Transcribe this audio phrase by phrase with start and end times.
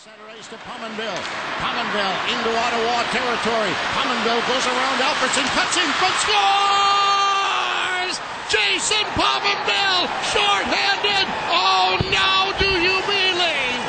[0.00, 1.22] Center ice to Pominville.
[1.60, 3.72] Pominville into Ottawa territory.
[3.92, 8.14] Pominville goes around Alfredson, cuts in front, scores!
[8.48, 11.26] Jason Pominville, shorthanded.
[11.52, 13.80] Oh, now do you believe?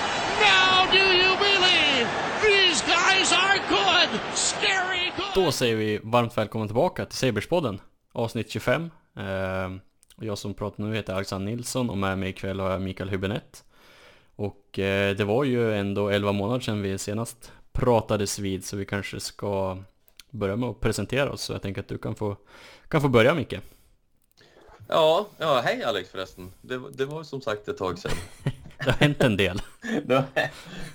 [0.51, 2.05] Now do you believe?
[2.43, 5.45] These guys are good, scary good.
[5.45, 7.81] Då säger vi varmt välkommen tillbaka till Saberspodden,
[8.13, 8.91] avsnitt 25.
[9.17, 9.79] Uh, ehm,
[10.15, 13.09] och jag som pratar nu heter Alexander Nilsson och med mig ikväll har jag Mikael
[13.09, 13.63] Hübinette.
[14.71, 18.85] Och eh, det var ju ändå 11 månader sedan vi senast pratades vid så vi
[18.85, 19.77] kanske ska
[20.29, 21.41] börja med att presentera oss.
[21.41, 22.37] Så jag tänker att du kan få,
[22.87, 23.59] kan få börja Micke.
[24.87, 26.51] Ja, ja, hej Alex förresten.
[26.61, 28.11] Det, det var som sagt ett tag sedan.
[28.85, 29.61] Det har hänt en del.
[29.81, 30.25] det,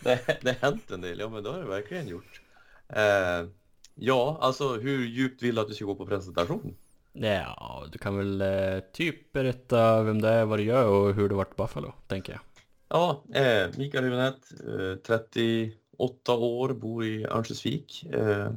[0.03, 2.41] det, det har hänt en del, ja men det har det verkligen gjort.
[2.89, 3.49] Eh,
[3.95, 6.77] ja, alltså hur djupt vill du att du ska gå på presentation?
[7.13, 11.29] Ja, du kan väl eh, typ berätta vem det är, vad du gör och hur
[11.29, 12.41] du varit Buffalo, tänker jag.
[12.89, 14.55] Ja, eh, Mikael Hübinette,
[14.93, 18.05] eh, 38 år, bor i Örnsköldsvik.
[18.05, 18.51] Eh,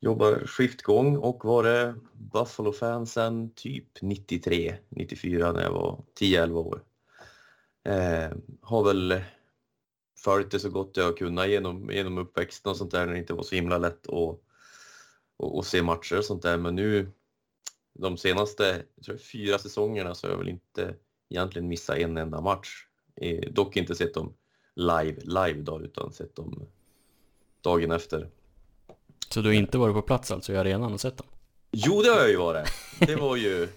[0.00, 6.82] jobbar skiftgång och varit Buffalo-fan sedan typ 93, 94 när jag var 10-11 år.
[7.84, 9.20] Eh, har väl
[10.18, 13.18] följt det så gott jag har kunnat genom, genom uppväxten och sånt där när det
[13.18, 14.40] inte var så himla lätt att,
[15.42, 16.58] att, att se matcher och sånt där.
[16.58, 17.10] Men nu
[17.98, 20.94] de senaste tror jag, fyra säsongerna så har jag väl inte
[21.30, 22.85] egentligen missat en enda match.
[23.16, 24.32] Eh, dock inte sett dem
[24.74, 26.66] live, live då, utan sett dem
[27.60, 28.28] dagen efter.
[29.28, 31.26] Så du har inte varit på plats alltså i arenan och sett dem?
[31.70, 32.68] Jo, det har jag ju varit.
[33.00, 33.68] Det var ju,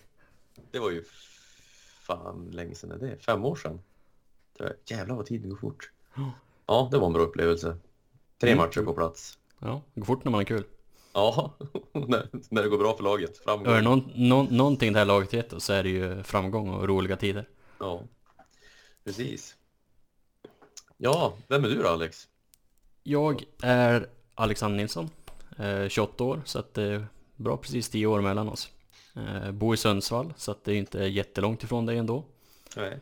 [0.71, 1.03] det var ju
[2.01, 3.17] fan länge sedan är det?
[3.17, 3.79] Fem år sedan.
[4.85, 5.91] Jävlar vad tiden går fort.
[6.65, 7.77] Ja, det var en bra upplevelse.
[8.41, 8.57] Tre Mm.
[8.65, 9.37] matcher på plats.
[9.59, 10.63] Ja, det går fort när man har kul.
[11.13, 11.53] Ja,
[11.91, 13.37] när, när det går bra för laget.
[13.37, 13.67] Framgång.
[13.73, 16.87] Är det någon, någon, någonting det här laget gett så är det ju framgång och
[16.87, 17.47] roliga tider.
[17.79, 18.03] Ja,
[19.03, 19.55] precis.
[20.97, 22.27] Ja, vem är du då Alex?
[23.03, 25.09] Jag är Alexander Nilsson,
[25.57, 28.71] eh, 28 år, så att det är bra precis 10 år mellan oss.
[29.15, 32.23] Eh, bor i Sundsvall, så att det är inte jättelångt ifrån dig ändå.
[32.75, 32.99] Nej.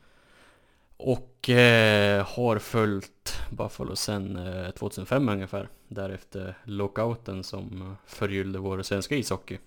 [0.98, 5.70] Och eh, har följt Buffalo sedan eh, 2005 ungefär.
[5.88, 9.58] Därefter lockouten som eh, förgyllde vår svenska ishockey.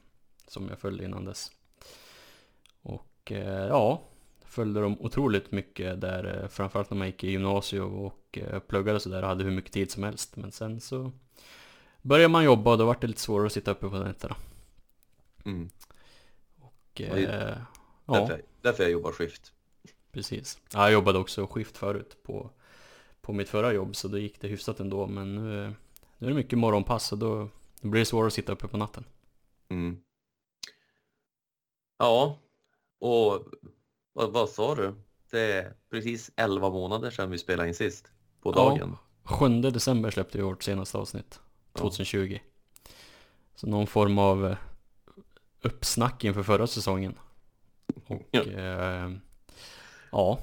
[0.49, 1.53] Som jag följde innan dess.
[2.83, 4.03] Och eh, ja,
[4.51, 6.43] följde dem otroligt mycket där.
[6.43, 9.23] Eh, framförallt när man gick i gymnasium och eh, pluggade och sådär.
[9.23, 10.37] Hade hur mycket tid som helst.
[10.37, 11.13] Men sen så
[12.03, 14.37] började man jobba och då var det lite svårare att sitta uppe på nätterna.
[15.45, 15.71] Mm.
[16.61, 17.57] Och, eh,
[18.07, 18.15] ja.
[18.15, 19.53] Därför, därför jag jobbar skift.
[20.13, 20.59] Precis.
[20.73, 22.51] Ja, Jag jobbade också skift förut på,
[23.21, 25.75] på mitt förra jobb så då gick det hyfsat ändå men nu,
[26.19, 27.49] nu är det mycket morgonpass och då,
[27.81, 29.05] då blir det svårare att sitta uppe på natten.
[29.69, 30.03] Mm.
[31.99, 32.39] Ja,
[32.99, 33.47] och
[34.13, 34.95] vad, vad sa du?
[35.31, 38.11] Det är precis 11 månader sedan vi spelade in sist.
[38.43, 38.97] På dagen.
[39.29, 41.41] Ja, 7 december släppte vi vårt senaste avsnitt,
[41.73, 42.39] 2020.
[43.55, 44.57] Så någon form av eh,
[45.63, 47.19] uppsnack inför förra säsongen.
[48.07, 48.43] Och Ja.
[48.43, 49.11] eh,
[50.13, 50.39] ja,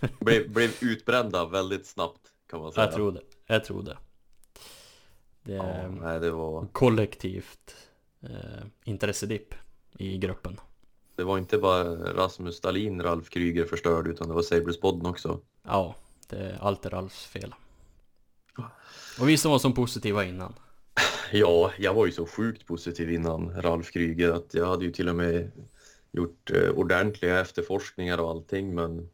[0.20, 2.84] Blev, blev utbrända väldigt snabbt kan man säga.
[2.86, 3.20] jag tror det.
[3.46, 3.96] Jag tror det.
[5.42, 7.76] Det Ja, nej, det, var, kollektivt
[8.20, 9.54] eh, intressedipp
[9.98, 10.60] i gruppen.
[11.18, 11.84] Det var inte bara
[12.14, 15.40] Rasmus Stalin Ralf Kryger förstörd utan det var Sabres podden också.
[15.62, 15.94] Ja,
[16.28, 17.54] det, allt är Ralfs fel.
[19.20, 20.54] Och vi som var så positiva innan.
[21.32, 25.08] Ja, jag var ju så sjukt positiv innan Ralf Kryger att jag hade ju till
[25.08, 25.50] och med
[26.12, 29.10] gjort eh, ordentliga efterforskningar och allting men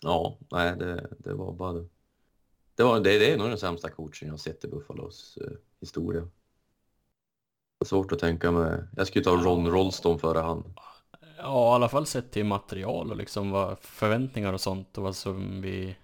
[0.00, 1.84] ja, nej det, det var bara
[2.74, 6.28] det, var, det, det är nog den sämsta coachen jag sett i Buffalos eh, historia.
[7.84, 8.78] Svårt att tänka mig.
[8.96, 10.64] Jag skulle ta Ron Rolston före han.
[11.38, 15.16] Ja, i alla fall sett till material och liksom vad förväntningar och sånt och vad
[15.16, 15.96] som vi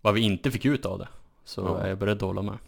[0.00, 1.08] vad vi inte fick ut av det.
[1.44, 1.78] Så Ja.
[1.80, 2.58] är jag beredd att hålla med.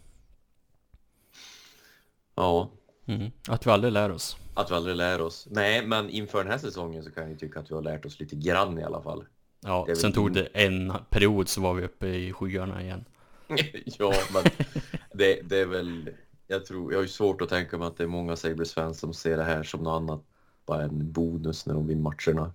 [2.34, 2.70] Ja,
[3.06, 3.30] Mm.
[3.48, 4.36] Att vi aldrig lär oss.
[4.54, 5.46] att vi aldrig lär oss.
[5.50, 8.04] Nej, men inför den här säsongen så kan jag ju tycka att vi har lärt
[8.04, 9.24] oss lite grann i alla fall.
[9.60, 13.04] Ja, sen tog det en period så var vi uppe i skyarna igen.
[13.98, 14.42] ja, men
[15.14, 16.10] det, det är väl...
[16.46, 19.14] Jag tror, jag har ju svårt att tänka mig att det är många Sabres-fans som
[19.14, 20.22] ser det här som något annat.
[20.66, 22.52] Bara en bonus när de vinner matcherna.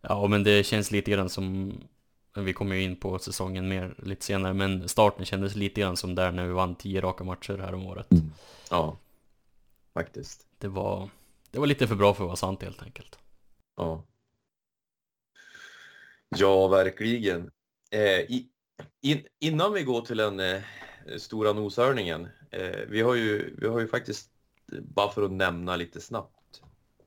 [0.00, 1.72] Ja, men det känns lite grann som
[2.36, 6.14] vi kommer ju in på säsongen mer lite senare, men starten kändes lite grann som
[6.14, 8.06] där när vi vann tio raka matcher här om året.
[8.70, 8.96] Ja,
[9.94, 10.46] faktiskt.
[10.58, 11.10] Det var,
[11.50, 13.18] det var lite för bra för att vara sant helt enkelt.
[13.76, 14.04] Ja,
[16.36, 17.50] ja verkligen.
[17.90, 18.48] Eh, i,
[19.02, 20.62] in, innan vi går till den eh,
[21.18, 22.28] stora noshörningen.
[22.50, 24.30] Eh, vi, har ju, vi har ju faktiskt,
[24.82, 26.62] bara för att nämna lite snabbt.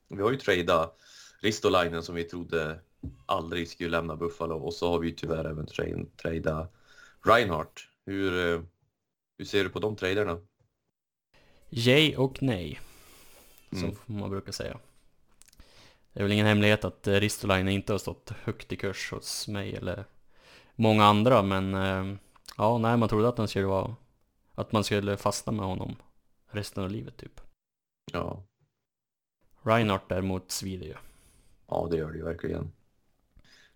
[0.08, 0.98] Vi har ju tradat
[1.42, 2.80] Ristolainen som vi trodde
[3.26, 6.74] aldrig skulle lämna Buffalo och så har vi ju tyvärr även tra- tradat
[7.26, 8.62] Reinhardt, hur, eh,
[9.38, 10.40] hur ser du på de traderna?
[11.70, 12.80] Yay och nej.
[13.72, 13.96] Mm.
[13.96, 14.80] Som man brukar säga.
[16.14, 19.48] Det är väl ingen hemlighet att eh, Ristolainen inte har stått högt i kurs hos
[19.48, 20.06] mig eller
[20.76, 21.74] många andra men
[22.58, 23.96] ja, nej man trodde att han skulle vara
[24.56, 25.96] att man skulle fastna med honom
[26.52, 27.42] resten av livet typ.
[28.14, 28.44] Ja,
[29.64, 30.96] Reinhardt däremot svider ju.
[31.68, 32.72] ja det gör det ju verkligen.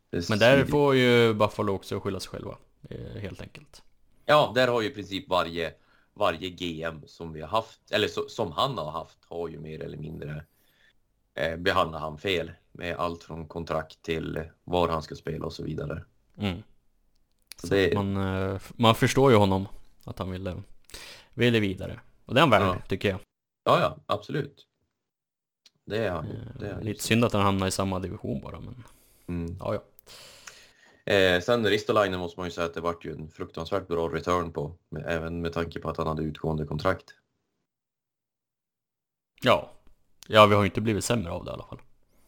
[0.09, 2.57] Det Men där får ju Buffalo också skylla sig själva.
[2.89, 3.83] eh, Helt enkelt.
[4.25, 5.73] Ja, där har ju i princip varje,
[6.13, 9.83] varje GM som vi har haft, eller så, som han har haft, har ju mer
[9.83, 10.45] eller mindre
[11.35, 15.63] eh, behandlat han fel med allt från kontrakt till var han ska spela och så
[15.63, 16.05] vidare.
[16.37, 16.63] Mm.
[17.57, 19.67] Så det, Man, eh, man förstår ju honom
[20.05, 20.63] att han ville,
[21.33, 21.99] ville vidare.
[22.25, 22.81] Och det är han värd, Ja.
[22.87, 23.19] tycker jag.
[23.63, 24.67] ja, ja, absolut.
[25.85, 26.25] Det är han.
[26.25, 26.83] Eh, Det är han.
[26.83, 28.83] Lite synd att han hamnar i samma division bara, men
[29.27, 29.55] Mm.
[29.59, 29.81] ja, ja.
[31.13, 34.51] Eh, sen Ristolainen måste man ju säga att det vart ju en fruktansvärt bra return
[34.51, 37.13] på, med, även med tanke på att han hade utgående kontrakt.
[39.43, 39.71] Ja.
[40.27, 41.81] Ja, vi har ju inte blivit sämre av det i alla fall.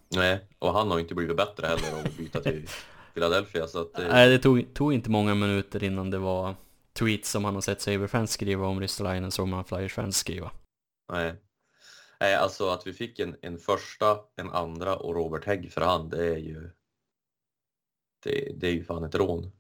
[0.10, 2.68] Nej, och han har ju inte blivit bättre heller av att byta till
[3.14, 3.68] Philadelphia.
[3.68, 6.56] Så att, eh, Nej, det tog, tog inte många minuter innan det var
[6.98, 10.52] tweets som han har sett Saber-fans skriva om Ristolainen som man Flyers-fans skriva.
[11.14, 11.36] nej.
[12.20, 16.12] nej, alltså att vi fick en, en första, en andra och Robert Hägg för hand,
[16.12, 16.70] det är ju
[18.24, 19.52] det, det är ju fan ett rån.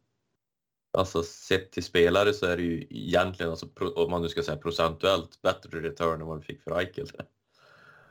[0.98, 4.58] Alltså sett till spelare så är det ju egentligen, alltså, om man nu ska säga
[4.58, 7.08] procentuellt, bättre return än vad vi fick för Eichel.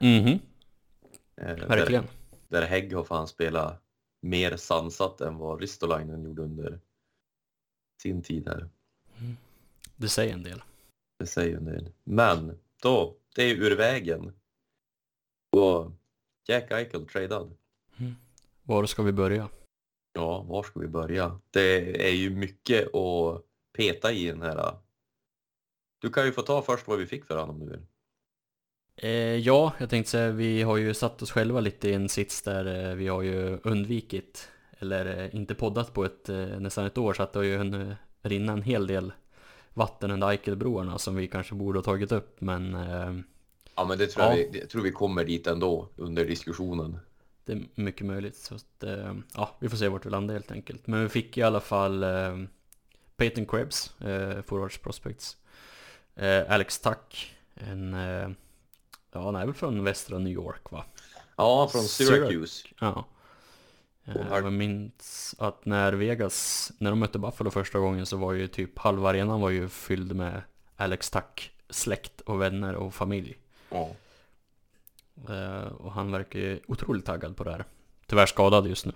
[0.01, 0.39] Mhm,
[1.41, 2.05] Eh, där- verkligen.
[2.49, 3.83] där Hägg har fan spelat
[4.23, 6.81] mer sansat än vad Ristolainen gjorde under
[8.03, 8.69] sin tid här.
[9.97, 10.63] Det säger en del.
[11.19, 11.93] Det säger en del.
[12.05, 14.33] Men då, det är ur vägen.
[15.57, 15.93] Och
[16.49, 17.57] Jack Eichel tradad.
[18.63, 19.49] Var ska vi börja?
[20.13, 21.41] Ja, var ska vi börja?
[21.51, 23.43] Det är ju mycket att
[23.77, 24.79] peta i den här.
[25.99, 27.87] Du kan ju få ta först vad vi fick för honom om du vill.
[28.97, 32.43] Eh, ja, jag tänkte säga, vi har ju satt oss själva lite i en sits
[32.43, 36.99] där eh, vi har ju undvikit, eller eh, inte poddat på ett, eh, nästan ett
[36.99, 39.13] år, så att det har ju en, eh, rinnit en hel del
[39.77, 43.15] vatten under Eikelbroarna som vi kanske borde ha tagit upp, men eh,
[43.75, 44.31] Ja, men det tror, Ja.
[44.31, 46.99] jag, vi, det tror vi kommer dit ändå under diskussionen.
[47.45, 48.37] det är mycket möjligt.
[48.37, 50.87] Så att, eh, ja, vi får se vart vi landar helt enkelt.
[50.87, 52.37] Men vi fick i alla fall eh,
[53.17, 55.37] Peyton Krebs, eh, Forwards Prospects,
[56.15, 57.93] eh, Alex Tuck, en,
[59.13, 60.85] ja han är väl från västra New York va?
[61.37, 62.69] Ja, från Syracuse.
[62.81, 63.05] Ja.
[64.07, 68.49] Eh, Jag minns att när Vegas, när de mötte Buffalo första gången så var ju
[68.49, 70.43] typ halva arenan var ju fylld med
[70.77, 73.37] Alex Tuck släkt och vänner och familj.
[73.71, 73.91] Ja.
[75.29, 77.65] Eh, Och han verkar ju otroligt taggad på det här.
[78.07, 78.93] Tyvärr skadad just nu.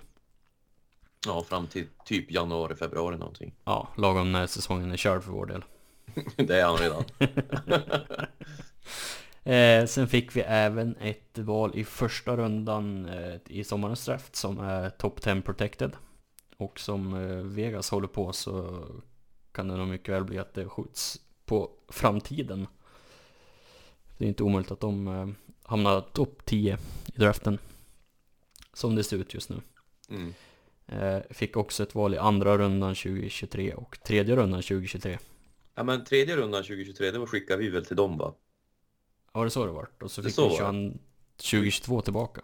[1.27, 3.55] ja, fram till typ januari, februari någonting.
[3.65, 5.65] Ja, lagom när säsongen är körd för vår del.
[6.37, 7.05] Det är han redan.
[9.45, 14.59] Eh, sen fick vi även ett val i första rundan eh, i sommarens draft som
[14.59, 15.97] är top 10 protected.
[16.57, 18.85] Och som eh, Vegas håller på så
[19.53, 22.67] kan det nog mycket väl bli att det skjuts på framtiden.
[24.19, 25.29] Det är inte omöjligt att de eh,
[25.63, 26.79] hamnar topp 10
[27.15, 27.59] i draften.
[28.73, 29.61] Som det ser ut just nu.
[30.11, 30.35] Mm.
[30.87, 35.19] Eh, fick också ett val i andra rundan 2023 och tredje rundan 2023.
[35.75, 38.35] Ja, men tredje rundan 2023, det var skickar vi väl till dem va?
[39.33, 40.03] Ja, det så det vart.
[40.03, 40.57] Och så fick vi var det.
[40.57, 41.01] 21
[41.37, 42.41] 2022 tillbaka.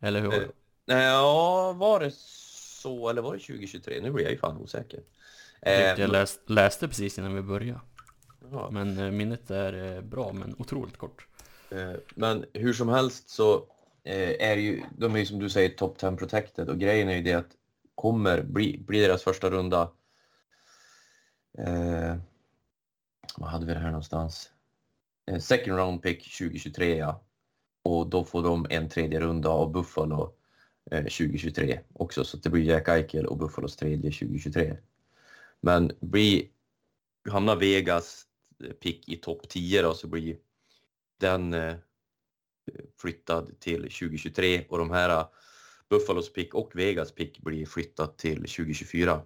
[0.00, 0.48] Eller hur var Eh, det?
[0.86, 4.00] Nej, ja, var det så eller var det 2023?
[4.02, 5.00] Nu blir jag ju fan osäker.
[5.60, 7.80] Jag, Eh, jag läst, läste precis innan vi började.
[8.52, 8.68] ja.
[8.72, 11.26] Men eh, minnet är eh, bra, men otroligt kort.
[11.70, 13.54] Eh, Men hur som helst så
[14.04, 17.16] eh, är ju, de är ju som du säger top 10 protected och grejen är
[17.16, 17.50] ju det att
[17.94, 19.90] kommer bli, bli deras första runda
[21.58, 22.16] eh,
[23.36, 24.50] vad hade vi det här någonstans?
[25.26, 27.22] Eh, second round pick 2023 ja.
[27.82, 30.34] Och då får de en tredje runda av Buffalo
[30.90, 34.76] eh, 2023 också så det blir Jack Eichel och Buffalos tredje 2023.
[35.60, 36.48] Men blir,
[37.30, 38.26] hamnar Vegas
[38.64, 40.36] eh, pick i topp 10 då så blir
[41.20, 41.76] den eh,
[43.00, 45.26] flyttad till 2023 och de här eh,
[45.88, 49.22] Buffalos pick och Vegas pick blir flyttat till 2024.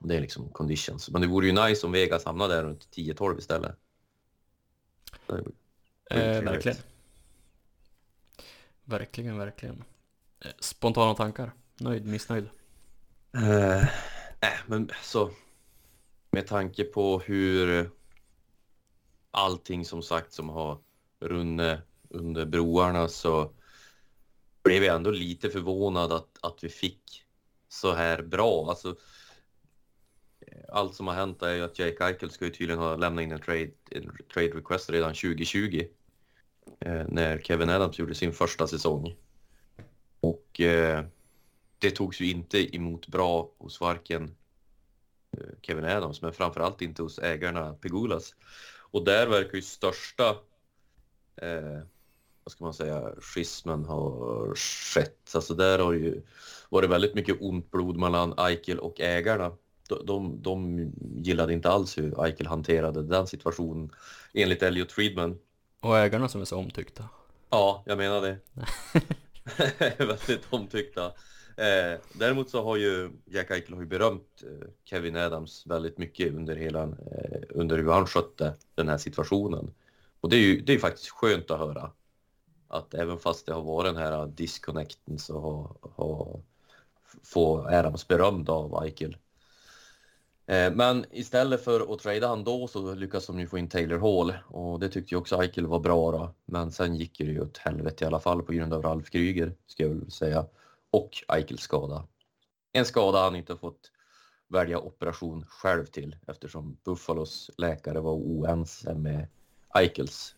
[0.00, 1.10] Det är liksom conditions.
[1.10, 3.76] Men det vore ju nice om Vegas hamnade där runt 10-12 istället.
[6.10, 6.78] Eh, verkligen.
[8.84, 9.84] Verkligen, verkligen.
[10.40, 11.52] Eh, spontana tankar?
[11.80, 12.48] Nöjd, missnöjd?
[13.34, 13.84] Eh,
[14.40, 15.30] nej, men så
[16.30, 17.90] med tanke på hur
[19.30, 20.78] allting som sagt som har
[21.20, 23.52] runnit under broarna så
[24.62, 27.24] blev jag ändå lite förvånad att, att vi fick
[27.68, 28.68] så här bra.
[28.68, 28.96] Alltså,
[30.68, 33.32] allt som har hänt är ju att Jake Eichel ska ju tydligen ha lämnat in
[33.32, 35.88] en trade, en trade request redan 2020.
[36.80, 39.14] Eh, när Kevin Adams gjorde sin första säsong.
[40.20, 41.04] Och eh,
[41.78, 44.36] det togs ju inte emot bra hos varken
[45.36, 48.34] eh, Kevin Adams, men framförallt inte hos ägarna Pegulas.
[48.90, 50.28] Och där verkar ju största,
[51.36, 51.80] eh,
[52.44, 55.32] vad ska man säga, schismen ha skett.
[55.34, 56.22] Alltså där har ju
[56.68, 59.56] varit väldigt mycket ont blod mellan Eichel och ägarna.
[59.90, 60.92] De, de, de
[61.22, 63.90] gillade inte alls hur Eichel hanterade den situationen,
[64.34, 65.38] enligt Elliot Friedman.
[65.80, 67.04] Och ägarna som är så omtyckta.
[67.50, 68.38] Ja, jag menar det.
[69.98, 71.06] väldigt omtyckta.
[71.56, 76.34] Eh, däremot så har ju Jack Eichel har ju berömt eh, Kevin Adams väldigt mycket
[76.34, 79.74] under hela, eh, under hur han skötte den här situationen.
[80.20, 81.90] Och det är ju, det är faktiskt skönt att höra.
[82.68, 86.40] Att även fast det har varit den här disconnecten så har, har
[87.22, 89.16] får Adams beröm av Eichel.
[90.46, 93.98] Eh, men istället för att trada han då så lyckas de ju få in Taylor
[93.98, 96.34] Hall och det tyckte ju också Eichel var bra då.
[96.44, 99.54] Men sen gick det ju åt helvete i alla fall på grund av Ralf Kryger,
[99.66, 100.46] ska jag väl säga.
[100.90, 102.06] Och Eichels skada.
[102.72, 103.90] En skada han inte fått
[104.48, 109.28] välja operation själv till eftersom Buffalos läkare var oense med
[109.74, 110.34] Eichels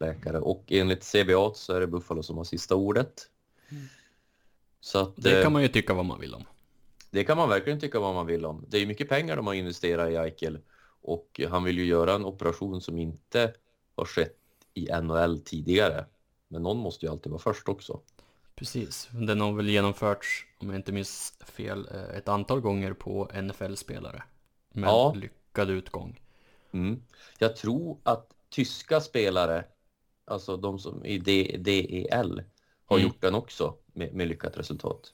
[0.00, 0.38] läkare.
[0.38, 3.28] Och enligt CBA så är det Buffalo som har sista ordet.
[3.68, 3.84] Mm.
[4.80, 6.44] Så att, det kan eh, man ju tycka vad man vill om.
[7.16, 8.64] Det kan man verkligen tycka vad man vill om.
[8.68, 10.58] Det är mycket pengar de har investerat i Eichel
[11.02, 13.54] och han vill ju göra en operation som inte
[13.94, 14.38] har skett
[14.74, 16.06] i NHL tidigare.
[16.48, 18.00] Men någon måste ju alltid vara först också.
[18.54, 23.30] Precis, den har väl genomförts, om jag inte minns fel, eh, ett antal gånger på
[23.34, 24.22] NFL-spelare.
[24.72, 25.14] Med ja.
[25.16, 26.20] lyckad utgång.
[26.72, 27.02] Mm.
[27.38, 29.64] Jag tror att tyska spelare,
[30.24, 31.18] alltså de som i
[31.58, 32.42] DEL,
[32.86, 33.08] har mm.
[33.08, 35.12] gjort den också med, med lyckat resultat.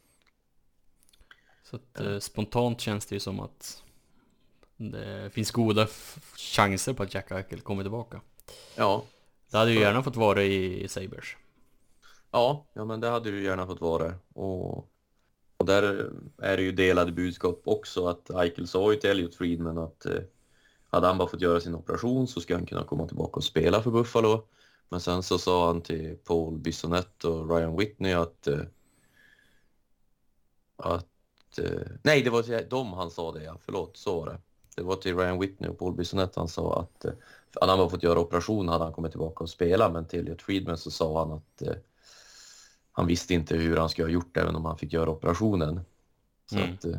[1.73, 3.83] Så att, eh, spontant känns det ju som att
[4.77, 5.87] det finns goda
[6.37, 8.21] chanser på att Jack Eichel kommer tillbaka.
[8.77, 9.05] Ja.
[9.51, 11.27] Det hade ju gärna fått vara i, i Sabres.
[12.31, 14.15] Ja, ja men det hade ju gärna fått vara.
[14.33, 14.79] Och,
[15.57, 19.79] och där är det ju delade budskap också att Eichel sa ju till Elliot Friedman
[19.79, 20.23] att eh,
[20.91, 23.83] hade han bara fått göra sin operation så ska han kunna komma tillbaka och spela
[23.83, 24.49] för Buffalo.
[24.89, 28.61] Men sen så sa han till Paul Bissonette och Ryan Whitney att eh,
[30.77, 31.12] att
[32.03, 33.59] nej, det var till dem han sa det, ja.
[33.65, 34.39] Förlåt, så var det.
[34.77, 37.13] Det var till Ryan Whitney och Paul Bissonette han sa att eh,
[37.61, 40.43] hade han bara fått göra operation hade han kommit tillbaka och spela, men till Elliot
[40.43, 41.75] Friedman så sa han att eh,
[42.93, 45.81] han visste inte hur han skulle ha gjort även om han fick göra operationen.
[46.51, 46.75] Så mm.
[46.75, 46.99] att, eh,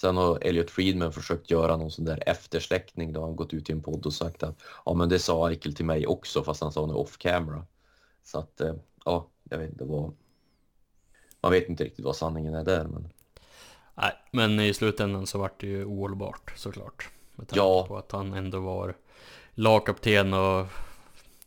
[0.00, 3.72] sen har Elliot Friedman försökt göra någon sån där eftersläckning då han gått ut i
[3.72, 6.72] en podd och sagt att ja, men det sa Eichel till mig också, fast han
[6.72, 7.66] sa det off camera.
[8.22, 10.14] Så att eh, ja, jag vet inte vad.
[11.42, 13.08] Man vet inte riktigt vad sanningen är där, men.
[14.00, 17.08] Nej, men i slutändan så vart det ju ohållbart såklart.
[17.34, 17.86] Med tanke ja.
[17.88, 18.96] på att han ändå var
[19.54, 20.66] lagkapten och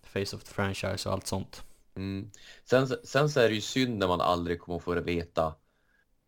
[0.04, 1.64] face of the franchise och allt sånt.
[1.96, 2.32] Mm.
[2.66, 5.56] Sen, sen så är det ju synd när man aldrig kommer få veta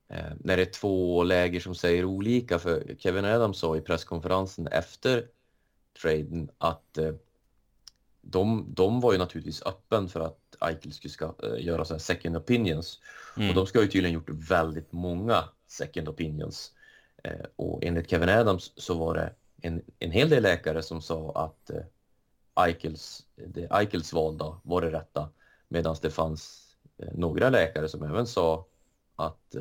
[0.09, 2.59] eh, när det är två läger som säger olika.
[2.59, 5.27] För Kevin Adams sa i presskonferensen efter
[6.01, 7.13] traden att eh,
[8.21, 11.99] de, de var ju naturligtvis öppen för att Eichel skulle ska, äh, göra så här
[11.99, 12.99] second opinions.
[13.37, 13.49] Mm.
[13.49, 16.71] Och de ska ju tydligen gjort väldigt många second opinions.
[17.23, 21.31] Eh, och enligt Kevin Adams så var det en, en hel del läkare som sa
[21.31, 21.83] att eh,
[22.55, 25.29] Eichels, det Eichels val då var det rätta.
[25.67, 28.65] Medan det fanns eh, några läkare som även sa
[29.15, 29.55] att,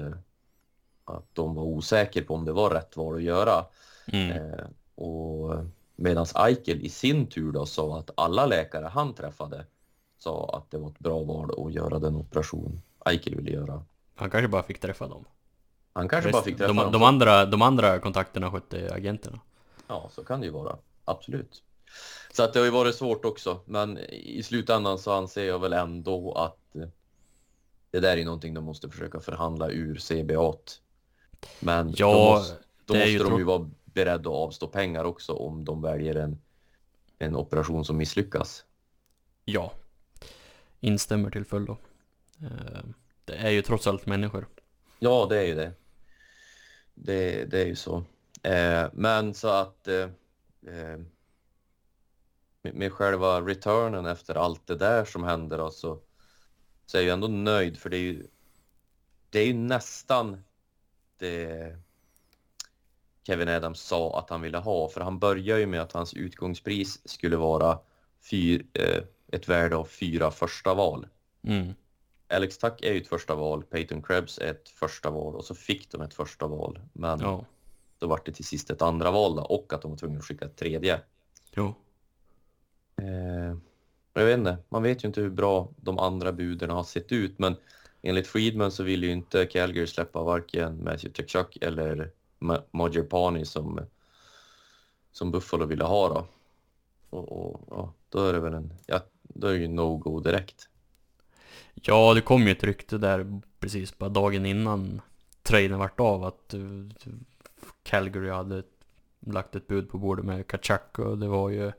[1.05, 3.65] att de var osäkra på om det var rätt val att göra.
[4.07, 4.59] Mm.
[4.95, 5.55] Och
[5.97, 9.67] Medan Eichel i sin tur då sa att alla läkare han träffade
[10.19, 13.85] sa att det var ett bra val att göra den operation Eichel ville göra.
[14.15, 15.25] Han kanske bara fick träffa dem.
[15.95, 16.93] Han kanske Rest, bara fick träffa de, dem.
[16.93, 19.41] De andra, de andra kontakterna skötte agenterna.
[19.87, 20.77] Ja, så kan det ju vara.
[21.05, 21.63] Absolut.
[22.33, 25.73] Så att det har ju varit svårt också, men i slutändan så anser jag väl
[25.73, 26.89] ändå att eh,
[27.91, 30.53] det där är någonting de måste försöka förhandla ur CBA.
[31.61, 35.65] Men ja, då måste, då måste de ju vara beredda att avstå pengar också om
[35.65, 36.41] de väljer en,
[37.19, 38.65] en operation som misslyckas.
[39.45, 39.73] Ja,
[40.81, 41.77] instämmer till fullo.
[42.43, 42.81] Eh,
[43.25, 44.47] det är ju trots allt människor.
[44.99, 45.73] Ja, det är ju det.
[46.95, 48.05] Det, det är ju så.
[48.43, 50.09] Eh, men så att eh,
[50.67, 51.01] eh,
[52.63, 56.01] med själva returnen efter allt det där som händer då, så,
[56.87, 58.27] så är jag ändå nöjd för det är ju,
[59.31, 60.45] det är ju nästan
[61.19, 61.77] det
[63.27, 64.89] Kevin Adams sa att han ville ha.
[64.89, 67.79] För han börjar ju med att hans utgångspris skulle vara
[68.31, 71.07] fyr, eh, ett värde av fyra första val.
[71.43, 71.75] Mm.
[72.29, 75.55] Alex Tuck är ju ett första val, Peyton Krebs är ett första val och så
[75.55, 76.81] fick de ett första val.
[76.93, 77.45] Men ja.
[77.99, 80.25] då var det till sist ett andra val då, och att de var tvungna att
[80.25, 81.01] skicka ett tredje.
[81.53, 81.75] Jo.
[82.97, 83.57] Eh,
[84.15, 87.39] jag vet inte, man vet ju inte hur bra de andra buden har sett ut,
[87.39, 87.57] men
[88.03, 92.11] enligt Friedman så vill ju inte Calgary släppa varken Matthew Tkachuk eller
[92.71, 93.81] Mojer Pani som,
[95.13, 96.27] som Buffalo ville ha då.
[97.11, 100.69] Och, och ja, då är det väl en, ja, då är det ju no-go direkt.
[101.87, 105.01] Ja, det kom ju ett rykte där precis bara dagen innan
[105.43, 106.91] traden vart av att uh,
[107.83, 108.63] Calgary hade
[109.21, 111.73] lagt ett bud på bordet med Kachak och det var ju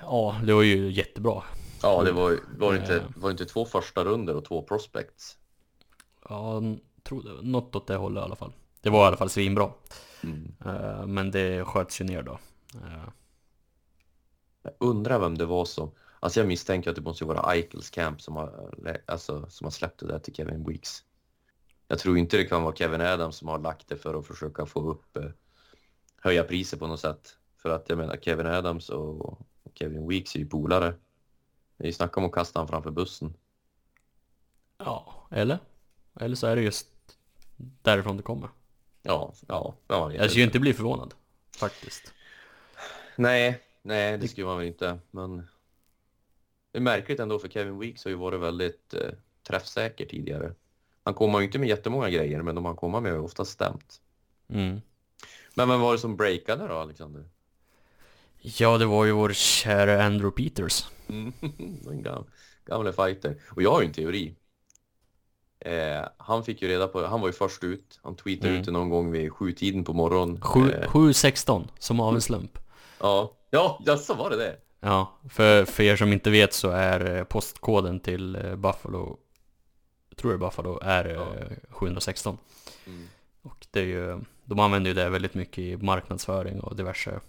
[0.00, 1.42] Ja, det var ju jättebra.
[1.82, 5.36] Ja, det var, var, inte, var inte två första runder och två prospects.
[6.28, 6.62] Ja,
[7.02, 8.52] tror något åt det hållet i alla fall.
[8.80, 9.70] Det var i alla fall svinbra.
[10.22, 10.54] Mm.
[10.66, 12.38] Uh, men det sköts ju ner då.
[14.62, 15.90] Jag undrar vem det var som...
[16.20, 18.72] Alltså jag misstänker att det måste vara Eichels Camp som har,
[19.06, 21.04] alltså, som har släppt det där till Kevin Weeks.
[21.88, 24.66] Jag tror inte det kan vara Kevin Adams som har lagt det för att försöka
[24.66, 25.30] få upp, eh,
[26.20, 27.36] höja priset på något sätt.
[27.56, 29.38] För att jag menar Kevin Adams och
[29.74, 30.94] Kevin Weeks är ju polare.
[31.76, 33.34] Det är ju snack om att kasta honom framför bussen.
[34.78, 35.58] Ja, eller?
[36.20, 36.88] Eller så är det just
[37.56, 38.48] därifrån det kommer.
[39.02, 39.74] Ja, ja.
[39.88, 41.14] ja jag skulle ju inte bli förvånad,
[41.58, 42.12] faktiskt.
[43.16, 45.46] Nej, nej det skulle man väl inte, men
[46.76, 49.10] det är märkligt ändå för Kevin Weeks har ju varit väldigt eh,
[49.48, 50.52] träffsäker tidigare.
[51.02, 54.00] Han kommer ju inte med jättemånga grejer, men de han kommer med har ofta stämt.
[54.48, 54.80] Mm.
[55.54, 57.24] Men vem var det som breakade då, Alexander?
[58.40, 60.86] Ja, det var ju vår kära Andrew Peters.
[61.08, 61.32] Mm,
[61.90, 62.24] en gam,
[62.64, 63.36] gamla fighter.
[63.46, 64.34] Och jag har ju en teori.
[65.60, 68.00] Eh, han fick ju reda på, han var ju först ut.
[68.02, 68.60] Han tweetade mm.
[68.60, 70.38] ut det någon gång vid sju tiden på morgonen.
[70.38, 72.58] 7.16, eh, som av en slump.
[73.00, 74.65] Ja, ja, så var det det.
[74.86, 79.18] Ja, för, för er som inte vet så är eh, postkoden till eh, Buffalo,
[80.16, 81.34] tror jag Buffalo, är ja.
[81.70, 82.38] 716.
[82.86, 83.08] Mm.
[83.42, 87.20] Och det är ju, de använder ju det väldigt mycket i marknadsföring och diverse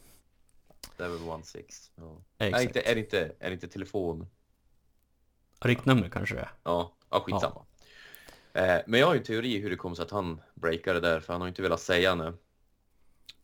[0.98, 1.18] Level
[1.54, 2.22] 1 Ja.
[2.38, 4.28] Är, inte, är, det inte, är det inte telefon?
[5.60, 6.52] Riktnummer kanske det är.
[6.64, 7.66] Ja, ja skitsamma.
[8.54, 8.62] Ja.
[8.62, 11.20] Eh, men jag har ju en teori hur det kommer sig att han breakade där,
[11.20, 12.34] för han har inte velat säga nu.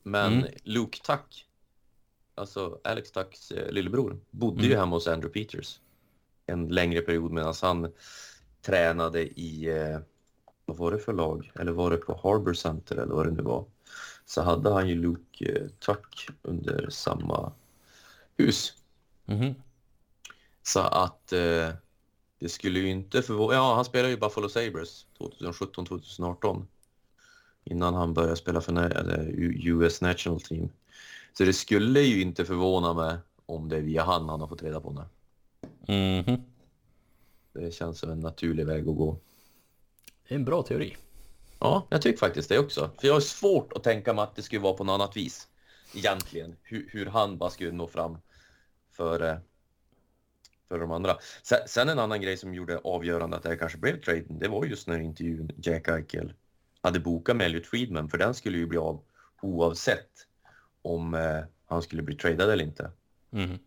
[0.03, 0.51] Men mm.
[0.63, 1.47] Luke Tuck,
[2.35, 4.71] alltså Alex Tucks eh, lillebror, bodde mm.
[4.71, 5.79] ju hemma hos Andrew Peters
[6.45, 7.91] en längre period medan han
[8.61, 9.99] tränade i, eh,
[10.65, 11.51] vad var det för lag?
[11.55, 13.65] Eller var det på Harbor Center eller vad det nu var?
[14.25, 17.51] så hade han ju Luke eh, Tuck under samma
[18.37, 18.73] hus.
[19.25, 19.53] Mm.
[20.63, 21.69] Så att eh,
[22.39, 23.53] det skulle ju inte förvåna...
[23.53, 26.65] Ja, han spelade ju Buffalo Sabres 2017-2018
[27.63, 28.91] innan han började spela för
[29.37, 30.69] US National Team.
[31.37, 34.63] Så det skulle ju inte förvåna mig om det är via han han har fått
[34.63, 35.01] reda på nu.
[35.87, 36.41] Mm -hmm.
[37.53, 39.19] Det känns som en naturlig väg att gå.
[40.27, 40.97] Det är en bra teori.
[41.59, 42.91] Ja, jag tycker faktiskt det också.
[42.99, 45.47] För jag har svårt att tänka mig att det skulle vara på något annat vis.
[45.95, 46.55] Egentligen.
[46.63, 48.17] Hur, hur han bara skulle nå fram
[48.91, 49.41] för,
[50.67, 51.17] för de andra.
[51.67, 54.65] Sen en annan grej som gjorde avgörande att det här kanske blev traden, det var
[54.65, 56.33] just när intervjun Jack Eichel
[56.81, 59.03] hade bokat med Elliot Friedman, för den skulle ju bli av
[59.41, 60.27] oavsett
[60.83, 62.91] om eh, han skulle bli tradad eller inte.
[63.31, 63.57] Mm.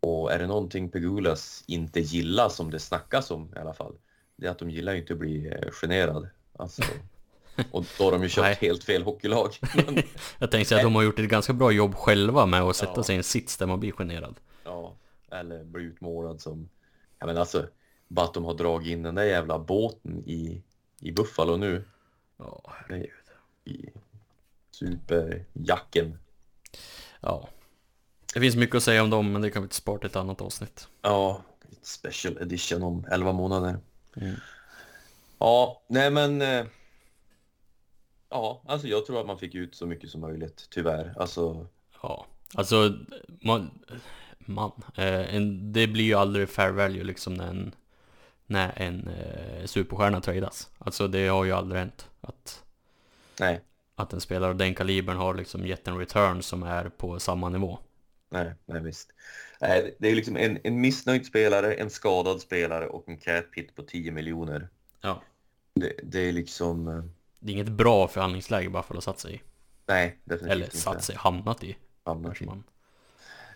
[0.00, 3.94] Och är det någonting Pegulas inte gillar, som det snackas om i alla fall,
[4.36, 6.28] det är att de gillar inte att bli eh, generad.
[6.52, 6.82] Alltså,
[7.70, 9.54] och då har de ju köpt helt fel hockeylag.
[9.74, 9.94] Men...
[10.38, 12.92] jag tänkte säga att de har gjort ett ganska bra jobb själva med att sätta
[12.96, 13.02] ja.
[13.02, 14.34] sig i en sits där man blir generad.
[14.64, 14.96] Ja,
[15.30, 16.68] eller bli utmålad som...
[17.18, 17.68] Ja men alltså,
[18.08, 20.62] bara att de har dragit in den där jävla båten i,
[21.00, 21.84] i Buffalo nu.
[22.36, 23.10] Ja, herregud.
[23.64, 23.90] I
[24.70, 26.18] superjacken.
[27.20, 27.48] Ja.
[28.34, 30.40] Det finns mycket att säga om dem, men det kan vi spara till ett annat
[30.40, 30.88] avsnitt.
[31.02, 33.78] Ja, ett special edition om 11 månader.
[34.16, 34.34] Mm.
[35.38, 36.42] Ja, nej men...
[36.42, 36.66] Eh,
[38.30, 41.14] ja, alltså jag tror att man fick ut så mycket som möjligt, tyvärr.
[41.16, 41.66] Alltså...
[42.02, 43.70] Ja, alltså man...
[44.38, 47.74] man eh, en, det blir ju aldrig fair value liksom när en,
[48.46, 50.70] när en eh, superstjärna tradas.
[50.78, 52.64] Alltså det har ju aldrig hänt att...
[53.40, 53.60] Nej.
[53.98, 57.48] Att en spelare av den kalibern har liksom gett en return som är på samma
[57.48, 57.78] nivå.
[58.30, 59.10] Nej, nej visst.
[59.60, 63.74] Nej, det är liksom en, en missnöjd spelare, en skadad spelare och en cat pit
[63.74, 64.68] på 10 miljoner.
[65.00, 65.22] Ja.
[65.74, 66.88] Det, det, är liksom...
[66.88, 67.04] Eh,
[67.40, 69.40] det är inget bra förhandlingsläge bara för att satsa i.
[69.86, 71.76] Nej, definitivt Eller satt sig, hamnat i.
[72.04, 72.46] Hamnat i.
[72.46, 72.64] Man...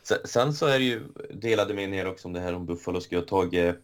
[0.03, 3.21] Sen, sen, så är det ju delade meningar också om det här om Buffalo skulle
[3.21, 3.77] ha tagit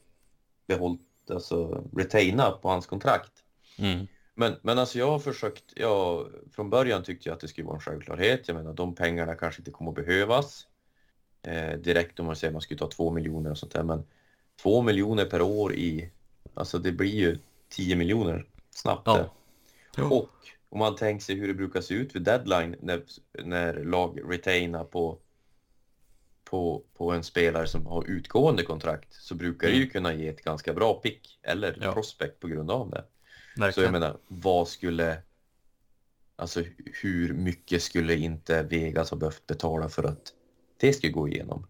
[0.66, 3.32] behållit, alltså retaina på hans kontrakt.
[3.78, 4.06] Mm.
[4.38, 7.76] Men, men alltså jag har försökt, ja, från början tyckte jag att det skulle vara
[7.76, 8.48] en självklarhet.
[8.48, 10.66] Jag menar de pengarna kanske inte kommer att behövas
[11.42, 13.82] eh, direkt om man säger att man skulle ta två miljoner och sånt där.
[13.82, 14.04] Men
[14.62, 16.10] två miljoner per år i
[16.54, 19.06] Alltså det blir ju 10 miljoner snabbt.
[19.06, 19.30] Ja.
[20.10, 20.30] Och
[20.68, 23.02] om man tänker sig hur det brukar se ut vid deadline när,
[23.44, 25.18] när lag retainar på,
[26.44, 30.42] på, på en spelare som har utgående kontrakt så brukar det ju kunna ge ett
[30.42, 31.92] ganska bra pick eller Ja.
[31.92, 33.04] prospect på grund av det.
[33.56, 33.92] Så jag Verkligen.
[33.92, 35.22] menar, vad skulle...
[36.38, 36.62] Alltså
[37.02, 40.32] hur mycket skulle inte Vegas ha behövt betala för att
[40.80, 41.66] det skulle gå igenom?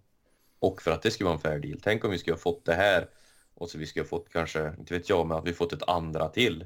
[0.58, 1.80] Och för att det skulle vara en fair deal.
[1.82, 3.08] Tänk om vi skulle ha fått det här
[3.54, 5.88] och så vi skulle ha fått kanske, inte vet jag, men att vi fått ett
[5.88, 6.64] andra till.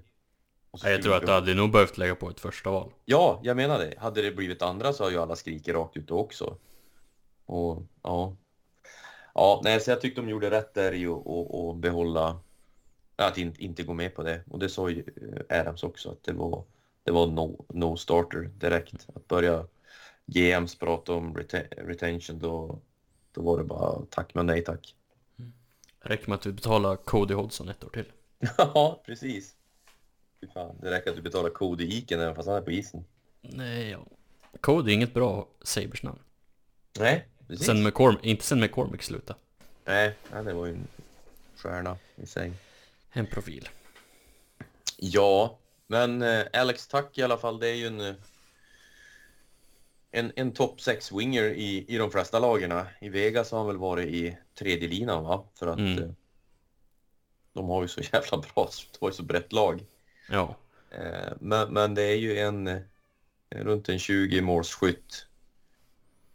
[0.72, 2.92] Ja, jag tror att du behöva- hade nog behövt lägga på ett första val.
[3.04, 3.94] Ja, jag menar det.
[3.98, 6.56] Hade det blivit andra så har ju alla skrikit rakt ut också.
[7.46, 8.36] Och ja.
[9.34, 12.38] Ja, nej, så jag tyckte de gjorde rätt där i att behålla,
[13.26, 14.42] att inte, inte gå med på det.
[14.50, 15.04] Och det sa ju
[15.48, 16.64] eh, Adams också att det var,
[17.04, 19.06] det var no, no starter direkt.
[19.14, 19.66] Att börja
[20.26, 22.80] GMs prata om reta- retention då,
[23.32, 24.94] då var det bara tack men nej tack.
[26.00, 28.12] Räcker med att du betalar Cody Hodgson ett år till.
[28.58, 29.54] Ja, precis.
[30.54, 33.04] Fan, det räcker att du betalar Cody Iken även fast han är på isen.
[33.40, 34.06] Nej, ja.
[34.60, 36.18] Cody är inget bra Sabers namn.
[36.98, 37.66] Nej, precis.
[37.66, 39.38] Sen McCorm inte sen McCormick slutade.
[39.84, 40.86] Nej, nej, det var ju en
[41.56, 42.52] stjärna i sig.
[43.12, 43.68] En profil.
[44.96, 48.14] Ja, men eh, Alex Tuck i alla fall, det är ju en,
[50.10, 52.86] en, en topp 6 winger i, i de flesta lagerna.
[53.00, 55.44] I Vegas har han väl varit i tredje linan va?
[55.54, 56.02] För att Mm.
[56.02, 56.10] eh,
[57.52, 59.84] de har ju så jävla bra, de har ju så brett lag.
[60.28, 60.56] Ja.
[60.90, 62.80] Eh, men, men det är ju en
[63.50, 65.26] runt en 20 målsskytt.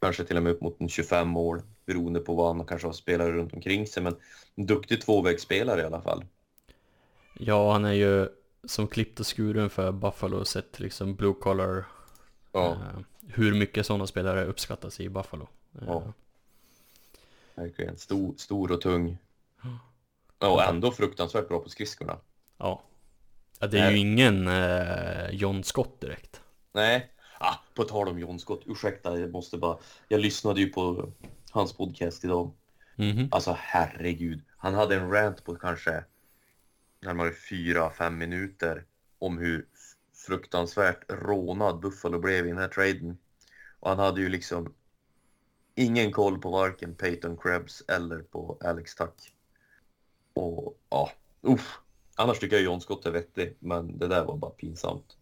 [0.02, 2.94] Kanske till och med upp mot en 25 mål beroende på vad han kanske har
[2.94, 4.04] spelare runt omkring sig.
[4.04, 4.16] Men
[4.56, 6.26] en duktig tvåvägsspelare i alla fall.
[7.40, 8.28] Ja, han är ju
[8.64, 11.86] som klippt och skuren för Buffalo sett liksom blue collar.
[12.52, 12.72] Ja.
[12.72, 15.48] Eh, hur mycket sådana spelare uppskattas i Buffalo.
[15.82, 16.14] Eh, Ja.
[17.56, 17.98] Verkligen.
[17.98, 19.18] Stor, stor och tung.
[20.40, 22.18] Ja, och ändå fruktansvärt bra på skridskorna.
[22.58, 22.82] ja.
[23.60, 26.42] Ja, det är ju ingen eh, John Scott direkt.
[26.74, 27.12] Nej.
[27.40, 29.78] Ah, på tal om John Scott, ursäkta, jag måste bara...
[30.08, 31.12] Jag lyssnade ju på
[31.52, 32.52] hans podcast idag.
[32.96, 33.28] Mhm.
[33.32, 34.42] Alltså herregud.
[34.58, 36.04] Han hade en rant på kanske
[37.06, 38.86] närmare fyra, fem minuter
[39.20, 39.68] om hur
[40.14, 43.18] fruktansvärt rånad Buffalo blev i den här traden.
[43.80, 44.74] Och han hade ju liksom
[45.76, 49.34] ingen koll på varken Peyton Krebs eller på Alex Tuck.
[50.34, 51.80] Och ja, uff.
[52.16, 55.18] Annars tycker jag John Scott är vettig, men det där var bara pinsamt.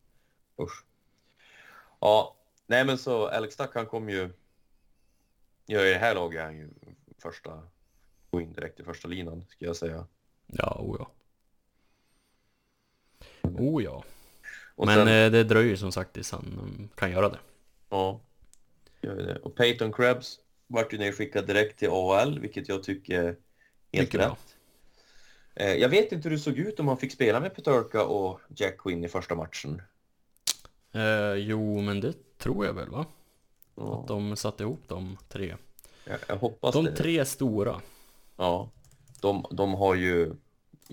[0.61, 0.85] Usch.
[1.99, 2.35] Ja,
[2.67, 4.33] nej men så Alex Tuck han kom ju...
[5.65, 6.69] Ja, i det här laget är han ju
[7.17, 7.63] första...
[8.31, 10.07] Gå in direkt i första linan, ska jag säga.
[10.47, 11.07] Ja, oja
[13.55, 13.63] ja.
[13.63, 14.03] Oh ja.
[14.75, 17.39] Och Men sen, eh, det dröjer som sagt tills han mm, kan göra det.
[17.89, 18.21] ja,
[19.01, 19.37] gör vi det.
[19.39, 23.37] Och Peyton Krebs vart ju nedskickad direkt till AHL, vilket jag tycker är
[23.93, 24.29] helt Mycket bra.
[24.31, 24.57] rätt.
[25.55, 28.39] Eh, Jag vet inte hur det såg ut om han fick spela med Peterka och
[28.55, 29.81] Jack Quinn i första matchen.
[30.91, 33.05] Eh, jo, men det tror jag väl va?
[33.75, 35.55] Ja, Att de satte ihop de tre.
[36.03, 36.95] jag, jag hoppas De det.
[36.95, 37.81] tre stora.
[38.35, 38.71] Ja,
[39.21, 40.35] de, de har ju...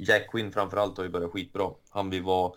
[0.09, 1.71] Jack Quinn framförallt har ju börjat skitbra.
[1.91, 2.57] Han vi var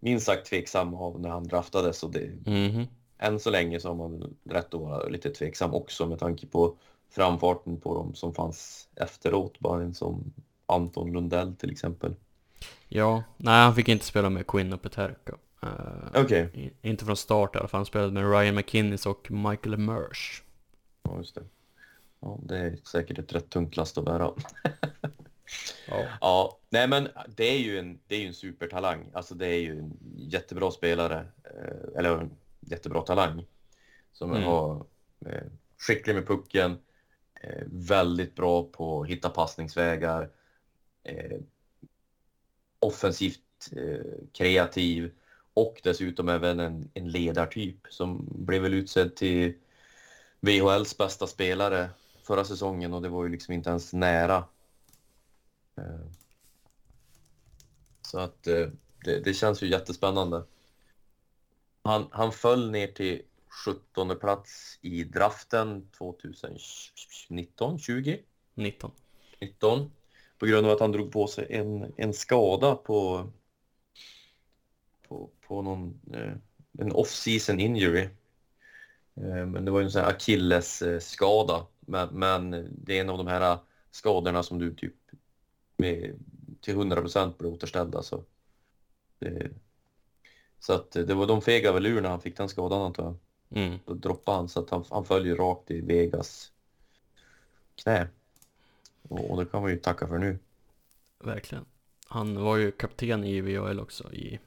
[0.00, 2.86] minst sagt tveksam av när han draftades och det, Mhm.
[3.18, 6.76] än så länge så har man rätt att vara lite tveksam också med tanke på
[7.10, 9.58] framfarten på dem som fanns efteråt.
[9.58, 10.32] Bara en som
[10.66, 12.14] Anton Lundell till exempel.
[12.88, 15.32] Ja, nej han fick inte spela med Quinn och Peterka.
[15.62, 16.48] Eh, Okej,
[16.82, 17.78] i- Inte från start i alla fall.
[17.78, 20.42] Han spelade med Ryan McKinnis och Michael Mersch.
[21.02, 21.42] ja just det.
[22.20, 24.32] Ja, det är säkert ett rätt tungt last att bära.
[25.86, 26.06] Ja.
[26.20, 29.10] Ja, nej men det är ju en, det är ju en supertalang.
[29.12, 33.46] Alltså det är ju en jättebra spelare, eh, eller en jättebra talang.
[34.12, 34.42] Som Mm.
[34.42, 34.86] har
[35.26, 35.42] eh,
[35.78, 36.78] skicklig med pucken,
[37.40, 40.30] eh, väldigt bra på att hitta passningsvägar,
[42.78, 43.40] offensivt
[44.32, 45.12] kreativ
[45.54, 49.54] och dessutom även en, en ledartyp som blev väl utsedd till
[50.40, 51.90] VHLs bästa spelare
[52.22, 54.44] förra säsongen och det var ju liksom inte ens nära.
[55.80, 56.20] Eh,
[58.10, 58.68] Så att eh,
[59.04, 60.44] det, det känns ju jättespännande.
[61.82, 63.22] Han, han föll ner till
[63.66, 68.20] 17 plats i draften 2019, 20?
[68.54, 68.90] 19.
[69.40, 69.90] 19
[70.38, 73.30] på grund av att han drog på sig en, en skada på
[75.08, 76.32] på, på någon eh,
[76.78, 78.08] en off-season injury.
[79.14, 81.66] Men det var ju en sån här Achilles eh, skada.
[81.80, 83.58] Men, men det är en av de här
[83.90, 84.94] skadorna som du typ
[85.80, 86.18] med,
[86.60, 88.02] till 100% blir återställda.
[88.02, 88.22] Så,
[89.18, 89.50] det,
[90.60, 93.14] så att det var de fega väl ur när han fick den skadan antar jag.
[93.62, 93.78] Mm.
[93.84, 96.52] Då droppade han så att han, han följer rakt i Vegas
[97.74, 98.08] knä.
[99.08, 100.38] Och, och det kan man ju tacka för nu.
[101.18, 101.64] Verkligen.
[102.06, 104.38] Han var ju kapten i VHL också i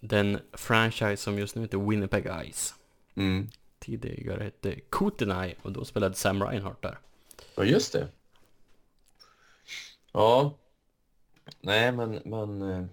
[0.00, 2.74] den franchise som just nu heter Winnipeg Ice.
[3.14, 3.48] Mm.
[3.78, 6.98] Tidigare hette Kootenai och då spelade Sam Reinhardt där.
[7.54, 8.08] Ja, just det.
[10.12, 10.58] Ja.
[11.60, 12.84] Nej, men, men eh,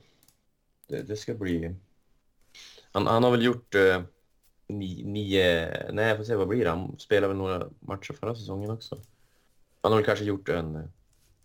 [0.88, 1.76] det, det ska bli...
[2.92, 4.02] Han, han har väl gjort eh,
[4.68, 5.92] ni, nio...
[5.92, 6.70] Nej, jag får se, vad blir det?
[6.70, 9.02] Han spelade väl några matcher förra säsongen också.
[9.82, 10.84] Han har väl kanske gjort en eh,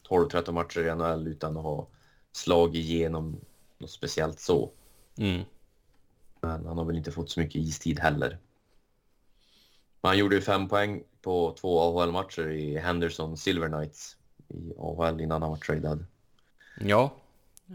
[0.08, 1.88] 12-13 matcher i NHL utan att ha
[2.32, 3.40] slagit igenom
[3.78, 4.70] något speciellt så.
[5.16, 5.42] Mm.
[6.40, 8.38] Men han har väl inte fått så mycket istid heller.
[10.00, 14.16] Men han gjorde ju fem poäng på två AHL-matcher i Henderson Silver Knights
[14.55, 16.05] i AHL innan han var tradad.
[16.81, 17.15] Ja.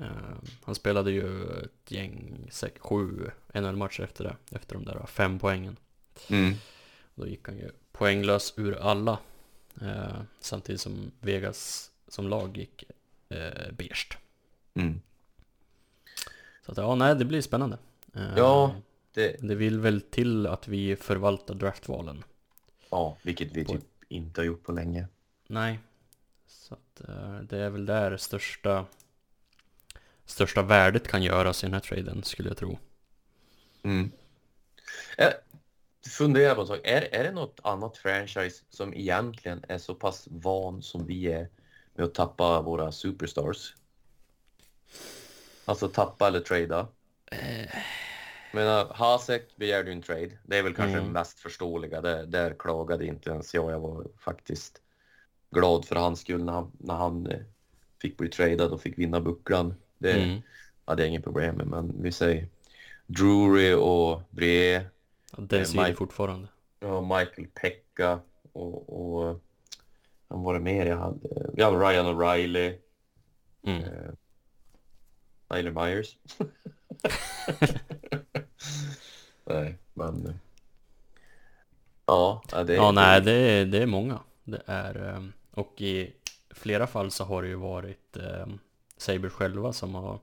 [0.01, 4.55] Eh, han spelade ju ett gäng, säkert sju NHL-matcher efter det.
[4.55, 5.77] Efter de där fem poängen.
[6.29, 6.53] Mm.
[7.15, 9.19] Då gick han ju poänglös ur alla.
[9.81, 12.83] Eh, samtidigt som Vegas som lag gick
[13.29, 14.17] eh, beige.
[14.73, 15.01] Mm.
[16.65, 17.77] Så att ja, nej det blir spännande.
[18.13, 18.75] Eh, Ja,
[19.13, 22.23] det, Det vill väl till att vi förvaltar draftvalen.
[22.89, 25.07] ja, vilket vi På- typ inte har gjort på länge.
[25.47, 25.79] Nej.
[26.47, 28.85] Så att eh, det är väl där största
[30.25, 32.77] största värdet kan göras i den här traden skulle jag tro.
[33.83, 34.11] Mm.
[35.17, 35.33] Jag
[36.09, 36.79] funderar på en sak.
[36.83, 41.49] Är, är det något annat franchise som egentligen är så pass van som vi är
[41.95, 43.75] med att tappa våra superstars?
[45.65, 46.87] Alltså tappa eller trada.
[47.29, 50.37] Jag menar, Hasek begärde ju en trade.
[50.43, 51.03] Det är väl kanske Mm.
[51.03, 52.01] den mest förståeliga.
[52.01, 53.71] Där, där klagade inte ens jag.
[53.71, 54.81] Jag var faktiskt
[55.51, 57.39] glad för hans skull när han, när han eh,
[58.01, 59.73] fick bli tradad och fick vinna bucklan.
[59.97, 60.41] Det Mm.
[60.85, 61.67] hade jag inget problem med.
[61.67, 62.47] Men vi säger
[63.05, 64.73] Drury och Brie,
[65.31, 66.47] Ja, Den Eh, ser Mike- fortfarande.
[66.79, 68.19] ja, Michael Pekka
[68.53, 68.89] och,
[69.29, 69.41] och
[70.29, 71.49] vem var det mer jag hade?
[71.55, 72.77] Ja, Ryan O'Reilly,
[73.63, 73.83] Mm.
[73.83, 74.11] eh,
[75.49, 76.17] Tyler Myers.
[79.45, 80.25] Nej, men...
[80.27, 80.33] eh,
[82.05, 84.19] Ja, det, Ja, nej, det är, det är många.
[84.47, 86.13] Det är, eh, och i
[86.49, 88.47] flera fall så har det ju varit eh,
[88.97, 90.19] Sabres själva som har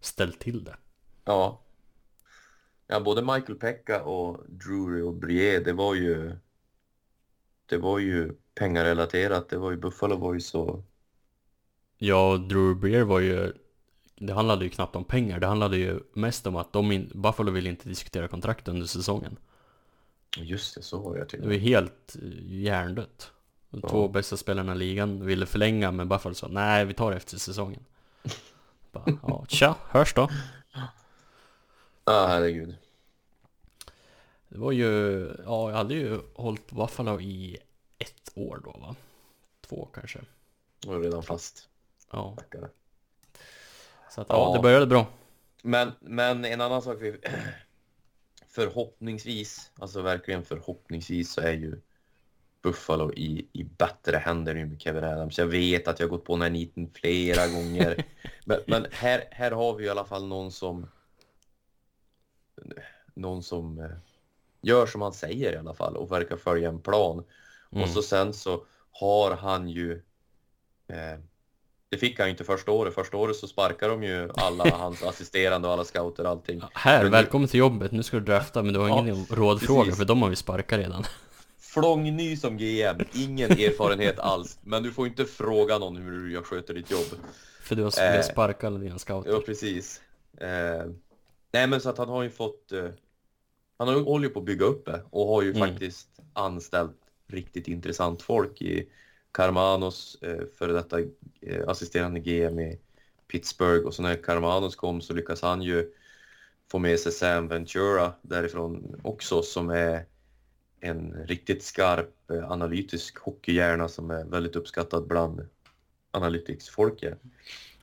[0.00, 0.76] ställt till det.
[1.24, 1.60] Ja.
[2.86, 6.36] Ja, både Michael Pekka och Drury och Brie, det var ju...
[7.66, 9.48] Det var ju pengarelaterat.
[9.48, 10.84] Det var ju Buffalo Boys och...
[11.98, 13.52] Ja, Drew Breer var ju
[14.16, 17.52] Det handlade ju knappt om pengar, det handlade ju mest om att de in, Buffalo
[17.52, 19.38] ville inte diskutera kontrakt under säsongen
[20.36, 21.48] Just det, så var det Det tydligen.
[21.48, 23.32] var ju helt eh, hjärndött
[23.70, 23.88] De Ja.
[23.88, 27.38] två bästa spelarna i ligan ville förlänga men Buffalo sa nej vi tar det efter
[27.38, 27.84] säsongen
[28.92, 30.28] Bara, Ja, tja, hörs då
[32.04, 32.76] Ja, herregud.
[34.48, 34.86] Det var ju,
[35.44, 37.58] ja jag hade ju hållit på Buffalo i
[37.98, 38.96] ett år då va?
[39.68, 40.20] Två kanske
[40.80, 41.68] Det var redan fast.
[42.10, 42.68] Ja, Stackare.
[44.10, 44.56] så att ja, Ja.
[44.56, 45.06] det började bra
[45.62, 47.18] Men, men en annan sak vi...
[48.48, 51.80] Förhoppningsvis, alltså verkligen förhoppningsvis så är ju
[52.62, 55.38] Buffalo i, i bättre händer nu med Kevin Adams.
[55.38, 58.04] Jag vet att jag har gått på den här niten flera gånger.
[58.44, 60.86] Men, men här, här har vi i alla fall någon som
[63.14, 63.86] någon som eh,
[64.62, 67.24] gör som han säger i alla fall och verkar följa en plan.
[67.72, 67.84] Mm.
[67.84, 69.92] Och så sen så har han ju
[70.88, 71.20] eh,
[71.88, 72.94] det fick han ju inte första året.
[72.94, 76.62] Första året så sparkar de ju alla hans assisterande och alla scouter och allting.
[76.74, 79.82] Här, Men- välkommen till jobbet, nu ska du drafta men du har Ja, ingen rådfråga
[79.84, 79.98] precis.
[79.98, 81.04] för de har vi sparkat redan
[81.72, 84.58] Flångny som GM, ingen erfarenhet alls.
[84.62, 87.06] Men du får inte fråga någon hur du gör- sköter ditt jobb.
[87.62, 88.22] För du har, Eh.
[88.22, 90.00] sparkat alla dina scouter Ja, precis.
[90.36, 90.86] Eh,
[91.52, 92.72] nej, men så att han har ju fått...
[92.72, 92.84] Eh,
[93.78, 95.68] han har ju håller ju på att bygga upp det och har ju Mm.
[95.68, 98.88] faktiskt anställt riktigt intressant folk i
[99.32, 101.00] Carmanos, eh, före detta
[101.40, 102.78] eh, assisterande GM i
[103.28, 105.92] Pittsburgh och så när Carmanos kom så lyckas han ju
[106.70, 110.04] få med sig Sam Ventura därifrån också som är
[110.80, 115.48] en riktigt skarp eh, analytisk hockeyhjärna som är väldigt uppskattad bland
[116.10, 117.18] analytics-folket.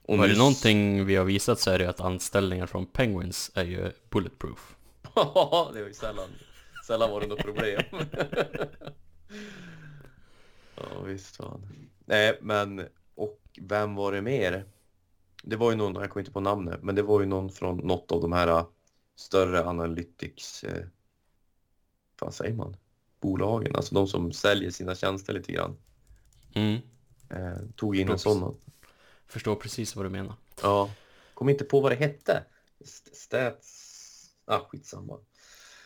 [0.01, 3.51] Och Och är det någonting vi har visat så är det att anställningar från Penguins
[3.53, 4.75] är ju bulletproof
[5.15, 6.29] Ja, det var ju sällan,
[6.87, 7.81] sällan var det något problem.
[10.75, 11.67] ja, visst fan.
[12.05, 14.65] Nej, men och vem var det mer?
[15.43, 17.77] Det var ju någon, jag kommer inte på namnet, men det var ju någon från
[17.77, 18.65] något av de här äh,
[19.15, 20.85] större analytics, eh,
[22.21, 22.77] vad säger man,
[23.25, 25.77] bolagen, alltså de som säljer sina tjänster lite grann.
[26.55, 26.79] mm.
[27.29, 28.55] Eh, tog in en sån.
[29.27, 30.89] Förstår precis vad du menar Ja,
[31.33, 32.43] kom inte på vad det hette.
[32.81, 33.71] St- Stats...
[34.45, 35.19] Ah, skitsamma.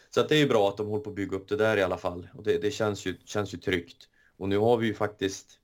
[0.09, 1.77] Så att det är ju bra att de håller på att bygga upp det där
[1.77, 2.27] i alla fall.
[2.33, 4.09] Och det, det känns, ju, känns ju tryggt.
[4.37, 5.59] Och nu har vi ju faktiskt...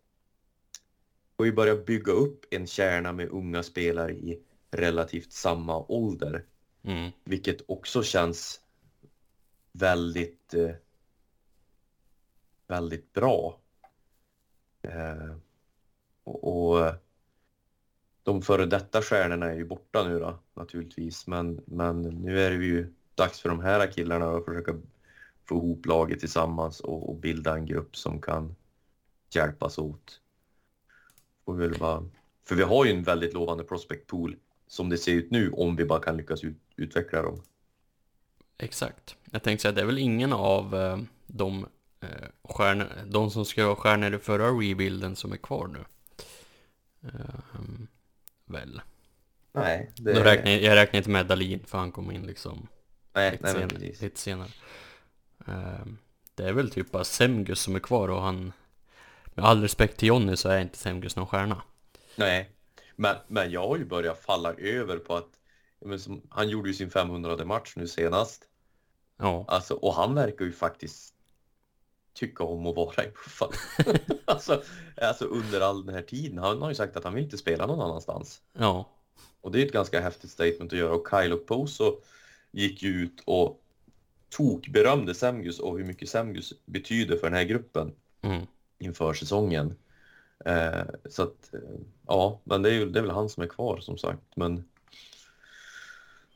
[1.38, 4.40] Vi har börjat bygga upp en kärna med unga spelare i
[4.72, 6.46] relativt samma ålder.
[6.84, 7.12] Mm.
[7.24, 8.62] Vilket också känns
[9.72, 10.72] väldigt, eh,
[12.68, 13.60] väldigt bra.
[14.82, 15.36] Eh,
[16.24, 16.94] och, och
[18.24, 21.28] de före detta stjärnorna är ju borta nu då naturligtvis.
[21.28, 24.76] Men, men nu är det ju dags för de här killarna att försöka
[25.46, 28.56] få ihop laget tillsammans och, och bilda en grupp som kan
[29.30, 30.22] hjälpas åt.
[31.44, 32.10] Och vi bara,
[32.48, 34.36] för vi har ju en väldigt lovande prospect pool
[34.68, 37.42] som det ser ut nu om vi bara kan lyckas ut, utveckla dem.
[38.58, 39.18] Exakt.
[39.32, 40.98] Jag tänkte säga, det är väl ingen av eh,
[41.28, 41.66] de,
[42.02, 45.86] eh, stjärnor, de som ska vara stjärnor i förra rebuilden som är kvar nu.
[47.10, 47.88] Ehm,
[48.46, 48.82] väl.
[49.52, 50.14] Nej, det...
[50.14, 52.68] Då räknar, jag jag räknar inte med Dalin för han kom in liksom
[53.14, 54.50] nej, lite, nej senare, lite senare.
[55.48, 55.98] Ehm,
[56.36, 58.54] det är väl typ bara Semgus som är kvar och han...
[59.34, 61.62] Med all respekt till Jonny så är inte Semgus någon stjärna.
[62.16, 62.50] Nej,
[62.96, 65.30] men, men jag har ju börjat falla över på att
[66.00, 68.44] som, han gjorde ju sin 500 match nu senast.
[69.18, 71.15] Ja, Alltså, och han verkar ju faktiskt
[72.16, 73.52] tycka om att vara i Buffalo.
[74.26, 74.64] alltså,
[75.02, 76.38] alltså under all den här tiden.
[76.38, 78.42] Han har ju sagt att han vill inte spela någon annanstans.
[78.54, 78.90] ja,
[79.42, 80.94] Och det är ett ganska häftigt statement att göra.
[80.94, 82.00] Och Kyle Oposo
[82.52, 83.62] gick ju ut och
[84.30, 88.46] tok berömde Semgus och hur mycket Semgus betyder för den här gruppen mm.
[88.78, 89.76] inför säsongen.
[90.46, 91.60] Eh, så att, eh,
[92.08, 94.36] ja, men det är, ju, det är väl han som är kvar som sagt.
[94.36, 94.66] Men...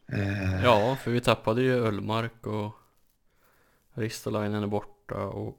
[0.08, 2.72] Eh, ja, för vi tappade ju Ölmark och
[3.94, 5.58] Ristolainen är borta och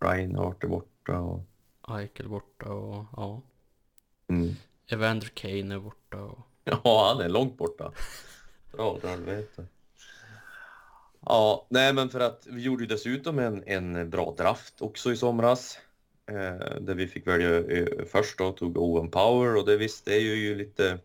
[0.00, 1.40] Reinhardt är borta och...
[1.88, 3.42] Eichel borta och ja,
[4.28, 4.54] Mm.
[4.86, 7.92] Evander Kane är borta och Ja, han är långt borta.
[8.72, 9.66] Bra, dra helvete.
[11.20, 15.16] Ja, nej men för att vi gjorde ju dessutom en, en bra draft också i
[15.16, 15.78] somras.
[16.26, 20.14] Eh, där vi fick välja eh, först då, tog Owen Power och det visst, det
[20.14, 20.98] är ju, ju lite...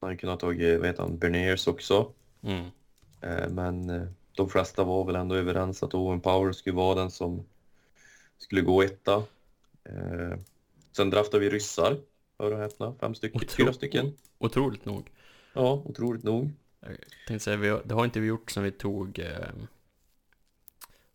[0.00, 2.12] Man hade kunnat tagit, vad heter han, Berniers också.
[2.42, 2.70] mm.
[3.20, 7.10] Eh, men eh, de flesta var väl ändå överens att Owen Power skulle vara den
[7.10, 7.44] som
[8.42, 9.14] skulle gå etta.
[9.84, 10.38] Eh,
[10.92, 11.96] sen draftade vi ryssar,
[12.38, 14.16] hör och häpna, fem stycken, Otro- fyra stycken.
[14.38, 15.10] Otroligt nog.
[15.52, 16.50] Ja, otroligt nog.
[16.80, 19.48] Jag tänkte säga, vi det har inte vi gjort sen vi tog eh,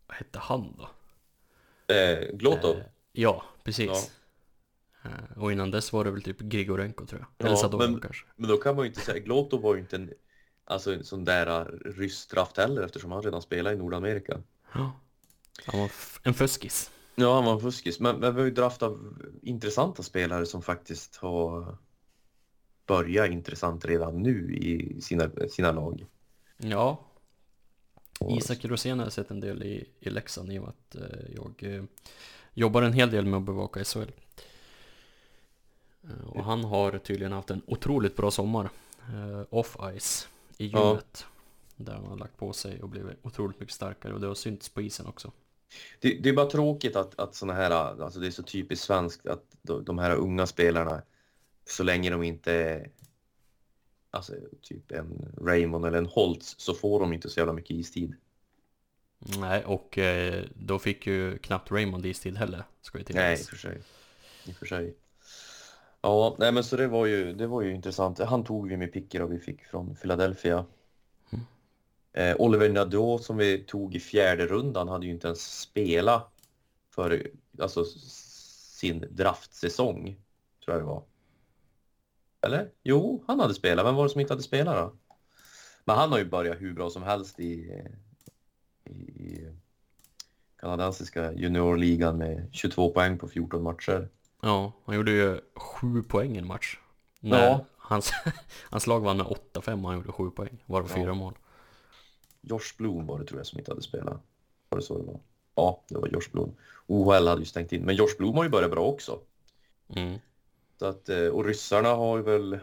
[0.08, 0.90] Vad hette han då?
[1.94, 2.76] Eh, Glotov.
[2.78, 4.12] Eh, ja, precis
[5.04, 8.02] eh, Och innan dess var det väl typ Grigorenko tror jag Eller Ja, Sadorov men-
[8.02, 10.14] kanske Men då kan man ju inte säga, Glotov var ju inte en,
[10.66, 14.42] alltså en sån där uh, rysk draft heller eftersom han redan spelar i Nordamerika.
[14.74, 14.92] Ja
[15.66, 15.92] Han var
[16.24, 18.00] en fuskis Ja, han var en fuskis.
[18.00, 18.94] Men, men vi har ju draftat
[19.42, 21.78] intressanta spelare som faktiskt har
[22.86, 26.06] börjat intressant redan nu i sina, sina lag.
[26.58, 27.00] Ja
[28.20, 30.96] Och- Isak Rosén har jag sett en del i, i Leksand i och med att
[30.96, 31.84] eh, jag eh,
[32.54, 34.12] jobbar en hel del med att bevaka SHL.
[36.04, 38.70] Eh, och han har tydligen haft en otroligt bra sommar.
[39.14, 40.28] Eh, off ice
[40.58, 40.88] i Ja.
[40.90, 41.26] gymmet.
[41.76, 44.70] Där han har lagt på sig och blivit otroligt mycket starkare och det har synts
[44.70, 45.32] på isen också.
[46.00, 49.28] Det, det är bara tråkigt att, att såna här, alltså det är så typiskt svenskt
[49.28, 51.02] att de, här unga spelarna,
[51.66, 52.90] så länge de inte är
[54.12, 58.16] alltså typ en Raymond eller en Holtz så får de inte så jävla mycket istid.
[59.40, 63.46] Nej, och eh, då fick ju knappt Raymond istid heller, ska jag Nej, i och
[63.46, 63.82] för sig.
[64.46, 64.96] I för sig.
[66.02, 68.20] Ja, nej men så det var ju, det var ju intressant.
[68.20, 70.66] Han tog vi med picker och vi fick från Philadelphia.
[72.18, 76.32] Eh, Oliver Nadeau som vi tog i fjärde rundan hade ju inte ens spelat
[76.90, 80.04] för alltså, sin draftsäsong,
[80.66, 81.04] tror jag det var.
[82.42, 82.70] Eller?
[82.84, 83.86] Jo, han hade spelat.
[83.86, 84.98] Vem var det som inte hade spelat då?
[85.86, 87.82] Men han har ju börjat hur bra som helst i,
[88.86, 89.48] i,
[90.60, 94.10] kanadensiska juniorligan med 22 poäng på 14 matcher.
[94.42, 96.80] Ja, han gjorde ju sju poäng i en match.
[97.20, 97.66] När Ja.
[97.78, 98.12] hans,
[98.70, 100.96] hans lag vann med 8-5 och han gjorde sju poäng, varav Ja.
[100.96, 101.34] fyra mål.
[102.50, 104.22] Josh Bloom var det tror jag som inte hade spelat.
[104.70, 105.20] Var det så det var?
[105.56, 106.56] Ja, det var Josh Bloom.
[106.88, 109.20] OHL hade ju stängt in, men Josh Bloom har ju börjat bra också.
[109.96, 110.20] Mm.
[110.80, 112.60] Så att, eh, och ryssarna har ju väl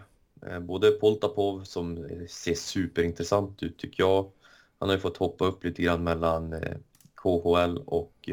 [0.47, 4.31] eh, både Poltapov som eh, ser superintressant ut tycker jag.
[4.79, 6.55] Han har ju fått hoppa upp lite grann mellan
[7.15, 8.31] KHL och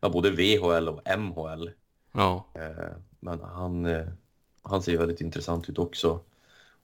[0.00, 1.70] ja, både VHL och MHL.
[2.12, 2.46] Ja,
[3.20, 3.88] Men han,
[4.62, 6.20] han ser väldigt intressant ut också.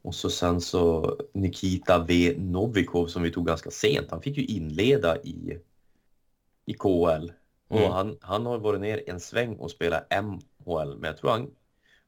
[0.05, 4.11] Och så sen så Nikita V Novikov som vi tog ganska sent.
[4.11, 5.59] Han fick ju inleda i,
[6.67, 7.33] i KHL.
[7.69, 7.93] Och Mm.
[7.93, 10.95] han, han har varit ner en sväng och spelat MHL.
[10.99, 11.51] Men jag tror han,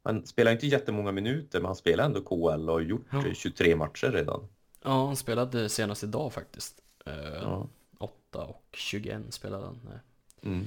[0.03, 3.27] han spelar inte jättemånga minuter men han spelar ändå KHL och har gjort Ja.
[3.27, 4.49] eh, 23 matcher redan.
[4.83, 6.83] ja han spelade senast idag faktiskt.
[7.07, 7.69] Eh, Ja.
[7.99, 9.81] 8 och 21 spelade han.
[9.85, 10.01] när
[10.51, 10.67] Mm.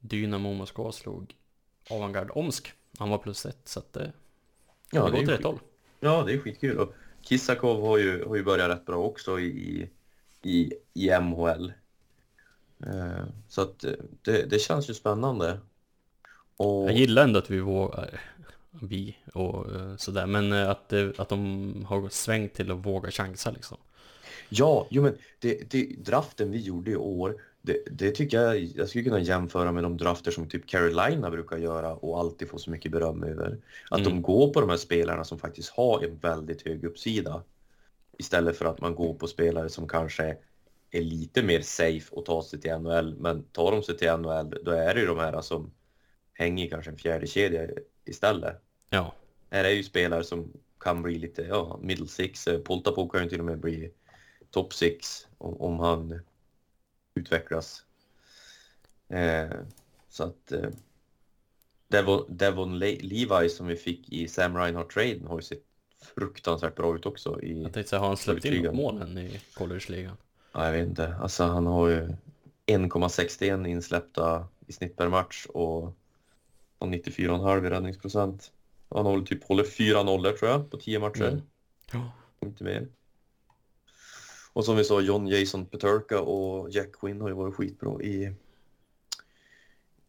[0.00, 1.34] Dynamo Moskva slog
[1.90, 2.72] Avantgarde Omsk.
[2.98, 4.12] Han var plus ett, så att det,
[4.90, 5.58] Ja, det går åt rätt håll.
[6.00, 6.78] Ja, det är skitkul.
[6.78, 9.90] Och Kissakov har ju, har ju börjat rätt bra också i,
[10.42, 11.72] i, i MHL.
[12.86, 13.92] Eh, så att eh,
[14.22, 15.60] det, det känns ju spännande.
[16.56, 18.20] Och, Jag gillar ändå att vi vågar,
[18.70, 23.10] vi och eh, sådär, men eh, att, det- att de har svängt till att våga
[23.10, 23.78] chansa liksom.
[24.48, 28.88] Ja, jo men det, det, draften vi gjorde i år, det, det tycker jag, jag
[28.88, 32.70] skulle kunna jämföra med de drafter som typ Carolina brukar göra och alltid få så
[32.70, 33.58] mycket beröm över.
[33.90, 34.22] Att de Mm.
[34.22, 37.42] går på de här spelarna som faktiskt har en väldigt hög uppsida.
[38.18, 40.36] Istället för att man går på spelare som kanske
[40.90, 43.14] är lite mer safe att ta sig till NHL.
[43.18, 45.70] Men tar de sig till NHL, då är det ju de här som
[46.32, 47.66] hänger i kanske en fjärde kedja
[48.04, 48.62] istället.
[48.90, 49.14] Ja,
[49.50, 52.46] Här är ju spelare som kan bli lite, ja, middle six.
[52.46, 53.90] Eh, Poltapok kan ju till och med bli
[54.50, 56.20] top six om, om han
[57.16, 57.82] utvecklas.
[59.08, 59.50] Eh,
[60.08, 60.70] så att eh,
[61.88, 65.62] Devon, Devon Le- Levi som vi fick i Sam Reinhardt-traden har ju sett
[66.14, 69.18] fruktansvärt bra ut också i, jag tänkte säga, har han släppt in något mål än
[69.18, 70.16] i college-ligan?
[70.52, 72.08] ja, jag vet inte, alltså han har ju
[72.66, 75.92] 1,61 insläppta i snitt per match och
[76.78, 78.52] och 94,5 i räddningsprocent.
[78.88, 81.28] Han väl typ hållit fyra nollor tror jag på 10 matcher.
[81.28, 81.42] Mm.
[81.92, 82.12] Ja.
[82.40, 82.86] Inte mer.
[84.56, 88.34] Och som vi sa, John Jason Peterka och Jack Quinn har ju varit skitbra i,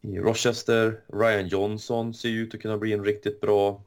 [0.00, 1.04] i Rochester.
[1.12, 3.82] Ryan Johnson ser ju ut att kunna bli en riktigt bra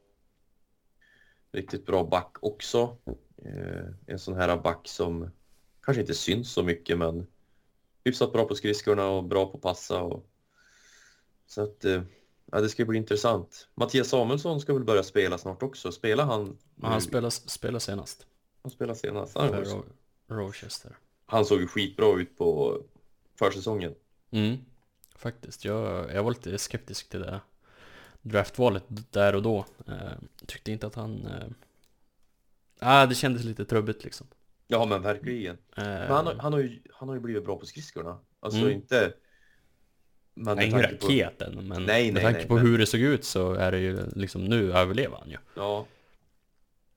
[1.51, 2.97] riktigt bra back också.
[3.45, 5.31] Eh, en sån här back som
[5.81, 7.27] kanske inte syns så mycket men
[8.03, 10.01] hyfsat bra på skridskorna och bra på passa.
[10.01, 10.25] Och,
[11.47, 12.03] så att eh,
[12.51, 13.67] ja, det ska bli intressant.
[13.75, 15.91] Mattias Samuelsson ska väl börja spela snart också.
[15.91, 16.57] Spelar han?
[16.75, 18.27] Men han spelar, spelar senast
[18.61, 19.37] Han spelade senast.
[19.37, 19.83] Han,
[20.37, 20.97] Rochester.
[21.25, 22.79] han såg ju skitbra ut på
[23.39, 23.95] försäsongen.
[24.31, 24.57] Mm.
[25.15, 27.39] Faktiskt, jag, jag var lite skeptisk till det
[28.21, 29.65] draftvalet där och då.
[29.87, 30.11] Eh,
[30.45, 31.25] tyckte inte att han...
[31.25, 31.47] Eh,
[32.79, 34.27] ah, det kändes lite trubbigt liksom.
[34.67, 35.57] Ja men verkligen.
[35.77, 38.19] Eh, Men han, har- han, har ju, han har ju blivit bra på skridskorna.
[38.39, 38.71] Alltså Mm.
[38.71, 39.13] inte...
[40.33, 42.53] Men Nej, med ingen tanke på- raket än, men Nej, med nej, tanke nej, på
[42.55, 45.37] men- hur det såg ut så är det ju liksom nu överlever han ju.
[45.55, 45.85] Ja.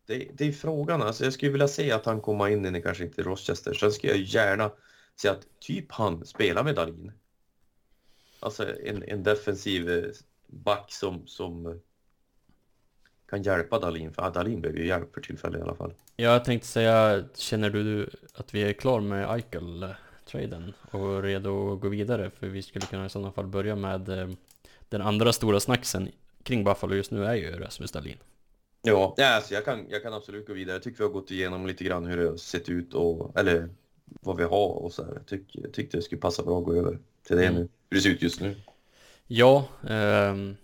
[0.07, 1.03] Det, det är frågan.
[1.03, 3.75] Alltså jag skulle vilja se att han kommer in i kanske inte Rochester.
[3.75, 4.71] Sen skulle jag gärna
[5.17, 7.13] se att typ han spelar med Dahlin.
[8.41, 10.05] Alltså en, en defensiv eh,
[10.47, 11.73] back som, som eh,
[13.29, 14.13] kan hjälpa Dahlin.
[14.13, 15.95] För Dahlin behöver ju hjälp för tillfället i alla fall.
[16.17, 21.81] Ja, Jag tänkte säga, känner du att vi är klar med Eichel-traden och redo att
[21.81, 22.31] gå vidare?
[22.31, 24.29] För vi skulle kunna i sådana fall börja med eh,
[24.89, 26.09] den andra stora snacksen
[26.43, 28.19] kring Buffalo just nu är ju Rasmus Dahlin.
[28.87, 30.75] Ja, ja alltså jag, kan, jag kan absolut gå vidare.
[30.77, 33.69] Jag tycker vi har gått igenom lite grann hur det har sett ut och eller
[34.05, 35.13] vad vi har och så här.
[35.15, 37.55] Jag, tyck, jag tyckte det skulle passa bra att gå över till det Mm.
[37.55, 37.69] nu.
[37.91, 38.57] Hur det ser ut just nu.
[39.27, 40.57] Ja, ehm,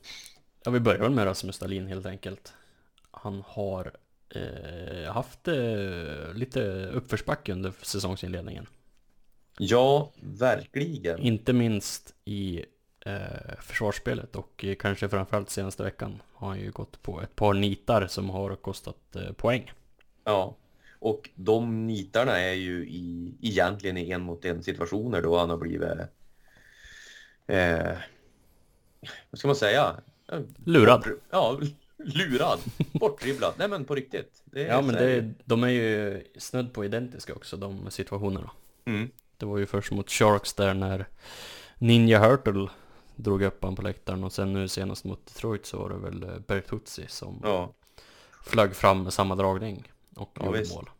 [0.64, 2.52] ja vi börjar väl med Rasmus Dahlin helt enkelt.
[3.10, 3.92] Han har
[4.34, 8.66] eh, haft eh, lite uppförsbacke under säsongsinledningen.
[9.58, 11.18] Ja, verkligen.
[11.18, 12.64] Inte minst i
[13.16, 17.54] eh, försvarsspelet och eh, kanske framförallt senaste veckan har han ju gått på ett par
[17.54, 19.72] nitar som har kostat eh, poäng.
[20.24, 20.56] Ja.
[20.98, 25.56] Och de nitarna är ju i, egentligen i en mot en situationer då han har
[25.56, 25.88] blivit
[27.46, 27.96] eh,
[29.30, 29.96] vad ska man säga?
[30.64, 31.04] Lurad.
[31.30, 31.60] Ja,
[31.96, 32.58] lurad.
[32.92, 33.54] Bortdribblad.
[33.56, 34.42] Nej men på riktigt.
[34.52, 38.50] Ja men det, de är ju snudd på identiska också de situationerna.
[38.84, 39.10] Mm.
[39.36, 41.06] Det var ju först mot Sharks där när
[41.78, 42.68] Ninja Hurtle
[43.22, 46.22] drog upp han på läktaren och sen nu senast mot Detroit så var det väl
[46.22, 47.74] eh, Bertuzzi som Ja.
[48.44, 50.74] flög fram med samma dragning och Ja, gjorde visst.
[50.74, 50.90] mål.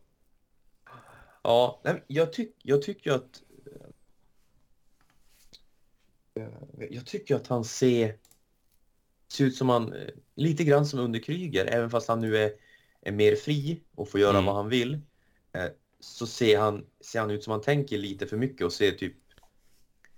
[1.43, 3.43] Ja, jag, tyck, jag tycker att
[6.35, 6.49] eh,
[6.91, 8.17] jag tycker att han ser,
[9.29, 12.53] ser ut som han, eh, lite grann som under Kryger, även fast han nu är,
[13.01, 14.45] är mer fri och får göra Mm.
[14.45, 15.01] vad han vill.
[16.01, 19.17] Så ser han, ser han ut som han tänker lite för mycket och ser typ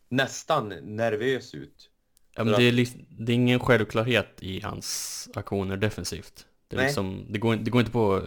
[0.08, 1.90] nästan nervös ut.
[2.34, 6.46] Ja, men det, är liksom, det är ingen självklarhet i hans aktioner defensivt.
[6.68, 6.86] Det, är Nej.
[6.86, 8.22] liksom, det, går, det går inte på...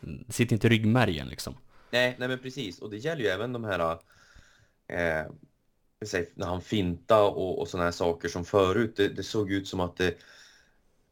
[0.00, 1.54] Det sitter inte i ryggmärgen liksom.
[1.90, 2.78] Nej, nej men precis.
[2.78, 3.98] Och det gäller ju även de här,
[4.88, 5.26] eh,
[6.34, 8.96] när han finta och, och sådana här saker som förut.
[8.96, 10.14] Det, det såg ut som att det,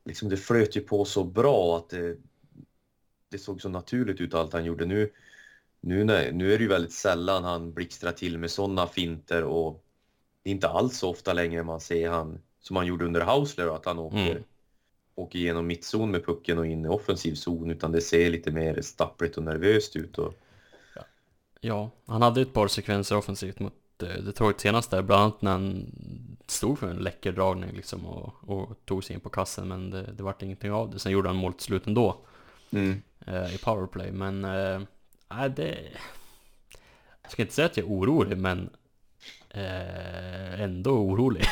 [0.04, 2.16] liksom det flöt ju på så bra att det,
[3.28, 4.86] det såg så naturligt ut allt han gjorde.
[4.86, 5.10] Nu,
[5.80, 9.83] nu, när, nu är det ju väldigt sällan han blixtrar till med sådana finter och
[10.44, 13.76] det är inte alls så ofta längre man ser han, som han gjorde under Hausler,
[13.76, 14.44] att han åker, Mm.
[15.14, 18.82] åker igenom mittzon med pucken och in i offensiv zon, utan det ser lite mer
[18.82, 20.18] stappligt och nervöst ut.
[20.18, 20.34] Och,
[21.60, 23.72] Ja, han hade ett par sekvenser offensivt mot
[24.02, 25.86] eh, Detroit senast där, bland annat när han
[26.46, 30.02] stod för en läcker dragning liksom och, och tog sig in på kassen, men det,
[30.12, 30.98] det vart ingenting av det.
[30.98, 32.16] Sen gjorde han mål till slut ändå.
[33.26, 34.80] eh, i powerplay, men eh,
[35.48, 35.78] det...
[37.22, 38.70] Jag ska inte säga att jag är orolig, men
[39.54, 41.44] eh, ändå orolig.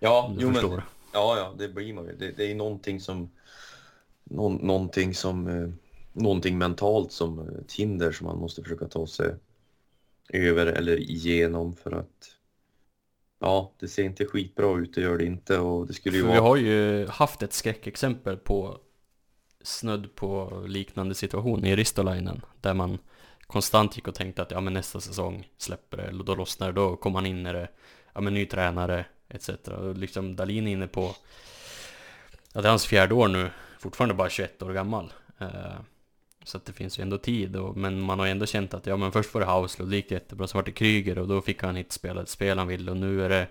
[0.00, 0.64] Ja, jo, men,
[1.12, 2.16] ja, ja, det blir man ju.
[2.16, 3.30] Det, det är någonting som,
[4.24, 5.70] någon, någonting som, eh,
[6.12, 9.34] någonting mentalt som eh, ett hinder som man måste försöka ta sig
[10.28, 12.36] över eller igenom för att
[13.40, 16.28] ja, det ser inte skitbra ut, det gör det inte och det skulle ju För
[16.28, 16.40] vara...
[16.40, 18.78] vi har ju haft ett skräckexempel på
[19.62, 22.98] snudd på liknande situation i Ristolainen där man
[23.54, 26.96] konstant gick och tänkte att ja men nästa säsong släpper det, då lossnar det, då
[26.96, 27.68] kommer man in när det,
[28.12, 29.48] ja men ny tränare etc.
[29.48, 31.14] Och liksom Dalin är inne på,
[32.52, 35.12] ja det är hans fjärde år nu, fortfarande bara 21 år gammal.
[35.38, 35.78] Eh,
[36.44, 38.86] så att det finns ju ändå tid, och, men man har ju ändå känt att
[38.86, 41.42] ja men först var det Hauslund, det gick jättebra, så var det Kryger och då
[41.42, 43.48] fick han inte spela ett spel han ville och nu är det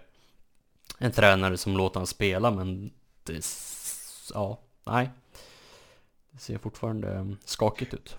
[0.97, 2.91] en tränare som låter han spela men
[3.23, 3.45] det,
[4.33, 5.09] ja, nej.
[6.31, 8.17] Det ser fortfarande skakigt ut.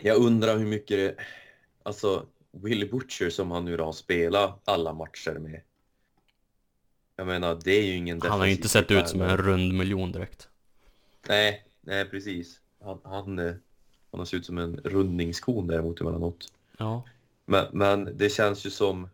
[0.00, 1.16] Jag undrar hur mycket det...
[1.82, 5.60] Alltså, Willy Butcher som han nu då har spelat alla matcher med.
[7.16, 9.72] Jag menar, det är ju ingen Han har ju inte sett ut som en rund
[9.72, 10.48] miljon direkt.
[11.28, 12.60] Nej, nej precis.
[12.84, 13.54] Han, han, eh,
[14.10, 16.52] han har sett ut som en rundningskon däremot emellanåt.
[16.78, 17.04] Ja,
[17.44, 19.08] Men, men det känns ju som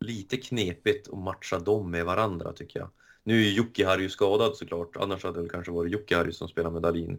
[0.00, 2.88] lite knepigt att matcha dem med varandra tycker jag.
[3.24, 6.48] Nu är ju Jocke Harry skadad såklart, annars hade det kanske varit Jocke Harry som
[6.48, 7.18] spelar med Dahlin.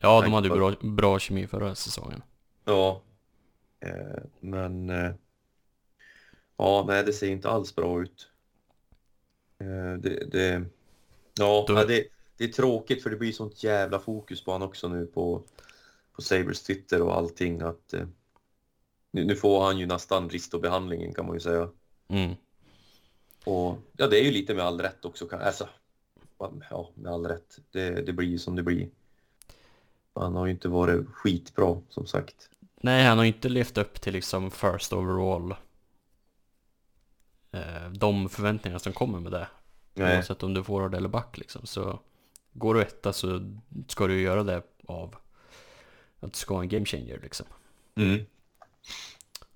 [0.00, 2.22] Ja de hade ju bra, bra kemi förra säsongen.
[2.64, 3.02] Ja,
[3.80, 5.12] eh, men eh,
[6.56, 8.28] ja, nej, det ser inte alls bra ut.
[9.58, 10.64] Eh, det, det,
[11.38, 14.62] ja, Då- ja, det, det är tråkigt för det blir sånt jävla fokus på han
[14.62, 15.42] också nu på,
[16.12, 18.06] på Sabres Twitter och allting att eh,
[19.10, 21.70] nu, nu får han ju nästan Risto-behandlingen kan man ju säga.
[22.08, 22.34] Mm.
[23.44, 25.26] Och ja, det är ju lite med all rätt också.
[25.26, 25.68] kan- Alltså,
[26.70, 27.58] ja, med all rätt.
[27.70, 28.88] Det, det blir ju som det blir.
[30.14, 32.50] Han har ju inte varit skitbra som sagt.
[32.80, 35.54] Nej, han har ju inte levt upp till liksom first overall.
[37.52, 39.48] Eh, de förväntningar som kommer med det.
[39.94, 40.16] Nej.
[40.16, 41.66] Oavsett om du får det eller back liksom.
[41.66, 42.00] Så
[42.52, 43.56] går du etta så
[43.88, 45.16] ska du göra det av
[46.20, 47.46] att du ska vara en game changer liksom.
[47.94, 48.24] Mm.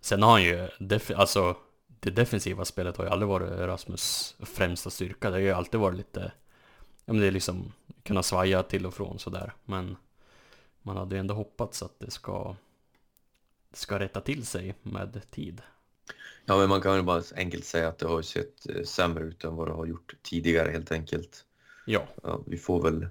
[0.00, 0.68] Sen har han ju,
[1.16, 1.56] alltså
[2.00, 5.30] det defensiva spelet har ju aldrig varit Rasmus främsta styrka.
[5.30, 6.32] Det har ju alltid varit lite,
[7.04, 9.52] ja men det är liksom kunna svaja till och från sådär.
[9.64, 9.96] Men
[10.86, 12.56] man hade ju ändå hoppats att det ska,
[13.72, 15.62] ska rätta till sig med tid.
[16.44, 19.44] Ja, men man kan ju bara enkelt säga att det har sett eh, sämre ut
[19.44, 21.44] än vad det har gjort tidigare helt enkelt.
[21.86, 23.08] Ja, Ja, vi får väl...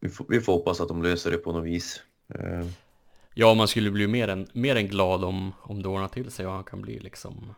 [0.00, 2.02] Vi får, vi får hoppas att de löser det på något vis.
[2.28, 2.66] Eh,
[3.34, 6.46] ja man skulle bli mer än, mer än glad om, om det ordnar till sig
[6.46, 7.54] och han kan bli liksom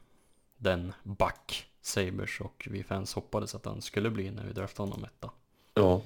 [0.57, 5.05] den back Sabers och vi fans hoppades att han skulle bli när vi draftade honom
[5.05, 5.31] etta.
[5.75, 6.03] Ja.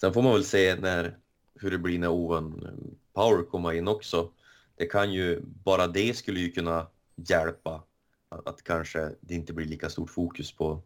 [0.00, 1.16] Sen får man väl se när,
[1.60, 2.74] hur det blir när Owen
[3.12, 4.30] Power kommer in också.
[4.76, 6.86] Det kan ju, bara det skulle ju kunna
[7.16, 7.82] hjälpa
[8.28, 10.82] att, att kanske det inte blir lika stort fokus på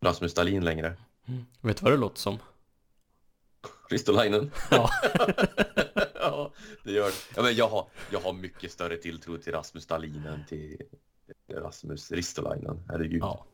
[0.00, 0.96] Rasmus Dahlin längre.
[1.60, 2.38] Vet du vad det låter som?
[3.90, 4.50] Ristolainen.
[4.70, 4.90] Ja.
[6.14, 6.52] ja,
[6.84, 7.16] det gör det.
[7.36, 10.82] Ja, men jag, har, jag har mycket större tilltro till Rasmus Dahlin än till
[11.48, 12.82] Rasmus Ristolainen.
[12.88, 13.22] Herregud.
[13.22, 13.46] Ja.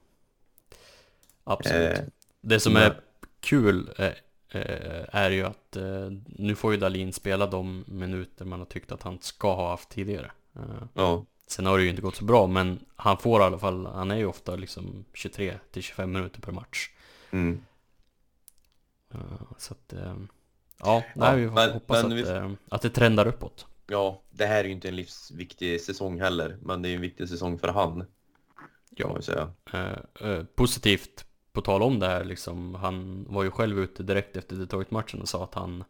[1.44, 1.98] Absolut.
[1.98, 2.04] Eh,
[2.40, 3.00] det som men- är
[3.40, 4.12] kul eh,
[4.50, 9.02] är ju att eh, nu får ju Dalin spela de minuter man har tyckt att
[9.02, 10.30] han ska ha haft tidigare.
[10.56, 10.62] Eh,
[10.94, 11.24] ja.
[11.46, 14.10] sen har det ju inte gått så bra, men han får i alla fall, han
[14.10, 16.90] är ju ofta liksom 23 till 25 minuter per match.
[17.30, 17.60] Mm.
[19.14, 19.18] Eh,
[19.58, 20.16] så att, eh,
[20.78, 23.66] ja, nej, vi får men- hoppas men att, vi- eh, att det trendar uppåt.
[23.86, 27.28] ja, det här är ju inte en livsviktig säsong heller, men det är en viktig
[27.28, 28.04] säsong för han.
[28.90, 29.52] Ja, ju säga.
[29.72, 31.25] eh, eh, positivt
[31.56, 35.28] på tal om det här liksom, han var ju själv ute direkt efter Detroit-matchen och
[35.28, 35.84] sa att han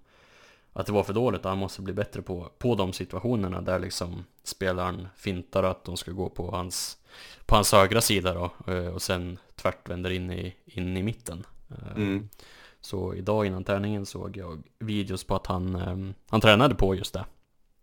[0.73, 3.79] att det var för dåligt och han måste bli bättre på, på de situationerna där
[3.79, 6.99] liksom spelaren fintar att de ska gå på hans
[7.47, 11.47] på hans högra sida då eh, och sen tvärt vänder in i, in i mitten.
[11.71, 12.29] Eh, Mm.
[12.81, 17.13] Så idag innan träningen såg jag videos på att han, eh, han tränade på just
[17.15, 17.25] det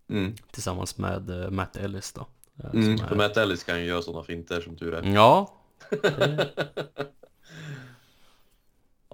[0.09, 0.36] Mm.
[0.51, 2.27] tillsammans med Matt Ellis då.
[2.73, 2.93] Mm.
[2.93, 5.13] är- Matt Ellis kan ju göra sådana finter som tur är.
[5.13, 5.53] Ja,
[6.01, 6.49] det,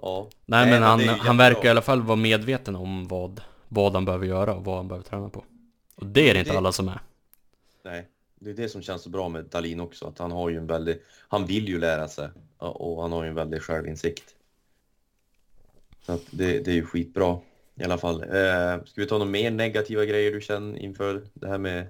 [0.02, 0.28] Ja.
[0.46, 4.26] Nej men han, han verkar i alla fall vara medveten om vad, vad han behöver
[4.26, 5.44] göra och vad han behöver träna på.
[5.94, 7.00] Och det är det inte Det- alla som är.
[7.82, 10.56] Nej, det är det som känns så bra med Dalin också, att han har ju
[10.56, 12.28] en väldigt, han vill ju lära sig
[12.58, 14.34] och han har ju en väldig självinsikt.
[16.06, 17.38] Så att det, det är ju skitbra
[17.74, 18.22] i alla fall.
[18.22, 21.86] Eh, ska vi ta några mer negativa grejer du känner inför det här med,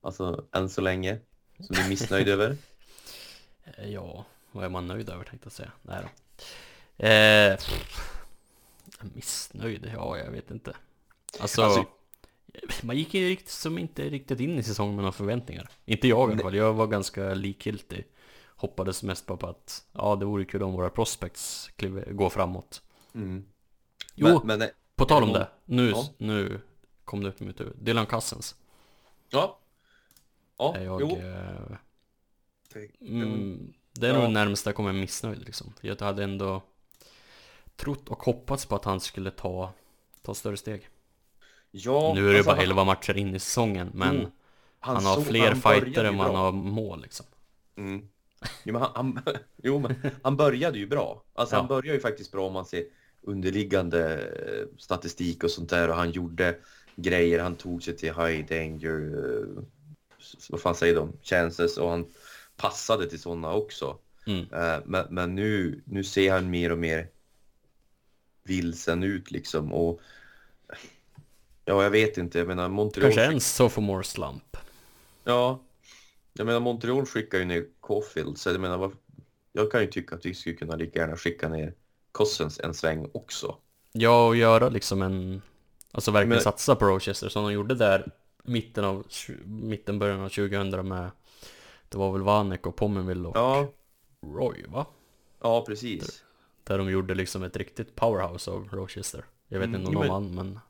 [0.00, 1.18] alltså än så länge,
[1.60, 2.56] som du är missnöjd över?
[3.86, 4.24] Ja,
[4.56, 5.72] vad är man nöjd över tänkte jag säga.
[5.82, 6.08] Nej då.
[7.06, 7.58] Eh,
[9.14, 9.90] missnöjd?
[9.94, 10.76] Ja, jag vet inte.
[11.40, 11.84] Alltså, Alltså-
[12.82, 15.68] man gick ju rikt, som inte riktigt in i säsongen med några förväntningar.
[15.84, 18.06] Inte jag i alla fall, jag var ganska likgiltig.
[18.56, 21.70] Hoppades mest på att, ja det vore kul om våra prospects
[22.10, 22.82] går framåt.
[23.14, 23.44] Mm.
[24.14, 26.04] Jo, Men, men, på tal om det, nu, Ja.
[26.18, 26.60] nu
[27.04, 27.76] kom det upp i mitt huvud.
[27.78, 28.56] Dylan Cousins
[29.30, 29.58] ja.
[30.58, 31.00] Ja, jag...
[31.00, 31.16] jo.
[31.16, 31.76] eh,
[33.00, 34.22] Mm, det är Ja.
[34.22, 35.72] nog närmast jag kommer missnöjd liksom.
[35.80, 36.62] Jag hade ändå
[37.76, 39.72] trott och hoppats på att han skulle ta,
[40.22, 40.88] ta större steg.
[41.70, 44.30] Ja, nu är det alltså, bara han- 11 matcher in i säsongen, men Jo,
[44.80, 47.26] han, har såg- fler han fighter än vad han har mål liksom.
[47.76, 48.08] Mm.
[48.64, 49.20] Jo, men han, han,
[49.62, 51.22] jo, men han började ju bra.
[51.34, 51.58] Alltså Ja.
[51.60, 52.84] han började ju faktiskt bra om man ser
[53.22, 56.56] underliggande eh, statistik och sånt där och han gjorde
[56.96, 59.62] grejer, han tog sig till high danger, eh,
[60.50, 62.06] vad fan säger de, chances och han
[62.56, 63.98] passade till sådana också.
[64.26, 64.46] Mm.
[64.52, 67.08] Eh, Men, men nu, nu ser han mer och mer
[68.44, 70.00] vilsen ut liksom och
[71.64, 74.56] ja, jag vet inte, jag menar Montreal Kanske en sophomore slump.
[75.24, 75.62] Ja,
[76.32, 78.92] jag menar Montreal skickar ju ner Caulfield, så jag menar
[79.52, 81.74] jag kan ju tycka att vi skulle kunna lika gärna skicka ner
[82.12, 83.56] Cossens en sväng också.
[83.92, 85.42] Ja, och göra liksom en...
[85.92, 88.10] Alltså verkligen Men- satsa på Rochester som de gjorde där
[88.42, 89.06] mitten av...
[89.44, 91.10] Mitten, början av 2000 med...
[91.88, 93.72] Det var väl Vanek och Pommenville och Ja,
[94.26, 94.86] Roy va?
[95.42, 96.24] ja precis.
[96.64, 99.24] Där de gjorde liksom ett riktigt powerhouse av Rochester.
[99.48, 100.60] Jag vet Mm, inte om de men- vann men...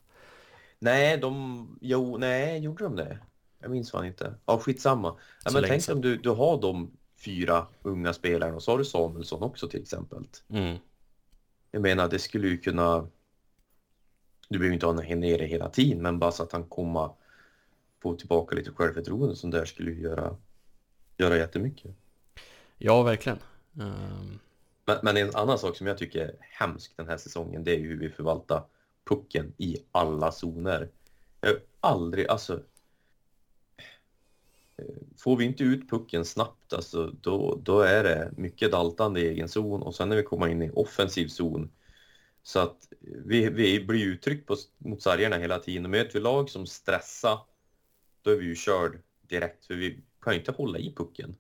[0.79, 3.19] Nej, de, jo, nej, gjorde de det?
[3.59, 4.35] Jag minns fan inte.
[4.47, 5.17] Ja, skitsamma.
[5.45, 8.85] Ja, men tänk om du, du har de fyra unga spelarna och så har du
[8.85, 10.29] Samuelsson också till exempel.
[10.49, 10.77] Mm.
[11.71, 13.09] Jag menar, det skulle ju kunna...
[14.49, 17.11] Du behöver inte ha honom nere hela tiden, men bara så att han kommer
[18.03, 20.37] få tillbaka lite självförtroende som där skulle göra,
[21.19, 21.91] göra jättemycket.
[22.79, 23.39] Ja, verkligen.
[23.81, 24.39] Ehm,
[24.85, 27.79] Men, men en annan sak som jag tycker är hemsk den här säsongen, det är
[27.79, 28.65] ju hur vi förvaltar
[29.05, 30.89] pucken i alla zoner.
[31.41, 32.63] Jag har aldrig, alltså...
[34.77, 34.85] eh,
[35.19, 39.49] Får vi inte ut pucken snabbt, alltså, då, då är det mycket daltande i egen
[39.49, 41.71] zon och sen när vi kommer in i offensiv zon
[42.43, 45.85] så att vi, vi blir uttryckt på, mot sargerna hela tiden.
[45.85, 47.39] Och möter vi lag som stressar,
[48.23, 51.37] då är vi ju körd direkt för vi kan ju inte hålla i pucken.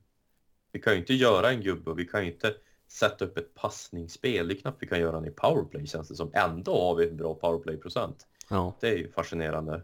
[0.72, 2.54] Vi kan ju inte göra en gubbe och vi kan ju inte
[2.88, 4.48] sätta upp ett passningsspel.
[4.48, 6.30] Det är knappt vi kan göra den i powerplay känns det som.
[6.34, 8.26] Ändå har vi en bra powerplay-procent.
[8.50, 8.76] ja.
[8.80, 9.82] Det är ju fascinerande.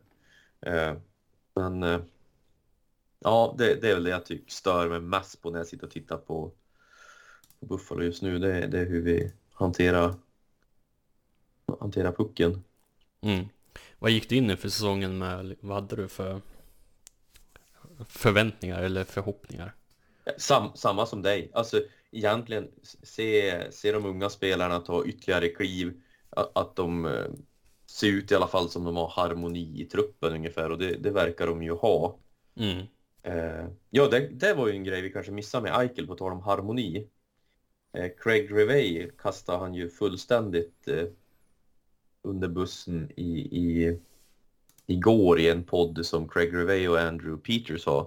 [0.61, 0.95] Eh,
[1.55, 2.01] men eh,
[3.19, 5.87] ja, det, det är väl det jag tycker stör mig mest på när jag sitter
[5.87, 6.53] och tittar på,
[7.61, 8.39] på Buffalo just nu.
[8.39, 10.15] Det, är- det är hur vi hanterar,
[11.81, 12.65] hanterar pucken.
[13.21, 13.47] Mm.
[13.99, 15.57] Vad gick du in i för säsongen med?
[15.61, 16.41] Vad hade du för
[18.09, 19.75] förväntningar eller förhoppningar?
[20.37, 21.51] Sam, samma som dig.
[21.55, 22.69] Alltså egentligen
[23.03, 26.01] se, se de unga spelarna ta ytterligare kliv.
[26.31, 27.27] Att, att de eh,
[27.87, 31.11] ser ut i alla fall som de har harmoni i truppen ungefär och det, det
[31.11, 32.19] verkar de ju ha.
[32.57, 32.87] Mm.
[33.23, 36.33] Eh, ja, det, det var ju en grej vi kanske missade med Eichel på tal
[36.33, 37.09] om harmoni.
[37.93, 41.05] Eh, Craig Revey kastade han ju fullständigt eh,
[42.23, 43.99] under bussen i, i,
[44.87, 48.07] igår i en podd som Craig Revey och Andrew Peters har.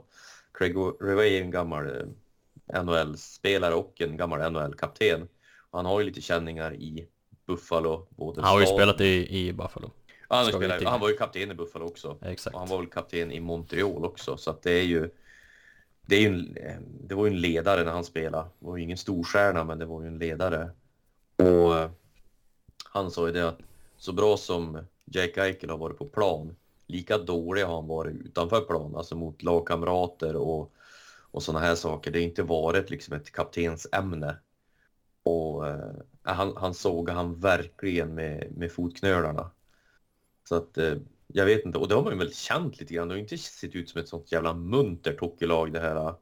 [0.53, 5.28] Craig Revey är en gammal eh, NHL-spelare och en gammal NHL-kapten.
[5.71, 7.07] Han har ju lite känningar i
[7.45, 8.07] Buffalo.
[8.09, 9.91] Både Han har ju spelat i, i Buffalo.
[10.30, 10.88] Ja, han, till.
[10.88, 12.17] han var ju kapten i Buffalo också.
[12.21, 12.53] Exakt.
[12.53, 15.09] Och han var väl kapten i Montreal också, så att det är ju...
[16.07, 16.57] Det, är ju en,
[17.07, 18.43] det var ju en ledare när han spelade.
[18.59, 20.69] Det var ju ingen storstjärna, men det var ju en ledare.
[21.38, 21.89] Och eh,
[22.86, 23.59] han sa ju det att
[23.97, 26.55] så bra som Jake Eichel har varit på plan,
[26.88, 30.73] lika dålig har han varit utanför plan, alltså mot lagkamrater och,
[31.31, 32.11] och sådana här saker.
[32.11, 34.38] Det har inte varit liksom ett kaptensämne.
[35.23, 35.91] Och eh,
[36.23, 39.51] han, han såg han verkligen med, med fotknölarna.
[40.49, 40.93] Så att eh,
[41.27, 43.07] jag vet inte, och det har man ju väl känt lite grann.
[43.07, 46.15] Det har inte sett ut som ett sånt jävla muntert hockeylag det här eh,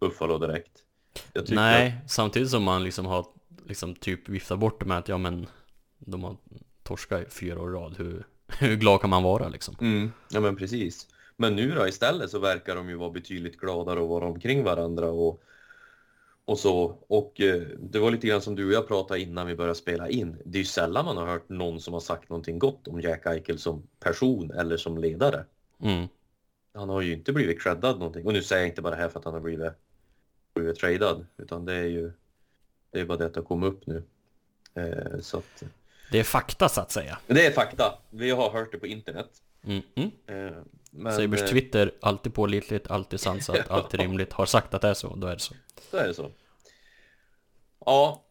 [0.00, 0.84] Buffalo direkt.
[1.48, 3.26] Nej, samtidigt som man liksom har
[3.66, 5.46] liksom typ viftat bort det med att ja men
[5.98, 6.36] de har
[6.82, 7.94] torskat fyra år i rad.
[7.98, 8.26] Hur,
[8.58, 9.76] hur glad kan man vara liksom?
[9.80, 11.06] Mm, ja men precis.
[11.36, 15.10] Men nu då istället så verkar de ju vara betydligt gladare och vara omkring varandra
[15.10, 15.42] och,
[16.44, 16.98] och så.
[17.08, 20.08] Och eh, det var lite grann som du och jag pratade innan vi började spela
[20.08, 20.36] in.
[20.44, 23.26] Det är ju sällan man har hört någon som har sagt någonting gott om Jack
[23.26, 25.44] Eichel som person eller som ledare.
[25.82, 26.06] Mm.
[26.74, 28.26] Han har ju inte blivit creddad någonting.
[28.26, 29.72] Och nu säger jag inte bara det här för att han har blivit,
[30.54, 31.26] blivit tradad.
[31.36, 32.12] Utan det är ju
[32.90, 34.02] det är bara det att det har kommit upp nu.
[34.74, 35.62] Eh, så att,
[36.10, 37.18] Det är fakta så att säga.
[37.26, 37.98] det är fakta.
[38.10, 39.30] Vi har hört det på internet.
[39.62, 39.82] Mm.
[39.94, 40.54] Mm.
[40.90, 44.32] Men Sabers eh, Twitter, alltid pålitligt, alltid sansat, alltid rimligt.
[44.32, 45.54] Har sagt att det är så, då är det så.
[45.90, 46.30] så är det så.
[47.84, 48.22] Ja,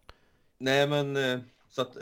[0.58, 1.98] nej men eh, så att...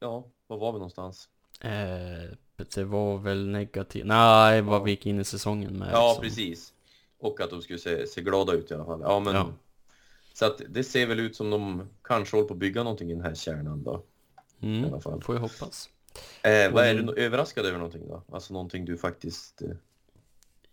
[0.00, 1.28] Ja, var var vi någonstans?
[1.60, 2.36] Eh,
[2.74, 4.06] det var väl negativt.
[4.06, 5.88] Nej, vad vi gick in i säsongen med.
[5.92, 6.22] Ja, liksom.
[6.22, 6.72] precis.
[7.18, 9.00] Och att de skulle se, se glada ut i alla fall.
[9.02, 9.34] Ja, men...
[9.34, 9.52] Ja.
[10.34, 13.14] Så att det ser väl ut som de kanske håller på att bygga någonting i
[13.14, 14.02] den här kärnan då.
[14.60, 15.22] I Mm, alla fall.
[15.22, 15.90] får jag hoppas.
[16.42, 18.22] Eh, vad är du överraskad över någonting då?
[18.32, 19.62] Alltså någonting du faktiskt...
[19.62, 19.68] Eh...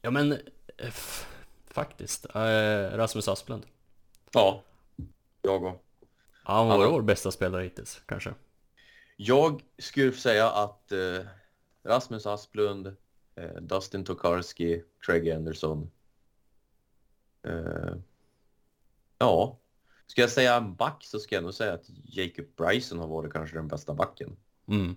[0.02, 0.92] Ja men, eh,
[1.68, 2.26] faktiskt.
[2.36, 2.40] Eh,
[2.98, 3.66] Rasmus Asplund.
[4.34, 4.64] Ja,
[5.42, 5.82] jag och.
[6.46, 8.34] Ja, han var Han- vår bästa spelare hittills, kanske.
[9.18, 11.26] Jag skulle säga att eh,
[11.84, 12.96] Rasmus Asplund,
[13.36, 15.92] eh, Dustin Tokarski, Craig Anderson.
[17.44, 17.96] Eh,
[19.18, 19.58] ja,
[20.08, 23.34] ska jag säga en back så ska jag nog säga att Jacob Bryson har varit
[23.34, 24.38] kanske den bästa backen.
[24.68, 24.95] Mm.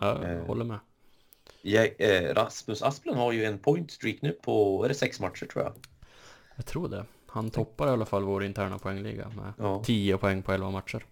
[0.00, 0.44] Ja, jag Eh.
[0.46, 0.78] håller med.
[1.62, 5.46] Ja, eh, Rasmus Asplund har ju en point streak nu på, är det sex matcher
[5.46, 5.72] tror jag?
[6.56, 7.04] Jag tror det.
[7.26, 9.82] Han toppar i alla fall vår interna poängliga med Ja.
[9.84, 11.04] 10 poäng på 11 matcher.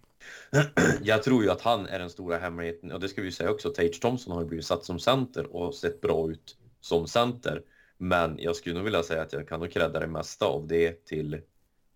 [1.01, 3.69] Jag tror ju att han är den stora hemligheten och det ska vi säga också.
[3.69, 7.63] Tage Thompson har ju blivit satt som center och sett bra ut som center.
[7.97, 11.05] Men jag skulle nog vilja säga att jag kan nog credda det mesta av det
[11.05, 11.41] till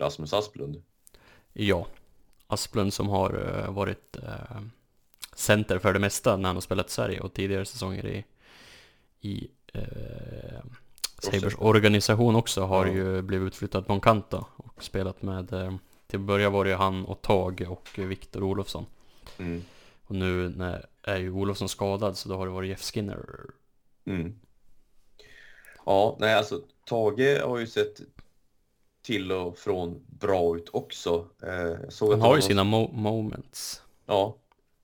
[0.02, 0.82] Rasmus Asplund.
[1.54, 1.88] Ja.
[2.48, 4.62] Asplund som har eh, varit eh,
[5.36, 8.26] center för det mesta när han har spelat i Sverige och tidigare säsonger i,
[9.22, 10.62] i eh,
[11.20, 12.94] Sabres organisation också har Ja.
[12.94, 15.76] ju blivit utflyttad på en kant då, och spelat med eh,
[16.08, 18.86] till att börja var det ju han och Tage och Viktor Olofsson.
[19.38, 19.64] Mm.
[20.04, 23.26] Och nu när, är ju Olofsson skadad så då har det varit Jeff Skinner.
[24.06, 24.40] Mm.
[25.86, 28.02] Ja, nej alltså Tage har ju sett
[29.02, 31.26] till och från bra ut också.
[31.44, 31.50] Eh,
[32.00, 33.82] jag Han har ju sina mo- moments.
[34.06, 34.36] Ja,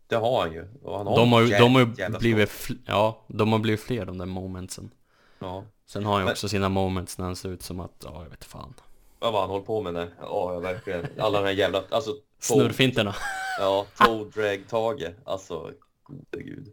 [0.07, 0.67] det har han ju.
[0.83, 4.05] Och han De har ju, de har ju blivit, fl- ja, de har blivit fler
[4.05, 4.91] de där momentsen.
[5.39, 5.63] Ja.
[5.85, 8.23] Sen har han ju Men- också sina moments när han ser ut som att, ja
[8.23, 8.73] jag vet fan.
[9.19, 10.11] Vad var han håller på med nu?
[10.21, 11.05] Ja, ja, verkligen.
[11.19, 11.83] Alla de här jävla...
[11.89, 13.15] Alltså, Snurrfinterna.
[13.59, 15.11] Ja, toe drag Tage.
[15.25, 15.71] Alltså,
[16.03, 16.67] gode gud.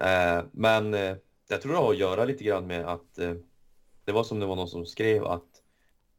[0.00, 1.14] Eh, men eh,
[1.48, 3.32] jag tror det har att göra lite grann med att eh,
[4.04, 5.51] det var som det var någon som skrev att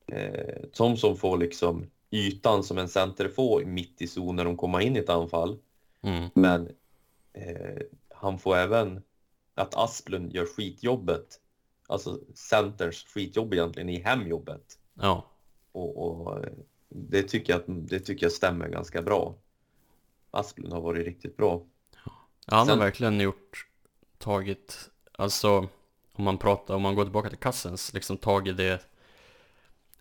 [0.08, 4.80] eh, Thomson får liksom ytan som en center får mitt i zon när de kommer
[4.80, 5.58] in i ett anfall.
[6.02, 6.30] Mm.
[6.34, 6.70] Men
[7.34, 9.04] eh, han får även
[9.56, 11.40] att Asplund gör skitjobbet.
[11.88, 14.80] Alltså centers skitjobb egentligen i hemjobbet.
[14.94, 15.26] Ja.
[15.72, 16.46] Och, och
[16.90, 19.36] det, tycker jag, det tycker jag stämmer ganska bra.
[20.32, 21.66] Asplund har varit riktigt bra.
[22.06, 22.12] Ja,
[22.46, 23.68] han Sen- har verkligen gjort,
[24.18, 25.68] tagit, alltså
[26.14, 28.82] om man pratar, om man går tillbaka till Cassens, liksom tagit det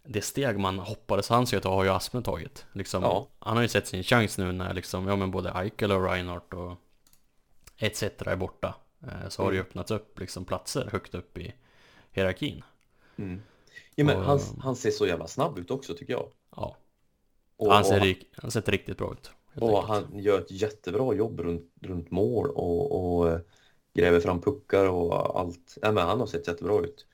[0.05, 2.67] det steg man hoppades han skulle ta har ju Aspen tagit.
[2.73, 3.29] Liksom, Ja.
[3.39, 6.55] Han har ju sett sin chans nu när liksom, ja men både Eichel och Reinhardt
[6.55, 6.77] och
[7.79, 8.75] etc är borta.
[9.03, 9.69] Eh, Så har det ju Mm.
[9.71, 11.55] öppnats upp liksom platser högt upp i
[12.13, 12.63] hierarkin.
[13.17, 13.43] Mm.
[13.95, 16.29] Ja, men Och- han, han ser så jävla snabb ut också tycker jag.
[16.57, 16.77] Ja,
[17.57, 19.31] Och, han, ser, och, rik- han sett riktigt bra ut.
[19.55, 23.39] och han gör ett jättebra jobb runt, runt mål och, och eh,
[23.95, 25.79] gräver fram puckar och allt.
[25.83, 27.07] Ja, men han har sett jättebra ut.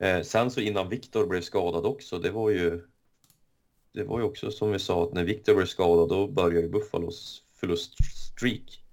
[0.00, 2.82] Eh, sen så innan Viktor blev skadad också, det var ju
[3.92, 6.68] det var ju också som vi sa att när Viktor blev skadad då började ju
[6.68, 8.84] Buffalos förluststreak.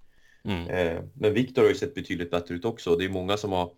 [0.44, 0.68] Mm.
[0.70, 2.96] Eh, men Viktor har ju sett betydligt bättre ut också.
[2.96, 3.72] Det är många som har,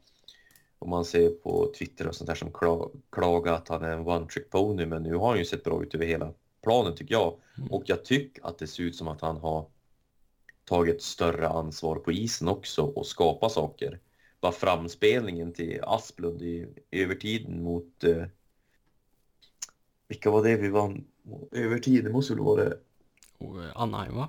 [0.80, 4.08] om man ser på Twitter och sånt där, som kla- klagar att han är en
[4.08, 4.86] one trick pony.
[4.86, 7.40] Men nu har han ju sett bra ut över hela planen tycker jag.
[7.58, 7.72] Mm.
[7.72, 9.66] Och jag tycker att det ser ut som att han har
[10.66, 14.00] tagit större ansvar på isen också och skapa saker.
[14.42, 18.04] Bara framspelningen till Asplund i övertiden mot...
[18.04, 18.24] Eh,
[20.08, 21.04] vilka var det vi vann?
[21.52, 22.78] Övertid, det måste väl vara det.
[23.40, 23.48] Eh,
[23.82, 24.28] Anaheim va?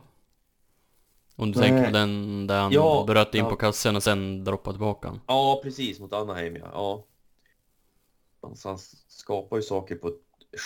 [1.37, 1.69] Om du Nej.
[1.69, 3.51] tänker på den där han Ja, bröt in ja.
[3.51, 5.21] på kassen och sen droppade tillbaka han.
[5.27, 6.69] Ja, precis mot Anaheim ja.
[6.73, 7.05] ja.
[8.41, 10.21] Alltså, han skapar ju saker på ett,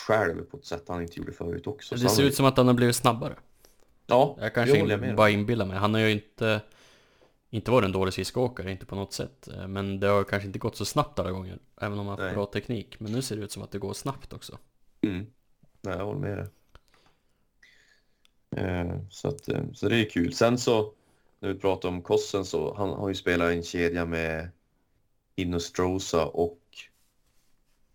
[0.07, 1.99] själv på ett sätt han inte gjorde förut också.
[1.99, 3.37] Så Det ser ut som att han har blivit snabbare.
[4.07, 5.17] Ja, Jag kanske jag om.
[5.17, 5.77] bara inbillar mig.
[5.77, 6.61] Han har ju inte
[7.55, 9.49] inte varit en dålig skridskoåkare, inte på något sätt.
[9.49, 11.59] Eh, Men det har kanske inte gått så snabbt alla gånger.
[11.81, 13.01] Även om han har haft bra teknik.
[13.01, 14.59] Men nu ser det ut som att det går snabbt också.
[15.01, 15.27] Mm.
[15.81, 16.47] Nej, jag håller med dig.
[18.57, 20.35] Eh, så, att, eh, så det är kul.
[20.35, 20.93] Sen så,
[21.41, 24.49] när vi pratar om Kossen så, han har ju spelat en kedja med
[25.37, 26.61] Innostrosa och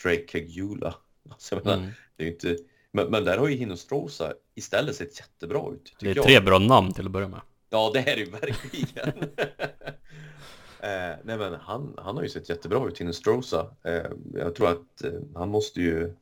[0.04, 0.96] Drake Kegula.
[1.30, 1.90] Alltså, menar, Mm.
[2.16, 2.58] det är inte,
[2.92, 5.96] men, men där har ju Hinnostrosa istället sett jättebra ut.
[6.00, 6.26] Det är jag.
[6.26, 7.42] tre bra namn till att börja med.
[7.70, 9.08] Ja, det är det ju verkligen.
[10.80, 13.76] eh, nej, men han, han har ju sett jättebra ut, Hinnostrosa.
[13.84, 16.14] Eh, jag tror att eh, han måste ju...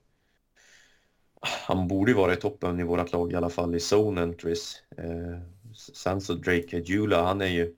[1.41, 4.83] Han borde ju vara i toppen i vårt lag i alla fall i zone entries.
[4.97, 5.39] Eh,
[5.93, 7.75] sen så Drake Jula, han är ju...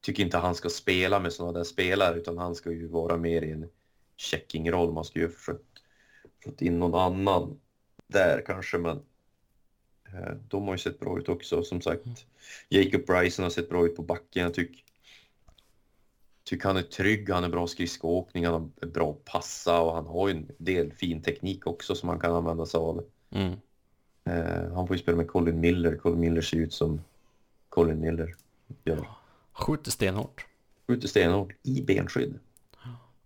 [0.00, 3.42] Tycker inte han ska spela med sådana där spelare utan han ska ju vara mer
[3.42, 3.68] i en
[4.16, 4.92] checking-roll.
[4.92, 5.64] Man ska ju försökt,
[6.44, 7.60] fått in någon annan
[8.06, 9.02] där kanske men
[10.48, 12.04] de har ju sett bra ut också som sagt.
[12.68, 14.42] Jacob Bryson har sett bra ut på backen.
[14.42, 14.82] Jag tycker
[16.44, 20.06] tycker han är trygg, han är bra skridskoåkning, han är bra att passa och han
[20.06, 23.04] har ju en del fin teknik också som han kan använda sig av.
[23.30, 23.52] Mm.
[24.24, 25.96] Eh, han får ju spela med Colin Miller.
[25.96, 27.00] Colin Miller ser ut som
[27.68, 28.34] Colin Miller
[28.84, 29.06] gör.
[29.52, 30.46] Skjuter stenhårt.
[30.86, 32.38] Skjuter stenhårt i benskydd.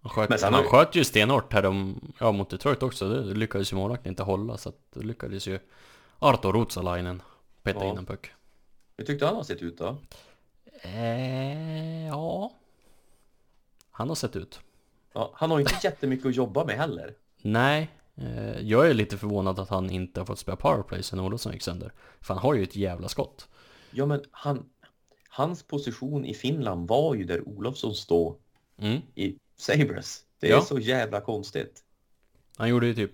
[0.00, 3.08] Han sköt, Men han har- sköt ju stenhårt här om, ja mot Detroit också.
[3.08, 5.58] Det lyckades ju målvakten inte hålla så att det lyckades ju
[6.18, 7.22] Arto Ruotsalainen
[7.62, 7.90] peta Ja.
[7.90, 8.30] in en puck.
[8.96, 9.96] Hur tyckte han har sett ut då?
[10.82, 12.52] Eh, ja.
[13.90, 14.60] Han har sett ut.
[15.12, 17.14] Ja, han har inte jättemycket att jobba med heller.
[17.42, 21.52] Nej, eh, jag är lite förvånad att han inte har fått spela powerplay sen Olofsson
[21.52, 21.92] gick sönder.
[22.20, 23.48] För han har ju ett jävla skott.
[23.90, 24.68] Ja, men han,
[25.28, 28.36] hans position i Finland var ju där Olofsson står
[28.78, 29.00] Mm.
[29.14, 30.24] i Sabres.
[30.38, 30.60] Det är Ja.
[30.60, 31.82] så jävla konstigt.
[32.56, 33.12] Han gjorde ju typ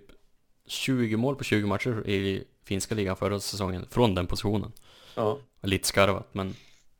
[0.66, 4.72] 20 mål på 20 matcher i finska ligan förra säsongen från den positionen.
[5.16, 6.54] Ja, Lite skarvat men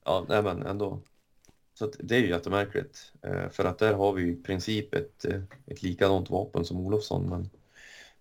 [0.04, 1.00] ja nej, men ändå.
[1.74, 3.12] Så att det är ju jättemärkligt.
[3.22, 6.76] Eh, för att där har vi ju i princip ett, eh, ett likadant vapen som
[6.76, 7.50] Olofsson, men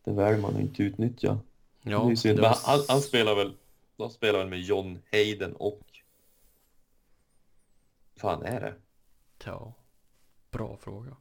[0.03, 1.39] det väljer man inte utnyttja.
[1.81, 2.11] ja.
[2.23, 3.53] det var- han, han spelar väl
[4.01, 5.81] de spelar väl med John Hayden och
[8.15, 8.73] fan är det?
[9.45, 9.73] Ja,
[10.51, 11.15] bra fråga.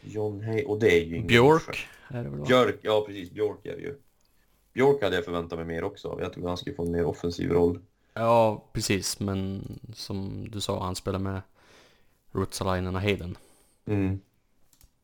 [0.00, 2.46] John Hayden och det är ju ingen Björk är det väl va?
[2.46, 3.98] Björk, ja precis, Björk är det ju.
[4.76, 6.18] Björk hade jag förväntat mig mer också.
[6.20, 7.80] Jag trodde han skulle få en mer offensiv roll.
[8.14, 9.20] Ja, precis.
[9.20, 9.62] Men
[9.94, 11.40] som du sa, han spelar med
[12.32, 13.38] Ruotsalainen och Hayden.
[13.86, 14.20] Mm.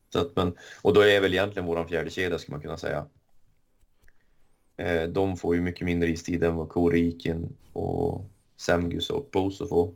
[0.09, 3.05] Så att, men, och då är väl egentligen våran fjärde kedja skulle man kunna säga.
[4.77, 8.25] Eh, de får ju mycket mindre istid än vad Korikin och
[8.57, 9.93] Semgus och Boso får.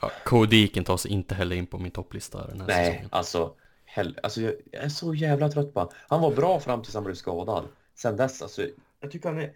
[0.00, 3.08] Ja, Kodiken tar sig inte heller in på min topplista den här Nej, säsongen.
[3.12, 3.54] alltså,
[3.98, 6.20] hell, alltså jag, är så jävla trött på han.
[6.20, 7.64] Var bra fram tills han blev skadad.
[7.94, 8.66] Sen dess, alltså,
[9.00, 9.52] jag tycker han är...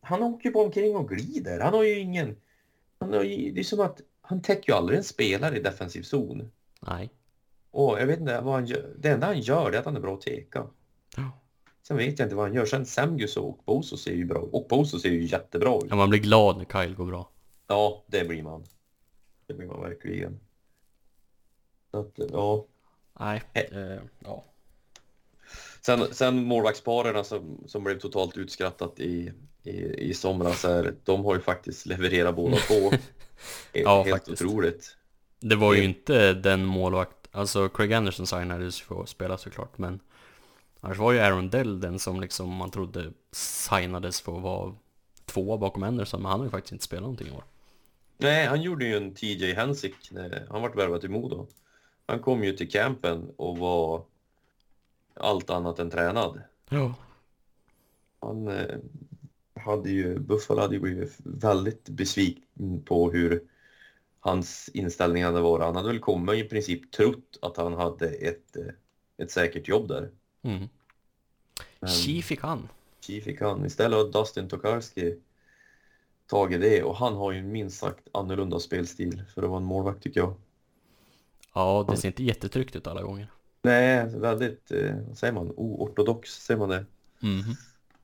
[0.00, 1.60] Han åker ju bara omkring och glider.
[1.60, 2.36] Han har ju ingen...
[2.98, 6.02] Han har ju, det är som att han täcker ju aldrig en spelare i defensiv
[6.02, 6.50] zon.
[6.80, 7.10] Nej.
[7.70, 8.94] Och jag vet inte vad han gör.
[8.98, 10.66] Det enda han gör är att han är bra att teka.
[11.16, 11.40] Ja.
[11.82, 12.66] Sen vet jag inte vad han gör.
[12.66, 15.86] Sen Semgus och Boso ser ju bra Och Boso ser ju jättebra ut.
[15.88, 17.30] Ja, man blir glad när Kyle går bra.
[17.66, 18.64] Ja, det blir man.
[19.46, 20.40] Det blir man verkligen.
[21.90, 22.66] Så att, ja.
[23.20, 23.98] Nej, Eh.
[24.18, 24.44] ja.
[25.80, 29.70] Sen, sen målvaktsparerna som, som blev totalt utskrattat i, i,
[30.10, 32.90] i somras här, de har ju faktiskt levererat båda två.
[33.72, 34.42] Ja, Helt faktiskt.
[34.42, 34.96] otroligt.
[35.40, 40.00] Det var ju inte den målvakt, alltså Craig Anderson signades för att spela såklart, men
[40.80, 44.74] annars var ju Aaron Dell den som liksom man trodde signades för att vara
[45.24, 47.44] tvåa bakom Anderson, men han har ju faktiskt inte spelat någonting i år.
[48.18, 49.94] Nej, han gjorde ju en TJ Hensick
[50.50, 51.46] han vart värvad till Modo.
[52.10, 54.04] Han kom ju till campen och var
[55.14, 56.42] allt annat än tränad.
[56.68, 56.94] Ja.
[58.20, 58.76] Han eh,
[59.54, 63.42] hade ju, Buffalo hade ju blivit väldigt besviken på hur
[64.20, 65.64] hans inställning hade varit.
[65.64, 68.72] Han hade väl kommit i princip trott att han hade ett, eh,
[69.16, 70.10] ett säkert jobb där.
[70.42, 70.68] Mm.
[71.86, 72.68] Chi fick han.
[73.00, 73.66] Chi fick han.
[73.66, 75.16] Istället har Dustin Tokarski
[76.26, 80.02] tagit det och han har ju minst sagt annorlunda spelstil för att vara en målvakt
[80.02, 80.34] tycker jag.
[81.52, 83.30] Ja, det ser inte jättetryggt ut alla gånger.
[83.62, 86.86] Nej, väldigt, eh, vad säger man, oortodox, säger man det?
[87.20, 87.56] Mhm.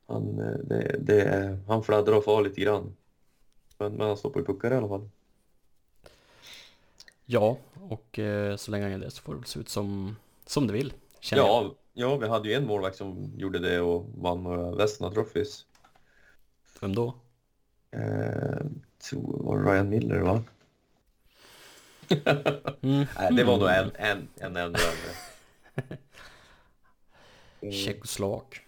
[0.07, 2.97] Han, eh, det, det, han fladdrar och far lite grann.
[3.79, 5.09] Men, men han stoppar ju puckar i alla fall.
[7.25, 7.57] Ja,
[7.89, 10.17] och eh, så länge han gör det så får det väl se ut som,
[10.47, 10.93] som det vill.
[11.21, 11.65] Känner jag.
[11.65, 15.67] Ja, ja, vi hade ju en målvakt som gjorde det och vann några Vesna Trophies.
[16.81, 17.15] Vem då?
[17.91, 18.67] Eh,
[19.11, 20.43] tror var det Ryan Miller va?
[22.83, 23.07] Mm.
[23.19, 25.99] Nej, det var nog en, en, en ännu äldre.
[27.73, 28.61] Tjeckoslovak.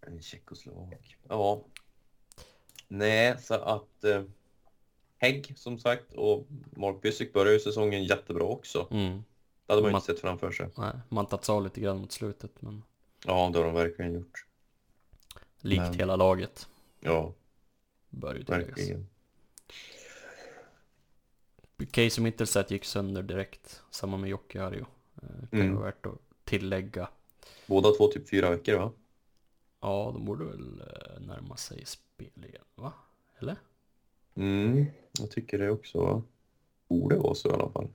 [0.00, 1.16] En tjeckoslovak.
[1.28, 1.64] Ja.
[2.88, 4.22] Nej, så att eh,
[5.18, 6.46] Hägg som sagt och
[6.76, 8.88] Mark Pysyk börjar ju säsongen jättebra också.
[8.90, 9.24] Mm.
[9.66, 10.68] Det hade man Man- inte sett framför sig.
[10.76, 12.82] Nej, man tatt av lite grann mot slutet, men
[13.26, 14.46] Ja, det har de verkligen gjort.
[15.60, 16.68] likt Men- hela laget
[17.00, 17.32] Ja,
[18.10, 18.68] bör ju tilläggas.
[18.68, 19.08] verkligen.
[21.86, 24.86] Casey Mittelstedt gick sönder direkt, samma med Jocke Arjo.
[25.22, 25.74] Eh, Kan Mm.
[25.74, 27.08] vara värt att tillägga.
[27.66, 28.92] Båda två typ fyra veckor va?
[29.80, 32.92] Ja, de borde väl eh, närma sig spel igen, va?
[33.38, 33.56] Eller?
[34.34, 34.86] Mm,
[35.18, 35.98] jag tycker det också.
[36.00, 36.22] Va?
[36.88, 37.88] Borde vara så i alla fall.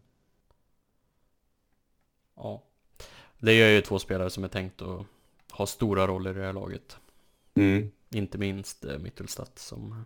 [2.35, 2.63] Ja.
[3.39, 5.05] Det är ju två spelare som är tänkt att
[5.51, 6.97] ha stora roller i det här laget.
[7.53, 7.91] Mm.
[8.09, 10.05] Inte minst eh, Mittelstadt som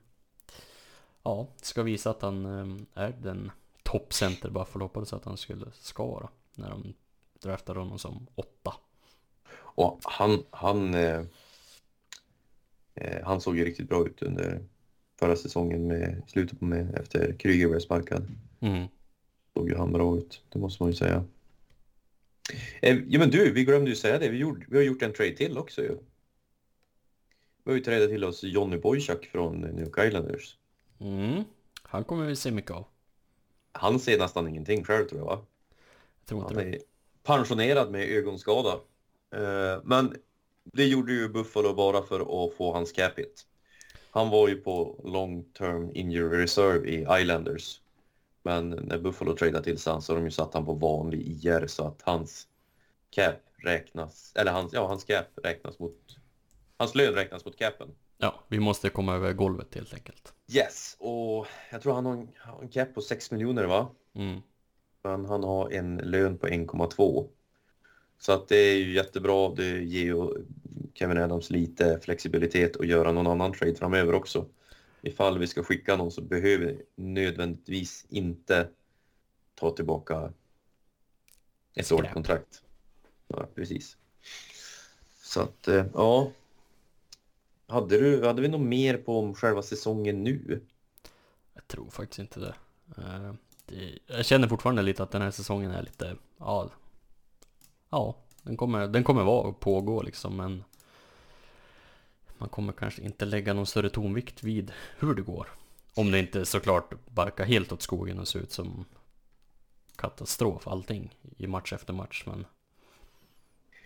[1.24, 2.46] ja, ska visa att han
[2.94, 3.52] är den
[3.88, 6.94] toppcenter Buffalo hoppades att han skulle ska vara när de
[7.42, 8.74] draftade honom som åtta.
[9.54, 11.22] Och han, han, eh,
[12.96, 14.62] eh, han såg ju riktigt bra ut under
[15.20, 18.28] förra säsongen med slutet på med efter Kryger blev sparkad.
[18.60, 18.88] Mm.
[19.54, 21.26] såg ju han bra ut, det måste man ju säga.
[22.82, 25.14] Eh, ja men du, vi glömde ju säga det, vi, gjorde, vi har gjort en
[25.14, 25.98] trade till också ju.
[27.64, 30.58] Vi har ju tradat till oss Johnny Boychuk från New York Islanders.
[31.00, 31.44] Mm.
[31.82, 32.86] Han kommer vi se mycket av.
[33.72, 35.46] Han ser nästan ingenting själv tror jag va?
[36.20, 36.78] Jag tror inte Han det.
[36.78, 36.82] är
[37.24, 38.74] pensionerad med ögonskada.
[39.36, 40.16] Eh, Men
[40.64, 43.48] det gjorde ju Buffalo bara för att få hans cap hit.
[44.12, 47.82] Han var ju på long term injury reserve i Islanders.
[48.44, 51.68] Men när Buffalo tradade till sig så har de ju satt han på vanlig IR
[51.68, 52.48] så att hans
[53.10, 56.18] cap räknas, eller hans, ja, hans cap räknas mot,
[56.78, 57.96] hans lön räknas mot capen.
[58.18, 60.34] Ja, vi måste komma över golvet helt enkelt.
[60.52, 62.30] Yes, och jag tror han har en,
[62.62, 63.88] en cap på 6 miljoner va?
[64.16, 64.42] Mm.
[65.04, 67.28] Men han har en lön på 1,2.
[68.20, 69.50] Så att det är ju jättebra.
[69.50, 70.46] Det ger ju
[70.94, 74.46] Kevin Adams lite flexibilitet att göra någon annan trade framöver också.
[75.02, 78.70] Ifall vi ska skicka någon så behöver vi nödvändigtvis inte
[79.56, 80.34] ta tillbaka
[81.74, 82.64] ett årligt kontrakt.
[83.28, 83.98] Ja, precis.
[85.22, 86.32] Så att, eh, ja.
[87.68, 90.62] Hade, du, hade vi något mer på om själva säsongen nu?
[91.54, 92.56] Jag tror faktiskt inte det.
[92.98, 93.34] Eh,
[93.66, 94.00] det.
[94.08, 96.70] Jag känner fortfarande lite att den här säsongen är lite, ja,
[97.90, 100.64] ja, den kommer, den kommer vara och pågå liksom, men
[102.38, 105.48] man kommer kanske inte lägga någon större tonvikt vid hur det går.
[105.94, 108.86] Om det inte såklart barkar helt åt skogen och ser ut som
[109.96, 112.46] katastrof allting i match efter match, men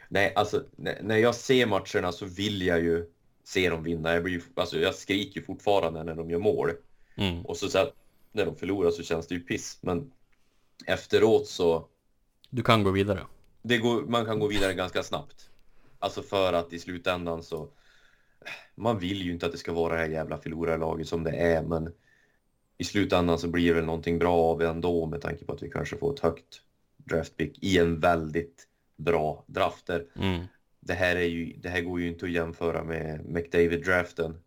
[0.09, 3.11] Nej, alltså när när jag ser matcherna så vill jag ju
[3.43, 4.13] se dem vinna.
[4.13, 6.71] Jag, blir, alltså, jag skriker ju fortfarande när de gör mål.
[7.15, 7.91] mm, Och så, så här,
[8.31, 9.77] när de förlorar så känns det ju piss.
[9.81, 10.11] Men
[10.85, 11.87] efteråt så,
[12.49, 13.25] du kan gå vidare.
[13.61, 15.49] det går, man kan gå vidare ganska snabbt.
[15.99, 17.69] Alltså för att i slutändan så,
[18.75, 21.63] man vill ju inte att det ska vara det här jävla förlorarlaget som det är,
[21.63, 21.93] men
[22.77, 25.69] i slutändan så blir det väl någonting bra av ändå med tanke på att vi
[25.69, 26.61] kanske får ett högt
[26.97, 30.05] draftpick i en väldigt bra drafter.
[30.15, 30.45] Mm,
[30.83, 34.43] Det här, är ju, det här går ju inte att jämföra med McDavid-draften.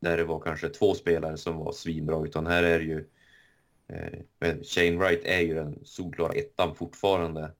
[0.00, 3.08] Där det var kanske två spelare som var svinbra, utan här är ju...
[3.88, 7.52] Eh, men Shane Wright är ju den solklara ettan fortfarande.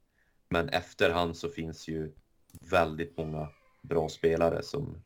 [0.49, 2.13] Men efter han så finns ju
[2.71, 3.49] väldigt många
[3.83, 5.03] bra spelare som,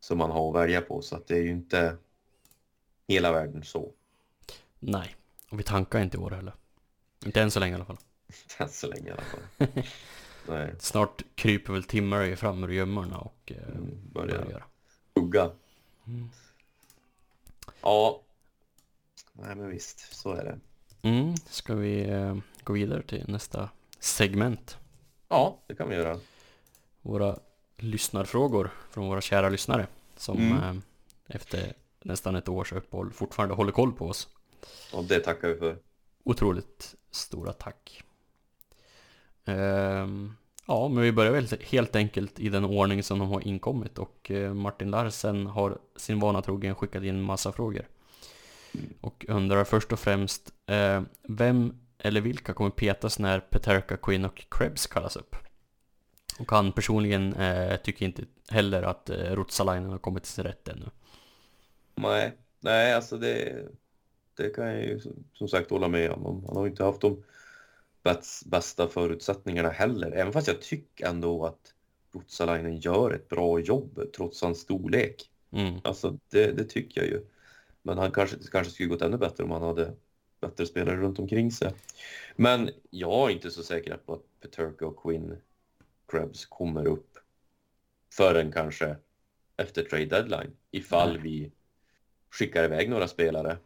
[0.00, 1.02] som man har att välja på.
[1.02, 1.96] Så att det är ju inte
[3.08, 3.92] hela världen så.
[4.78, 5.16] nej,
[5.50, 6.54] och vi tankar inte i år heller.
[7.26, 7.98] Inte än så länge i alla fall.
[8.58, 9.68] Än så länge i alla fall.
[10.48, 14.44] Nej, Snart kryper väl Tim Murray fram ur gömmorna och eh, Mm, börjar.
[14.44, 14.64] börjar.
[15.14, 15.50] hugga.
[16.06, 16.30] Mm.
[17.82, 18.20] Ja.
[19.32, 20.58] Nej men visst, så är det.
[21.08, 23.68] Mm, ska vi eh, gå vidare till nästa
[24.00, 24.78] segment?
[25.28, 26.18] Ja, det kan vi göra.
[27.02, 27.38] Våra
[27.76, 29.86] lyssnarfrågor från våra kära lyssnare
[30.16, 30.62] som Mm.
[30.62, 30.82] eh,
[31.36, 31.72] efter
[32.02, 34.28] nästan ett års uppehåll fortfarande håller koll på oss.
[34.92, 35.78] Och det tackar vi för.
[36.24, 38.03] Otroligt stora tack.
[39.44, 40.34] Ehm,
[40.66, 44.30] ja, men vi börjar väl helt enkelt i den ordning som de har inkommit och
[44.30, 47.86] eh, Martin Larsen har sin vana trogen skickat in massa frågor.
[49.00, 54.44] Och undrar först och främst, eh, vem eller vilka kommer petas när Peterka, Quinn och
[54.50, 55.36] Krebs kallas upp?
[56.38, 60.68] Och han personligen eh, tycker inte heller att eh, Rutsalainen har kommit till sin rätt
[60.68, 60.86] ännu.
[61.94, 63.64] Nej, nej alltså det,
[64.36, 65.00] det kan jag ju
[65.34, 66.44] som- sagt hålla med om.
[66.46, 67.22] Han har inte haft de
[68.46, 70.10] bästa förutsättningarna heller.
[70.12, 71.74] Även fast jag tycker ändå att
[72.12, 75.30] Rutsalainen gör ett bra jobb trots hans storlek.
[75.50, 77.24] Mm, Alltså det, det tycker jag ju.
[77.82, 79.94] Men han kanske, kanske skulle gått ännu bättre om han hade
[80.40, 81.72] bättre spelare runt omkring sig.
[82.36, 85.36] Men jag är inte så säker på att Peterka och Quinn
[86.08, 87.18] Krebs kommer upp
[88.12, 88.96] förrän kanske
[89.56, 90.56] efter trade deadline.
[90.70, 91.22] Ifall Nej.
[91.22, 91.52] vi
[92.30, 93.58] skickar iväg några spelare.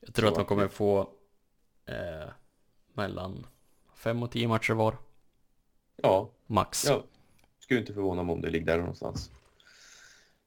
[0.00, 1.10] jag tror att de kommer få
[1.86, 2.28] eh,
[2.92, 3.46] mellan
[4.06, 4.96] fem och tio matcher var,
[6.02, 6.84] Ja, max.
[6.88, 7.04] ja.
[7.58, 9.30] Skulle inte förvåna mig om det ligger där någonstans.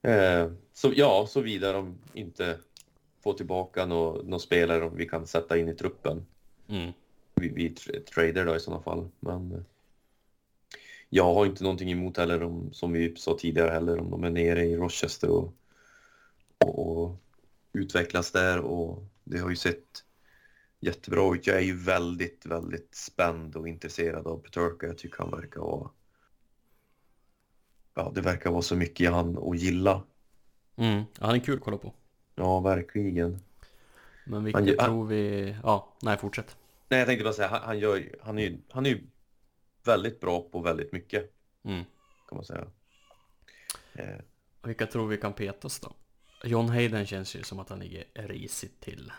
[0.02, 2.58] Eh, så ja, såvida de inte
[3.22, 6.26] får tillbaka några nå spelare vi kan sätta in i truppen.
[6.68, 6.92] Mm.
[7.34, 9.08] vi, vi tra- trader då i sådana fall.
[9.20, 9.60] Men eh,
[11.08, 14.30] jag har inte någonting emot heller om, som vi sa tidigare heller, om de är
[14.30, 15.52] nere i Rochester och,
[16.58, 17.16] och, och
[17.72, 20.04] utvecklas där och det har ju sett
[20.80, 21.46] jättebra ut.
[21.46, 24.86] Jag är ju väldigt, väldigt spänd och intresserad av Peterka.
[24.86, 25.90] Jag tycker han verkar vara
[27.94, 30.02] Ja, det verkar vara så mycket han att gilla.
[30.76, 31.02] Mm.
[31.18, 31.92] Han är kul att kolla på.
[32.34, 33.40] Ja, verkligen.
[34.26, 35.56] Men vilka Han tror vi...
[35.62, 36.56] Ja, nej fortsätt.
[36.88, 39.02] Nej, jag tänkte bara säga, han, han, gör, han, är ju, han är ju
[39.84, 41.84] väldigt bra på väldigt mycket, Mm.
[42.28, 42.66] kan man säga.
[43.92, 44.16] Eh,
[44.60, 45.92] Och Vilka tror vi kan petas då?
[46.44, 49.12] John Hayden känns ju som att han ligger risigt till.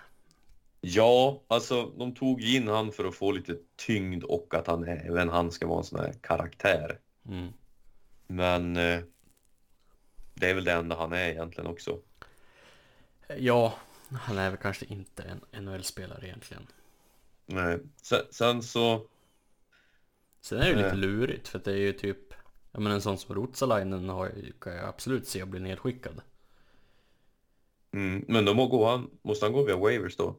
[0.82, 5.30] Ja, alltså de tog in han för att få lite tyngd och att han även
[5.30, 7.00] han ska vara en sån här karaktär.
[7.28, 7.54] Mm.
[8.28, 9.00] Men eh,
[10.34, 12.00] det är väl det enda han är egentligen också.
[13.38, 13.74] Ja,
[14.12, 16.68] han är väl kanske inte en NHL-spelare egentligen.
[17.46, 17.80] Nej.
[18.02, 19.06] Sen, sen så,
[20.42, 20.96] Sen är det ju lite Eh.
[20.96, 22.34] lurigt för det är ju typ
[22.72, 23.36] Ja men en sån som
[24.10, 26.22] har ju- kan jag absolut se bli nedskickad.
[27.94, 30.36] mm, men då må gå han, måste han gå via waivers då?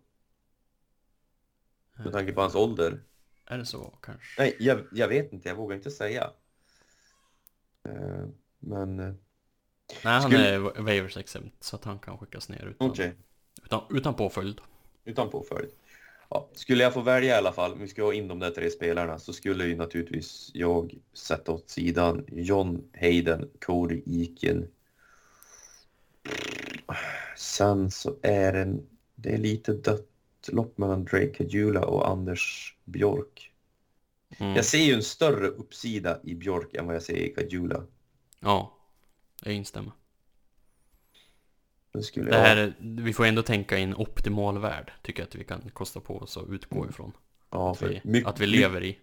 [2.05, 3.01] Med tanke på hans ålder.
[3.47, 4.43] Är det så kanske?
[4.43, 6.31] Nej, jag, jag vet inte, jag vågar inte säga.
[7.89, 8.27] Eh,
[8.59, 9.07] men, eh,
[10.05, 13.15] Nej han Skulle- är waivers exempt så att han kan skickas ner utan, okej.
[13.65, 14.61] utan, utan påföljd.
[15.05, 15.71] Utan påföljd.
[16.29, 18.51] Ja, skulle jag få välja i alla fall, om vi ska ha in de där
[18.51, 24.69] tre spelarna, så skulle ju naturligtvis jag sätta åt sidan John Hayden, Cody Eakin.
[27.37, 28.79] Sen så är det,
[29.15, 30.09] det är lite dött
[30.49, 33.53] lopp mellan Drake Kajula och Anders Björk.
[34.39, 34.55] Mm.
[34.57, 37.85] Jag ser ju en större uppsida i Björk än vad jag ser i Kajula.
[38.41, 38.77] Ja,
[39.45, 39.93] jag instämmer.
[41.93, 45.35] Det Det här, är- vi får ändå tänka i en optimal värld, tycker jag att
[45.35, 47.13] vi kan kosta på oss att utgå ifrån.
[47.51, 48.99] ja, Att för vi, my- att vi lever i.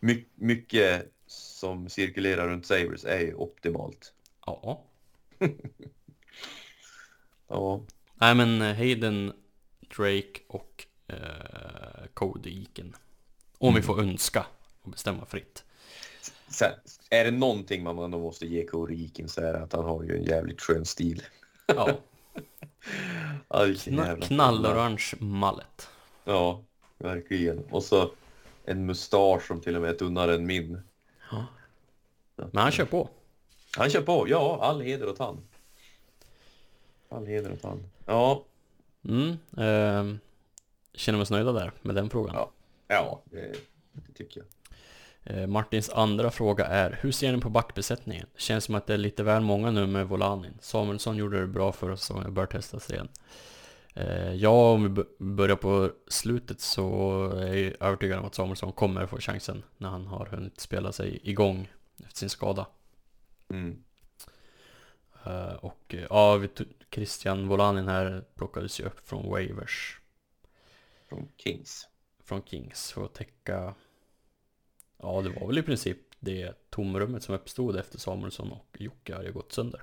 [0.00, 4.12] my- mycket som cirkulerar runt Sabres är ju optimalt.
[4.46, 4.84] Ja.
[7.48, 7.80] Ja,
[8.14, 9.32] Nej men eh, Hayden,
[9.96, 12.96] Drake och eh, Cody Eakin.
[13.58, 14.46] Om vi får önska
[14.82, 15.64] och bestämma fritt.
[16.48, 16.72] Sen,
[17.10, 20.02] är det någonting man ändå måste ge Cody Eakin så är det att han har
[20.02, 21.22] ju en jävligt skön stil.
[21.66, 21.98] Ja,
[23.78, 25.88] kna, knallorange mallet.
[26.24, 26.62] Ja,
[26.98, 27.64] verkligen.
[27.70, 28.10] Och så
[28.64, 30.82] en mustasch som till och med är tunnare än min.
[31.30, 31.46] Ja.
[32.36, 33.08] Men han kör på.
[33.76, 35.40] Han kör på, ja, all heder åt han.
[37.08, 37.82] All heder åt han.
[38.06, 38.44] Ja,
[39.04, 40.18] Mm, eh,
[40.94, 42.34] känner vi oss nöjda där med den frågan.
[42.34, 42.50] Ja.
[42.88, 43.56] ja det,
[43.92, 44.46] det tycker jag.
[45.22, 48.26] Eh, Martins andra fråga är, hur ser ni på backbesättningen?
[48.34, 50.58] Det känns som att det är lite väl många nu med Volanin.
[50.60, 53.08] Samuelsson gjorde det bra förra säsongen bör testas igen.
[53.94, 59.06] Eh, ja, om vi börjar på slutet så är jag övertygad om att Samuelsson kommer
[59.06, 61.68] få chansen när han har hunnit spela sig igång
[62.04, 62.66] efter sin skada.
[63.50, 63.82] Mm.
[65.26, 66.48] Eh, och eh, ja, vi
[66.90, 70.00] Christian Volanin här plockades ju upp från waivers
[71.08, 71.88] Från Kings.
[72.24, 73.74] från Kings för att täcka
[74.98, 79.30] Ja, det var väl i princip det tomrummet som uppstod efter Samuelsson och Jocke hade
[79.30, 79.82] gått sönder.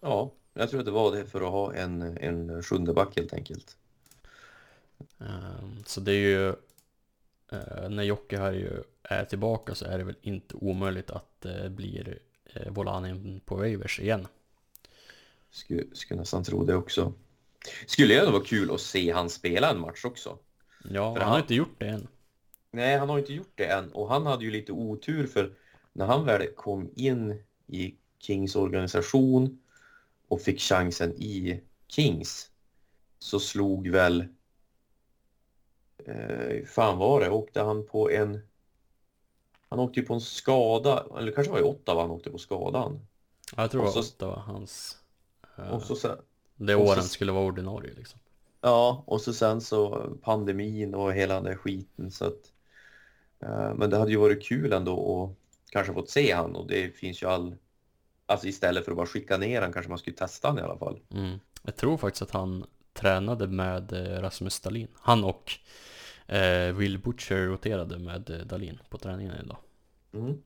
[0.00, 3.32] Ja, jag tror att det var det för att ha en, en sjunde back helt
[3.32, 3.76] enkelt.
[5.18, 6.48] Ehm, Så det är ju
[7.52, 11.70] eh, När Jocke här ju är tillbaka så är det väl inte omöjligt att det
[11.70, 12.18] blir
[12.70, 14.26] Volanin på waivers igen.
[15.54, 17.12] Skulle, skulle nästan tro det också.
[17.86, 20.38] Skulle ändå vara kul att se han spela en match också.
[20.90, 22.08] Ja, För han har inte gjort det än.
[22.70, 25.54] Nej, han har inte gjort det än och han hade ju lite otur för
[25.92, 29.62] när han väl kom in i Kings organisation
[30.28, 32.50] och fick chansen i Kings
[33.18, 34.24] så slog väl
[36.06, 38.40] eh, fan var det, åkte han på en
[39.68, 43.06] han åkte ju på en skada, eller kanske var det Ottawa han åkte på skadan.
[43.56, 44.98] Ja, jag tror det var så- åtta var hans
[45.56, 46.16] Och så sen,
[46.56, 48.20] Det och så- åren skulle vara ordinarie liksom.
[48.60, 52.52] Ja, och så sen så pandemin och hela den där skiten så att
[53.40, 56.96] eh, Men det hade ju varit kul ändå att kanske fått se han och det
[56.96, 57.54] finns ju all
[58.26, 60.78] Alltså istället för att bara skicka ner han kanske man skulle testa han i alla
[60.78, 61.00] fall.
[61.10, 61.38] Mm.
[61.62, 64.88] Jag tror faktiskt att han tränade med eh, Rasmus Dahlin.
[65.00, 65.52] Han och
[66.26, 69.56] eh, Will Butcher roterade med eh, Dahlin på träningen idag.
[70.14, 70.42] Mm.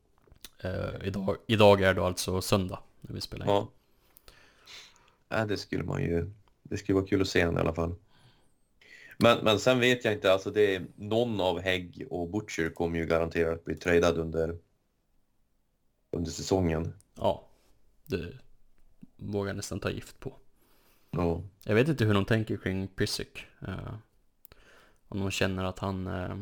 [0.59, 1.37] Eh, idag.
[1.47, 3.53] Idag är det alltså söndag när vi spelar in.
[3.53, 3.69] Ja.
[5.28, 5.44] Ja.
[5.47, 6.31] Det skulle man ju
[6.62, 7.94] Det skulle vara kul att se han i alla fall.
[9.19, 12.98] Men, men sen vet jag inte, alltså det är någon av Hägg och Butcher kommer
[12.98, 14.59] ju garanterat bli tradad under
[16.11, 16.93] under säsongen.
[17.15, 17.48] Ja,
[18.07, 18.32] det
[19.16, 20.32] vågar jag nästan ta gift på.
[21.11, 21.43] Ja.
[21.65, 23.47] Jag vet inte hur de tänker kring Pysyk.
[23.69, 23.94] Eh,
[25.09, 26.36] om de känner att han, eh,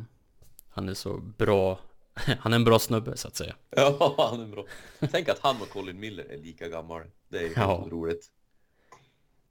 [0.68, 1.80] han är så bra,
[2.14, 3.54] han är en bra snubbe så att säga.
[3.70, 4.66] Ja, han är bra.
[5.10, 7.02] Tänk att han och Colin Miller är lika gammal.
[7.28, 7.88] Det är ju Ja.
[7.90, 8.30] roligt.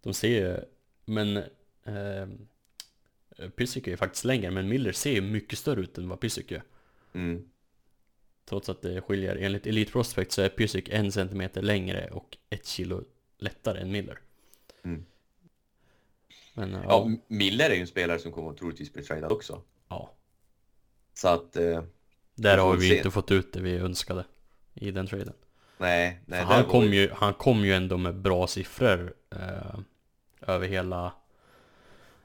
[0.03, 0.59] De ser ju,
[1.05, 1.37] men
[1.83, 2.27] eh,
[3.55, 6.63] Pysyk är faktiskt längre, men Miller ser ju mycket större ut än vad Pysyk gör.
[7.13, 7.49] Mm.
[8.45, 12.65] Trots att det skiljer, enligt Elite Prospect så är Pysyk en centimeter längre och ett
[12.65, 13.03] kilo
[13.37, 14.19] lättare än Miller.
[14.83, 15.05] Mm.
[16.53, 19.61] Men Ja, ja, Miller är ju en spelare som kommer att troligtvis bli tradad också.
[19.89, 20.13] ja,
[21.13, 21.83] Så att, eh,
[22.35, 22.97] där har vi se.
[22.97, 24.25] inte fått ut det vi önskade
[24.73, 25.33] i den traden.
[25.77, 26.43] nej, nej.
[26.43, 29.79] Han, var kom ju, han kom ju ändå med bra siffror eh,
[30.47, 31.13] över hela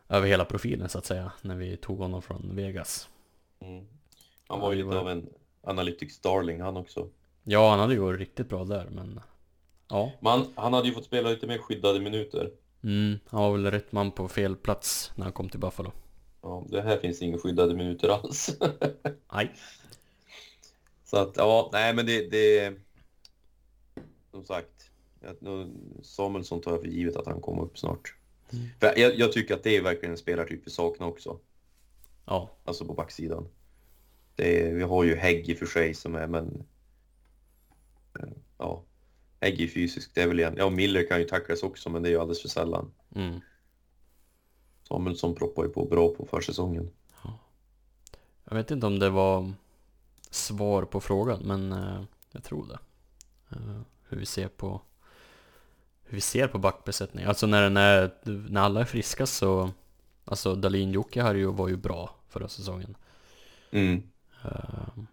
[0.09, 3.09] över hela profilen så att säga, när vi tog honom från Vegas.
[3.61, 3.87] Mm.
[4.49, 5.29] Han var ju lite var- av en
[5.63, 7.09] analytics darling han också.
[7.45, 9.21] Ja, han hade ju varit riktigt bra där, men
[9.89, 10.13] ja.
[10.21, 12.51] Men han hade ju fått spela lite mer skyddade minuter.
[12.83, 15.93] Mm, han var väl rätt man på fel plats när han kom till Buffalo.
[16.43, 18.59] Ja, det här finns inga skyddade minuter alls.
[19.33, 19.55] Nej.
[21.05, 22.31] Så att, ja, nej men det...
[22.31, 22.75] det
[24.31, 24.88] som sagt,
[26.03, 28.15] Samuelsson tar jag för givet att han kommer upp snart.
[28.53, 28.67] Mm.
[28.81, 31.39] Jag, jag tycker att det är verkligen en spelartyp vi saknar också.
[32.25, 33.49] Ja, Alltså på backsidan.
[34.37, 36.65] Är, vi har ju Hägg i och för sig som är, men...
[38.59, 38.85] Ja,
[39.41, 40.55] Hägg är fysisk, det är väl igen.
[40.57, 42.93] Ja, Miller kan ju tacklas också, men det är ju alldeles för sällan.
[43.15, 43.41] mm.
[44.89, 46.91] Samuelsson proppar ju på bra på försäsongen.
[48.45, 49.53] Jag vet inte om det var
[50.31, 52.79] svar på frågan, men eh, jag tror det.
[53.57, 54.81] Eh, hur vi ser på
[56.09, 57.25] hur vi ser på backbesättning.
[57.25, 58.11] Alltså när, den är,
[58.51, 59.71] när alla är friska så
[60.31, 62.97] Alltså Dalin ju, var ju bra förra säsongen.
[63.71, 64.03] Mm.
[64.45, 65.05] Eh,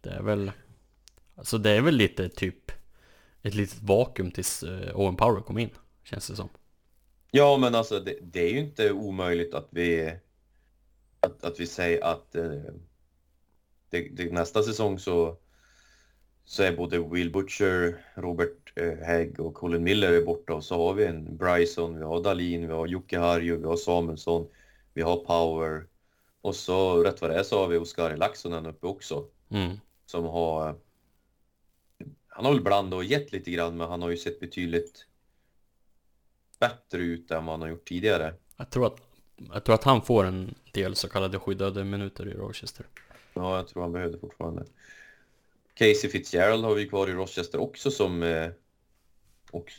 [0.00, 0.52] det är väl
[1.34, 2.72] Alltså det är väl lite typ
[3.42, 5.70] Ett litet vakuum tills eh, Owen Power kom in.
[6.02, 6.48] Känns det som.
[7.30, 10.16] Ja, men alltså det, det är ju inte omöjligt att vi
[11.20, 12.62] att, att vi säger att eh,
[13.90, 15.36] det, det, nästa säsong så
[16.44, 20.76] så är både Will Butcher, Robert eh, Hägg och Colin Miller är borta och så
[20.76, 24.48] har vi en Bryson, vi har Dalin, vi har Jocke Harju, vi har Samuelsson,
[24.94, 25.86] vi har Power
[26.40, 29.76] och så rätt vad det är så har vi Oskari Laxonen uppe också Mm.
[30.06, 30.76] som har
[32.28, 35.06] han har väl blandat och gett lite grann men han har ju sett betydligt
[36.60, 38.34] bättre ut än vad han har gjort tidigare.
[38.56, 39.00] Jag tror att
[39.52, 42.86] Jag tror att han får en del så kallade skyddade minuter i Rochester.
[43.34, 44.64] Ja, jag tror han behövde fortfarande.
[45.74, 48.50] Casey Fitzgerald har vi kvar i Rochester också som eh,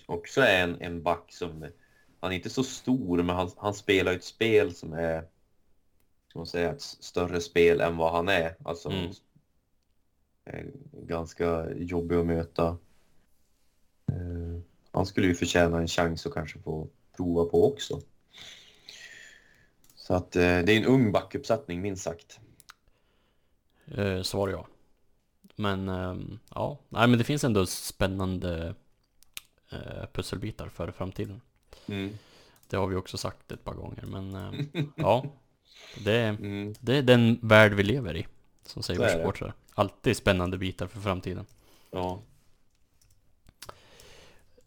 [0.08, 1.66] också, är en, en back som
[2.20, 5.28] han är inte så stor men han, han spelar ett spel som är
[6.36, 8.56] ska man säga ett större spel än vad han är.
[8.66, 9.12] Alltså Mm.
[10.46, 12.78] är ganska jobbig att möta.
[14.08, 14.62] Eh,
[14.92, 18.02] han skulle ju förtjäna en chans att kanske få prova på också.
[19.96, 22.40] Så att eh, det är en ung backuppsättning minst sagt.
[23.86, 24.68] Eh, svar ja.
[25.56, 28.76] Men ehm, ja, nej men det finns ändå spännande
[29.72, 31.42] eh, pusselbitar för framtiden.
[31.88, 32.18] Mm.
[32.68, 35.26] Det har vi också sagt ett par gånger, men ehm, ja.
[36.04, 36.74] Det är, Mm.
[36.80, 38.28] det är den värld vi lever i,
[38.64, 39.54] som säger supportrar.
[39.74, 41.46] Alltid spännande bitar för framtiden.
[41.92, 42.22] Ja.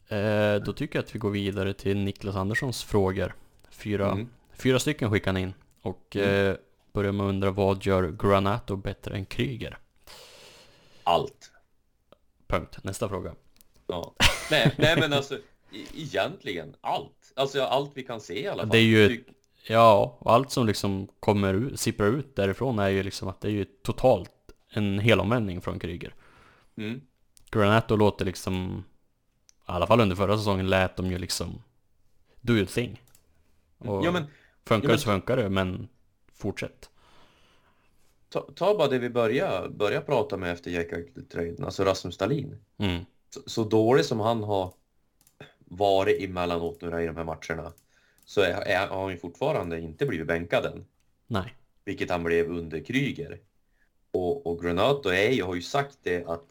[0.08, 3.34] Eh, då tycker jag att vi går vidare till Niklas Anderssons frågor.
[3.70, 4.28] Fyra, Mm.
[4.52, 5.54] fyra stycken skickar han in.
[5.82, 6.50] Och Mm.
[6.50, 6.56] eh,
[6.92, 9.78] börjar med att undra vad gör Granato bättre än Kryger?
[11.08, 11.52] Allt.
[12.46, 12.78] Punkt.
[12.84, 13.34] Nästa fråga.
[13.86, 14.14] Ja.
[14.50, 15.40] Nej, nej men alltså e-
[15.94, 17.32] egentligen allt.
[17.36, 18.68] Alltså allt vi kan se i alla fall.
[18.70, 19.24] Det är ju-
[19.66, 23.48] Ja, och allt som liksom kommer ut, sipprar ut därifrån är ju liksom att det
[23.48, 24.30] är ju totalt
[24.70, 26.14] en helomvändning från Kryger.
[26.76, 27.00] Mm.
[27.50, 28.84] Granato låter liksom,
[29.58, 31.62] i alla fall under förra säsongen lät de ju liksom
[32.40, 33.02] do your thing.
[33.78, 34.24] Och Ja men
[34.64, 35.88] funkar ja, men- så funkar det, men
[36.34, 36.90] fortsätt.
[38.28, 40.88] Ta, ta bara det vi börjar börja prata med efter Jack
[41.32, 42.58] traden alltså Rasmus Dahlin.
[42.78, 43.04] Mm.
[43.30, 44.72] Så, så dålig som han har
[45.64, 47.72] varit emellanåt nu i de här matcherna
[48.24, 50.84] så är, är, har han ju fortfarande inte blivit bänkad än.
[51.26, 51.54] Nej.
[51.84, 53.38] vilket han blev under Kryger.
[54.10, 56.44] Och, och Granato är ju, har ju sagt det att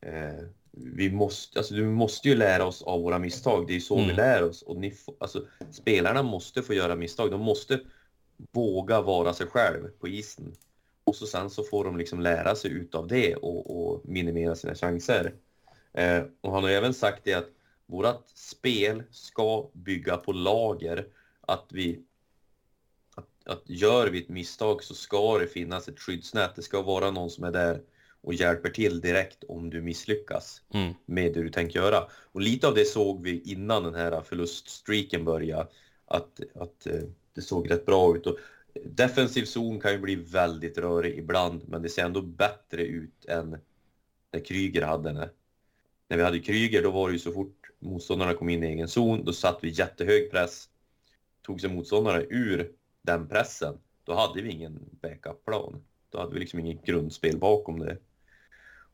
[0.00, 3.66] eh, vi måste, alltså, du måste ju lära oss av våra misstag.
[3.66, 4.16] Det är ju så vi Mm.
[4.16, 4.62] lär oss.
[4.62, 7.30] Och ni, alltså, spelarna måste få göra misstag.
[7.30, 7.80] De måste
[8.52, 10.54] våga vara sig själv på isen.
[11.06, 14.74] Och så sen så får de liksom lära sig utav det och, och minimera sina
[14.74, 15.34] chanser.
[15.92, 17.48] Eh, och han har även sagt det att
[17.86, 21.06] vårat spel ska bygga på lager.
[21.40, 22.02] Att vi
[23.16, 26.56] att, att gör vi ett misstag så ska det finnas ett skyddsnät.
[26.56, 27.82] Det ska vara någon som är där
[28.20, 30.94] och hjälper till direkt om du misslyckas Mm.
[31.06, 32.04] med det du tänker göra.
[32.32, 35.68] Och lite av det såg vi innan den här förluststreaken började.
[36.06, 37.02] Att, att eh,
[37.34, 38.26] det såg rätt bra ut.
[38.26, 38.38] Och
[38.84, 43.58] defensiv zon kan ju bli väldigt rörig ibland men det ser ändå bättre ut än
[44.32, 45.28] när Kryger hade den.
[46.08, 48.88] När vi hade Kryger då var det ju så fort motståndarna kom in i egen
[48.88, 50.68] zon då satt vi jättehög press.
[51.42, 52.72] Tog sig motståndarna ur
[53.02, 55.84] den pressen då hade vi ingen backup-plan.
[56.10, 57.98] Då hade vi liksom inget grundspel bakom det.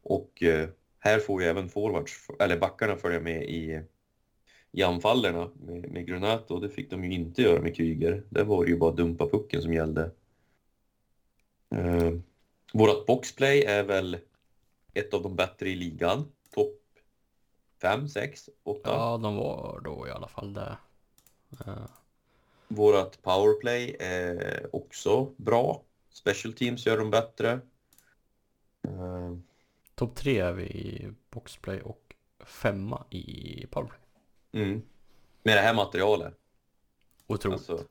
[0.02, 0.68] Och eh,
[0.98, 3.82] här får ju även forwards, eller backarna följa med i,
[4.72, 6.60] i anfallerna med, med Granato.
[6.60, 8.22] Det fick de ju inte göra med Kryger.
[8.28, 10.10] Där var det ju bara dumpa pucken som gällde.
[11.70, 12.12] Eh,
[12.72, 14.18] vårat boxplay är väl
[14.94, 16.24] ett av de bättre i ligan.
[16.54, 16.80] Topp
[17.82, 18.80] 5, 6, 8.
[18.84, 20.76] Ja, de var då i alla fall där.
[21.66, 21.86] Eh,
[22.68, 25.82] Vårat powerplay är också bra.
[26.10, 27.60] Special teams gör de bättre.
[28.88, 29.36] Uh,
[29.94, 34.01] Topp tre är vi i boxplay och femma i powerplay.
[34.52, 34.82] Mm.
[35.42, 36.34] Med det här materialet.
[37.26, 37.58] Otroligt.
[37.58, 37.84] Alltså,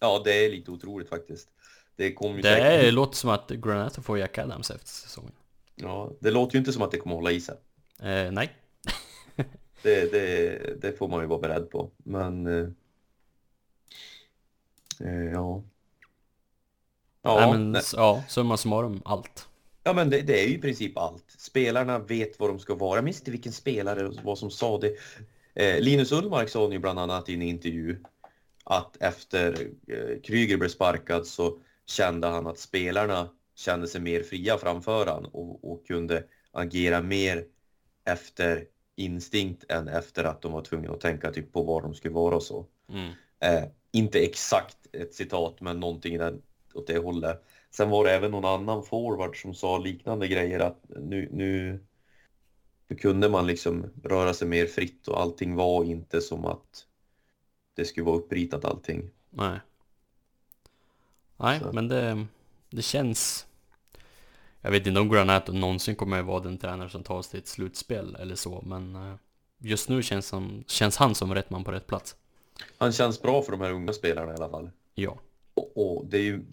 [0.00, 1.48] ja, det är lite otroligt faktiskt.
[1.96, 2.04] Det
[2.36, 5.32] ju det säkert- är, låter som att Granato får Jack Adams efter säsongen.
[5.74, 7.56] Ja, det låter ju inte som att det kommer hålla i sig.
[8.00, 8.52] Eh, nej.
[9.82, 11.90] Det, det, det får man ju vara beredd på.
[11.96, 12.46] Men...
[12.46, 12.68] Eh,
[15.00, 15.62] eh, ja.
[17.22, 17.82] Ja, nej, men nej.
[17.92, 19.48] ja, summa summarum allt.
[19.82, 21.24] ja, men det, det är ju i princip allt.
[21.38, 22.96] Spelarna vet vad de ska vara.
[22.96, 24.96] Jag minns inte vilken spelare vad som sa det.
[25.56, 28.02] Eh, Linus Ullmark sa ju bland annat i en intervju
[28.64, 34.58] att efter eh, Kryger blev sparkad så kände han att spelarna kände sig mer fria
[34.58, 37.44] framför han och, och kunde agera mer
[38.04, 38.64] efter
[38.96, 42.36] instinkt än efter att de var tvungna att tänka typ på var de skulle vara
[42.36, 42.66] och så.
[42.88, 43.12] Mm.
[43.40, 46.42] Eh, inte exakt ett citat, men någonting den,
[46.74, 47.44] åt det hållet.
[47.70, 51.80] Sen var det även någon annan forward som sa liknande grejer att nu, nu,
[52.88, 56.86] nu kunde man liksom röra sig mer fritt och allting var inte som att
[57.74, 59.10] det skulle vara uppritat allting.
[59.30, 59.60] Nej.
[61.36, 61.72] Nej, Så.
[61.72, 62.26] men det,
[62.70, 63.46] det känns...
[64.60, 67.38] Jag vet inte om Granato någonsin kommer att vara den tränare som tar oss till
[67.38, 69.14] ett slutspel eller så, men eh,
[69.58, 72.16] just nu känns, som, känns han som rätt man på rätt plats.
[72.78, 74.70] Han känns bra för de här unga spelarna i alla fall.
[74.94, 75.18] Ja.
[75.54, 76.44] Och, och det är ju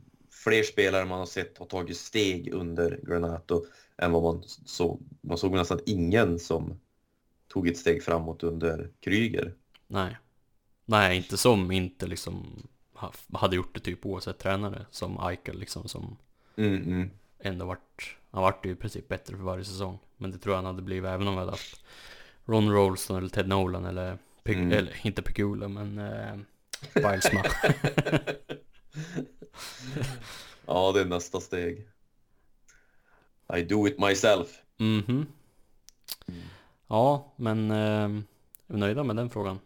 [0.43, 3.65] fler spelare man har sett har tagit steg under Granato
[3.97, 5.01] än vad man såg.
[5.21, 6.79] Man såg nästan ingen som
[7.47, 9.53] tog ett steg framåt under Kryger.
[9.87, 10.17] Nej.
[10.85, 15.87] Nej, inte som inte liksom ha- hade gjort det typ oavsett tränare som Eichel liksom
[15.87, 16.17] som
[16.55, 17.09] Mm, mm.
[17.39, 19.99] ändå vart, han vart ju i princip bättre för varje säsong.
[20.17, 21.83] Men det tror jag han hade blivit även om vi hade haft
[22.45, 24.71] Ron Rolston eller Ted Nolan eller, Pe- Mm.
[24.71, 26.35] eller inte Pegula men eh,
[26.93, 27.43] Bilesma.
[30.65, 31.87] Ja, det är nästa steg.
[33.57, 34.61] I do it myself.
[34.79, 35.25] Mm.
[36.87, 38.23] Ja, men eh, är
[38.67, 39.59] vi nöjda med den frågan?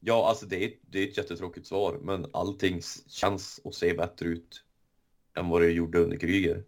[0.00, 4.26] Ja, alltså det är, det är ett jättetråkigt svar, men allting känns och ser bättre
[4.26, 4.64] ut
[5.34, 6.64] än vad det gjorde under Kryger.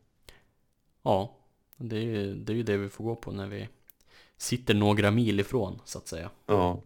[1.02, 1.36] Ja,
[1.76, 3.68] det är, ju- det är ju det vi får gå på när vi
[4.36, 6.30] sitter några mil ifrån så att säga.
[6.46, 6.82] Ja.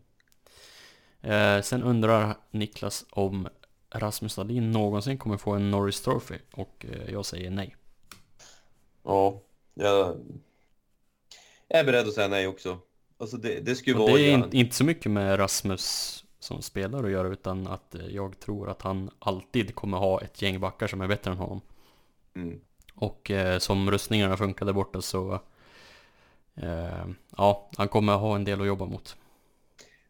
[1.21, 3.49] Eh, sen undrar Niklas om
[3.95, 7.77] Rasmus Dahlin någonsin kommer få en Norris Trophy och eh, jag säger nej.
[9.03, 9.41] Ja,
[9.75, 10.17] jag
[11.69, 12.79] är beredd att säga nej också.
[13.19, 14.13] Alltså det, det skulle Och vara...
[14.13, 18.07] det är inte, inte så mycket med Rasmus som spelare att göra utan att eh,
[18.07, 21.61] jag tror att han alltid kommer ha ett gäng backar som är bättre än honom.
[22.35, 22.61] Mm.
[22.95, 25.41] Och eh, som rustningarna funkar där borta så
[26.55, 27.07] eh,
[27.37, 29.17] ja, han kommer ha en del att jobba mot.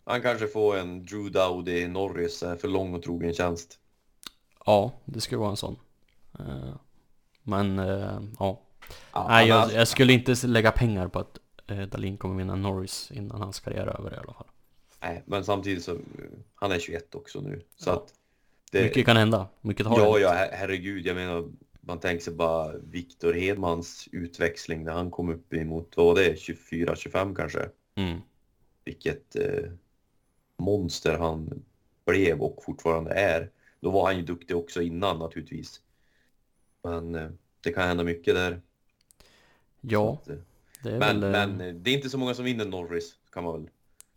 [0.04, 3.78] Han kanske får en Drew Dowdy Norris eh, för lång och trogen tjänst.
[4.66, 5.76] Ja, det skulle vara en sån.
[6.38, 6.74] Eh,
[7.42, 8.60] men eh, ja,
[9.12, 11.38] Ja, nej jag, jag skulle inte lägga pengar på att
[11.90, 14.46] Dahlin kommer vinna Norris innan hans karriär är över i alla fall.
[15.02, 15.96] Nej, men samtidigt så,
[16.54, 17.62] han är 21 också nu.
[17.76, 17.94] Så Ja.
[17.94, 18.14] att...
[18.72, 20.22] Det, Mycket kan hända, mycket har ja, hänt.
[20.22, 21.06] ja, her- herregud.
[21.06, 21.48] Jag menar,
[21.80, 26.34] man tänker sig bara Viktor Hedmans utväxling när han kom upp emot, vad var det,
[26.34, 27.68] 24-25 kanske?
[27.94, 28.20] Mm.
[28.84, 29.70] Vilket eh,
[30.56, 31.64] monster han
[32.06, 33.50] blev och fortfarande är.
[33.80, 35.80] Då var han ju duktig också innan naturligtvis.
[36.82, 37.28] Men eh,
[37.60, 38.60] det kan hända mycket där.
[39.80, 40.36] Ja, att, eh,
[40.82, 41.34] det är men, väl...
[41.50, 43.70] eh, men det är inte så många som vinner Norris, kan man väl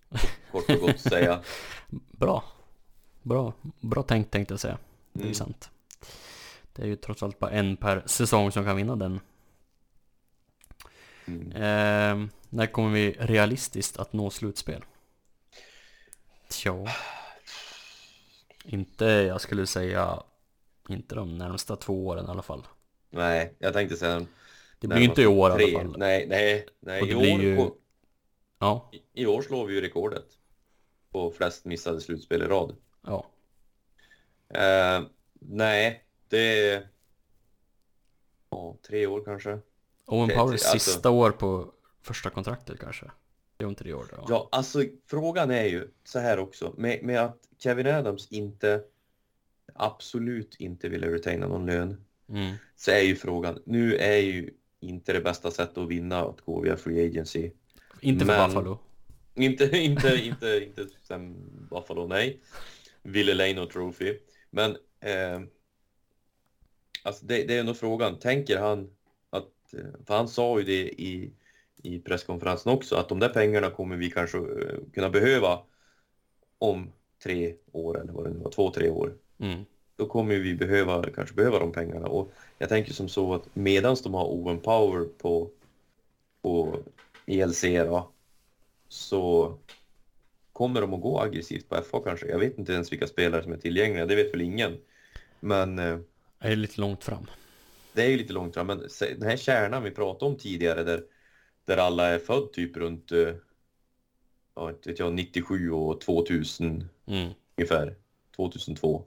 [0.52, 1.42] kort och gott säga.
[2.12, 2.44] Bra.
[3.24, 4.78] Bra, bra tänkt tänkte jag säga.
[5.14, 5.34] Det är Mm.
[5.36, 5.70] sant.
[6.74, 9.20] Det är ju trots allt bara en per säsong som kan vinna den.
[11.26, 11.52] Mm.
[11.52, 14.84] Eh, när kommer vi realistiskt att nå slutspel?
[16.50, 16.86] Tja.
[18.64, 20.24] Inte, jag skulle säga,
[20.90, 22.68] inte de närmsta två åren i alla fall.
[23.10, 24.26] Nej, jag tänkte säga
[24.80, 25.76] Det blir ju inte i år i tre.
[25.76, 26.00] alla fall.
[26.00, 27.02] Nej, nej, nej.
[27.02, 27.76] Och det I, blir år, ju- på-
[28.60, 30.26] Ja, i- I år slår vi ju rekordet
[31.12, 32.76] på flest missade slutspel i rad.
[33.02, 33.26] ja.
[34.50, 35.02] Eh,
[35.40, 36.84] nej, det.
[38.50, 39.60] Ja, tre år kanske.
[40.06, 43.12] Owen Powers alltså- sista år på första kontraktet kanske.
[43.64, 44.26] Om tre år då.
[44.30, 46.74] Ja, alltså frågan är ju så här också.
[46.78, 48.84] Med, med att Kevin Adams inte
[49.74, 52.56] absolut inte ville retaina någon lön Mm.
[52.76, 56.62] så är ju frågan, nu är ju inte det bästa sättet att vinna att gå
[56.62, 57.52] via free agency.
[58.02, 58.80] Inte för Men- Buffalo.
[59.36, 61.36] Inte, inte, inte, inte sen
[61.70, 62.40] Buffalo, nej.
[63.04, 64.18] Ville och Trophy.
[64.50, 65.42] Men eh,
[67.04, 68.90] alltså det, det är nog frågan, tänker han
[69.30, 71.34] att, eh, för han sa ju det i,
[71.88, 75.60] i presskonferensen också, att de där pengarna kommer vi kanske eh, kunna behöva
[76.58, 76.92] om
[77.24, 79.14] tre år eller vad det nu var, två, tre år.
[79.40, 79.66] Mm.
[79.96, 82.08] Då kommer vi behöva, kanske behöva de pengarna.
[82.08, 85.50] Och jag tänker som så att medans de har Owen Power på,
[86.42, 86.80] på
[87.26, 88.12] ELC då,
[88.88, 89.58] så
[90.54, 92.28] kommer de att gå aggressivt på FA kanske.
[92.28, 94.78] Jag vet inte ens vilka spelare som är tillgängliga, det vet väl ingen.
[95.40, 96.00] Men eh,
[96.40, 97.26] Jag är lite långt fram.
[97.94, 98.68] det är ju lite långt fram.
[98.68, 98.88] Men
[99.20, 101.04] den här kärnan vi pratade om tidigare där,
[101.68, 103.36] där alla är född typ runt eh,
[104.56, 107.34] ja, inte vet jag, 97 och 2000 Mm.
[107.56, 107.96] ungefär
[108.36, 109.06] 2002.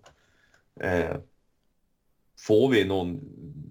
[0.81, 1.17] Eh,
[2.39, 3.21] får vi någon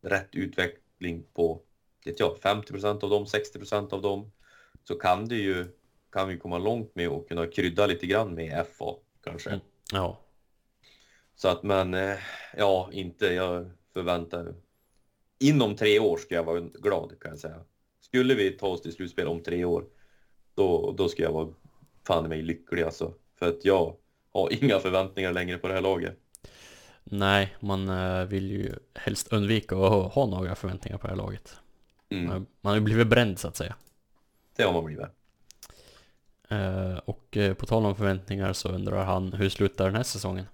[0.03, 1.61] rätt utveckling på
[2.05, 4.31] vet jag, 50% av dem, 60% av dem
[4.83, 5.67] så kan det ju
[6.11, 9.49] kan vi komma långt med och kunna krydda lite grann med FA kanske.
[9.49, 9.61] Mm.
[9.91, 10.19] Ja.
[11.35, 12.17] Så att men eh,
[12.57, 14.55] ja, inte jag förväntar
[15.39, 17.65] Inom tre år ska jag vara glad kan jag säga.
[18.09, 19.85] Skulle vi ta oss till slutspel om tre år
[20.55, 21.49] då, då ska jag vara
[22.07, 23.13] fan i mig lycklig alltså.
[23.39, 23.95] För att jag
[24.33, 26.17] har inga förväntningar längre på det här laget.
[27.03, 31.55] Nej, man eh, vill ju helst undvika att ha- några förväntningar på det här laget.
[32.09, 33.75] Mm, Man har ju blivit bränd så att säga.
[34.55, 35.05] det har man blivit.
[36.49, 40.45] Eh, och eh, på tal om förväntningar så undrar han hur slutar den här säsongen?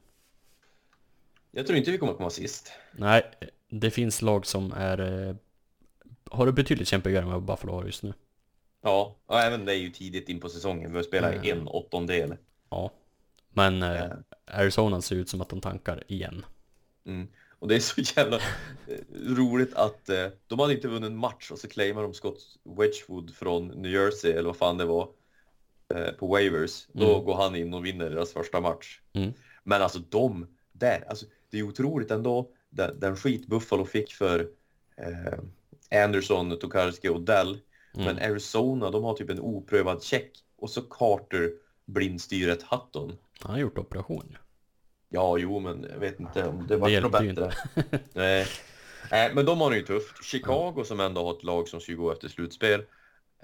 [1.51, 2.71] Jag tror inte vi kommer att komma sist.
[2.91, 3.23] Nej,
[3.69, 4.99] det finns lag som är
[6.35, 8.13] har det betydligt kämpigare än vad Buffalo har just nu.
[8.81, 10.91] Ja, och även det är ju tidigt in på säsongen.
[10.91, 11.57] Vi har spelat Mm.
[11.59, 12.35] en åttondel.
[12.69, 12.91] Ja.
[13.49, 14.09] Men eh, Ja.
[14.45, 16.45] Arizona ser ut som att de tankar igen.
[17.05, 17.27] Mm.
[17.59, 18.97] Och det är så jävla eh,
[19.35, 23.35] roligt att eh, de hade inte vunnit en match och så claimar de Scott Wedgwood
[23.35, 25.09] från New Jersey eller vad fan det var
[25.95, 26.87] eh, på waivers.
[26.91, 27.25] Då Mm.
[27.25, 28.99] går han in och vinner deras första match.
[29.13, 29.33] Mm.
[29.63, 34.39] Men alltså de där, alltså det är otroligt ändå den, den skit Buffalo fick för
[34.97, 35.39] eh,
[35.91, 37.59] Anderson, Tokarski och Dell.
[37.93, 38.05] Mm.
[38.15, 41.51] Men Arizona, de har typ en oprövad check och så Carter
[41.85, 43.17] blindstyret Hutton.
[43.39, 44.35] Han har gjort operation ju.
[45.09, 47.51] Ja, jo, men jag vet inte om det var något bättre.
[48.13, 48.47] Nej.
[49.11, 50.23] Nej, men de har det ju tufft.
[50.25, 52.83] Chicago som ändå har ett lag som ska gå efter slutspel.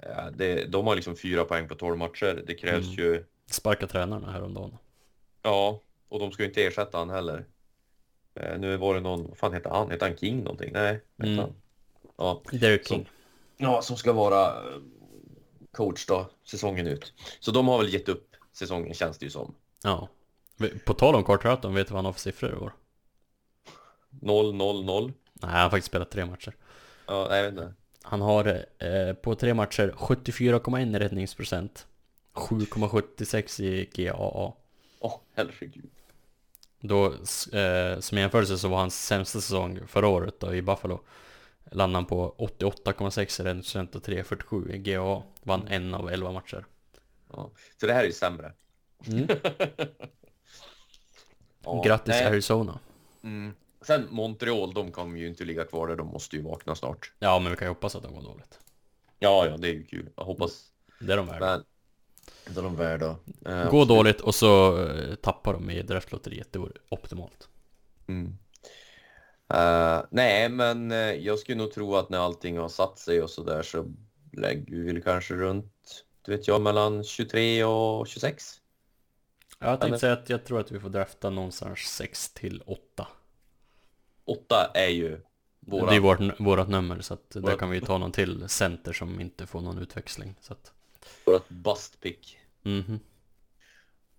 [0.02, 2.42] eh, Det, de har liksom fyra poäng på 12 matcher.
[2.46, 2.98] Det krävs Mm.
[2.98, 4.76] ju, Sparka tränarna häromdagen.
[5.42, 7.44] ja, och de ska ju inte ersätta han heller.
[8.34, 9.90] Eh, Nu var det någon, vad fan heter han?
[9.90, 10.70] Heter han King någonting?
[10.72, 11.38] Nej, Mm.
[11.38, 11.54] han?
[12.22, 13.08] Ja, Derek Som- King.
[13.56, 14.78] ja, som ska vara eh,
[15.72, 17.12] coach då, säsongen ut.
[17.40, 19.54] Så de har väl gett upp säsongen känns det ju som.
[19.82, 20.08] Ja.
[20.84, 22.72] På tal om Carter Hutton, vet du vad han har för siffror i år?
[24.20, 25.12] 0-0-0.
[25.32, 26.52] Nej, han har faktiskt spelat tre matcher.
[27.06, 27.74] Ja, jag vet inte.
[28.02, 31.86] Han har eh, på tre matcher 74,1 räddningsprocent
[32.34, 34.52] 7,76 i GAA
[35.00, 35.90] Åh, herregud.
[36.80, 37.06] Då,
[37.52, 41.00] eh, som jämförelse så var hans sämsta säsong förra året då i Buffalo
[41.72, 46.64] Landade han på 88,6 räddningsprocent och 3,47 i GAA Vann en av 11 matcher
[47.32, 47.50] Ja.
[47.80, 48.52] Så det här är ju sämre.
[49.06, 49.26] mm.
[51.64, 52.24] Ja, Grattis nej.
[52.26, 52.78] Arizona
[53.22, 53.52] Mm.
[53.80, 55.96] Sen Montreal, de kommer ju inte ligga kvar där.
[55.96, 57.12] De måste ju vakna snart.
[57.18, 58.58] Ja men vi kan ju hoppas att de går dåligt
[59.18, 60.10] Ja, ja, det är ju kul.
[60.16, 60.64] Jag hoppas.
[61.00, 61.62] Det är de värda
[62.44, 63.16] Men det är de värda.
[63.46, 67.48] Eh, Gå dåligt och så eh, tappar de i draftlotteriet, det vore optimalt
[68.06, 68.38] Mm.
[69.52, 73.30] Eh, nej, men eh, jag skulle nog tro att när allting har satt sig och
[73.30, 73.92] så där så
[74.32, 78.60] lägger vi väl kanske runt, du vet jag, mellan 23 och 26.
[79.58, 83.08] Jag tänkte säga att jag tror att vi får drafta någonstans 6 till 8
[84.24, 85.20] 8 är ju
[85.60, 85.90] våra...
[85.90, 88.92] Det är vårt, vårat nummer så att där Vårat- kan vi ta någon till center
[88.92, 90.72] som inte får någon utväxling så att
[91.26, 92.38] vårat bust pick.
[92.62, 93.00] mhm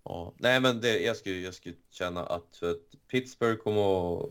[0.04, 4.30] Ja, nej men det, jag, skulle, jag skulle känna att, att Pittsburgh kommer att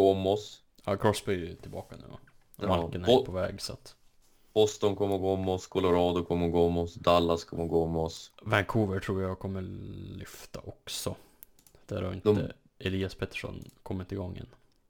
[0.00, 0.62] gå om oss.
[0.84, 2.18] Ja Crosby är ju tillbaka nu va?
[2.56, 3.96] Ja, Malkin är på väg så att
[4.52, 8.32] Boston kommer gå om oss, Colorado kommer gå om oss, Dallas kommer gå om oss.
[8.42, 9.62] Vancouver tror jag kommer
[10.18, 11.16] lyfta också
[11.86, 14.46] Där har inte De- Elias Pettersson kommit igång än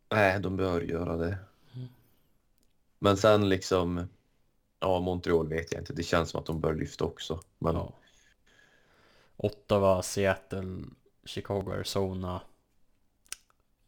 [0.09, 1.39] Nej, de bör göra det.
[1.75, 1.89] Mm.
[2.99, 4.09] Men sen liksom,
[4.81, 7.41] ja Montreal vet jag inte, det känns som att de bör lyfta också.
[7.59, 7.93] Men ja.
[9.37, 10.85] Ottawa, Seattle,
[11.25, 12.41] Chicago, Arizona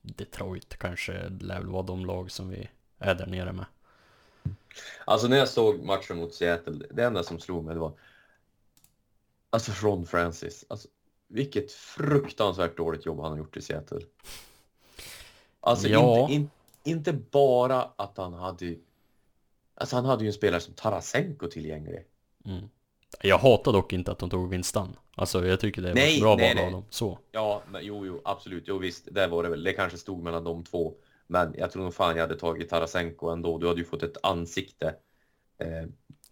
[0.03, 2.69] Detroit kanske lär väl vara de lag som vi
[2.99, 3.65] är där nere med
[5.05, 7.93] alltså när jag såg matchen mot Seattle, det enda som slog mig det var
[9.51, 10.65] alltså Ron Francis.
[10.69, 10.89] Alltså,
[11.29, 14.01] vilket fruktansvärt dåligt jobb han har gjort i Seattle.
[15.61, 16.20] Alltså Ja.
[16.20, 16.51] inte, in,
[16.85, 18.77] inte bara att han hade
[19.74, 22.07] Alltså han hade ju en spelare som Tarasenko tillgänglig.
[22.45, 22.69] mm.
[23.23, 26.21] Jag hatar dock inte att de tog Winston Alltså jag tycker det var Nej, ett
[26.23, 26.65] bra nej, val nej.
[26.67, 28.65] av dem, så Ja, men jo, jo, absolut.
[28.67, 29.63] Jo, visst, där var det väl.
[29.63, 30.95] Det kanske stod mellan de två.
[31.27, 33.59] Men jag tror nog fan jag hade tagit Tarasenko ändå.
[33.59, 34.87] Du hade ju fått ett ansikte
[35.59, 35.67] eh,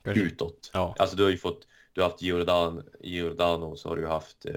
[0.04, 0.70] Kanske- utåt.
[0.72, 4.46] Ja, Alltså du har ju fått, du har haft Giordan, Giordano så har du haft
[4.46, 4.54] eh,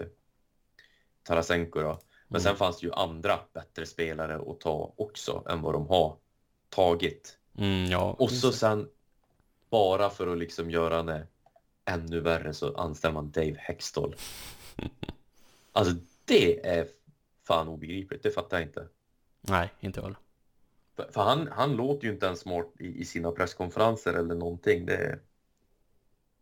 [1.23, 1.99] Tarasenko då.
[2.27, 2.41] Men Mm.
[2.41, 6.17] sen fanns det ju andra bättre spelare att ta också än vad de har
[6.69, 7.37] tagit.
[7.57, 8.15] Mm, ja.
[8.19, 8.89] Och så sen,
[9.69, 11.27] bara för att liksom göra det
[11.85, 14.15] ännu värre så anställer man Dave Hextall.
[15.75, 15.95] Alltså
[16.25, 16.87] det är
[17.47, 18.87] fan obegripligt, det fattar jag inte.
[19.41, 20.15] Nej, inte jag.
[20.95, 24.85] För, för han, han låter ju inte ens smart i, i sina presskonferenser eller någonting.
[24.85, 25.19] Det är,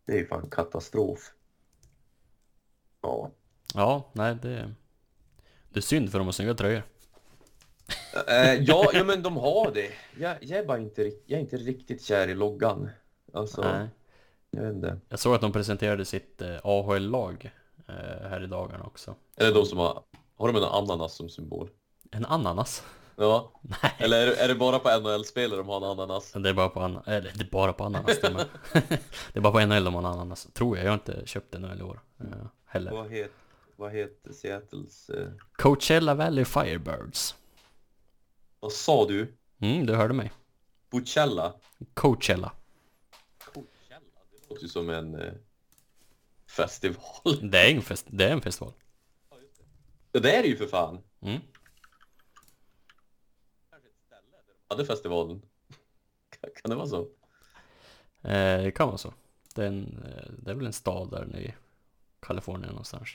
[0.04, 1.32] det är ju fan katastrof.
[3.00, 3.30] Ja.
[3.74, 4.74] Ja, nej det...
[5.68, 6.82] Det är synd för de har snygga tröjor.
[8.28, 9.90] Eh, ja, ja, men de har det.
[10.18, 12.90] Jag, jag är bara inte, jag är inte riktigt kär i loggan.
[13.32, 13.88] Alltså, Nej.
[14.56, 14.98] Jag vet inte.
[15.08, 17.52] Jag såg att de presenterade sitt eh, AHL-lag
[17.88, 19.14] eh, här i dagarna också.
[19.36, 20.02] Är det de som har,
[20.36, 21.70] har de en ananas som symbol?
[22.10, 22.84] En ananas?
[23.16, 23.52] Ja.
[23.62, 23.92] Nej.
[23.98, 26.32] Eller är det, är det bara på NHL-spelare de har en ananas?
[26.32, 28.48] Det är bara på ananas, eller det är bara på ananas det,
[29.32, 30.86] det är bara på NHL de har en ananas, tror jag.
[30.86, 32.26] Jag har inte köpt NHL i år eh,
[32.66, 32.90] heller.
[32.90, 33.32] Vad heter,
[33.76, 35.10] vad heter Seattles...
[35.10, 37.34] Eh, Coachella Valley Firebirds.
[38.60, 39.34] vad sa du?
[39.60, 40.32] Mm, du hörde mig.
[40.90, 41.52] Coachella.
[41.94, 42.52] Coachella?
[44.52, 45.32] Det låter ju som en eh,
[46.46, 47.50] festival.
[47.50, 48.72] Det är en, fest, det är en festival.
[50.10, 51.02] Det där är ju för fan.
[51.20, 51.40] Mm.
[54.68, 55.42] Hade festivalen.
[56.54, 57.00] Kan- det vara så?
[58.22, 59.14] Eh, det kan vara så.
[59.54, 61.54] Det är, en, eh, det är väl en stad där i
[62.20, 63.08] Kalifornien någonstans.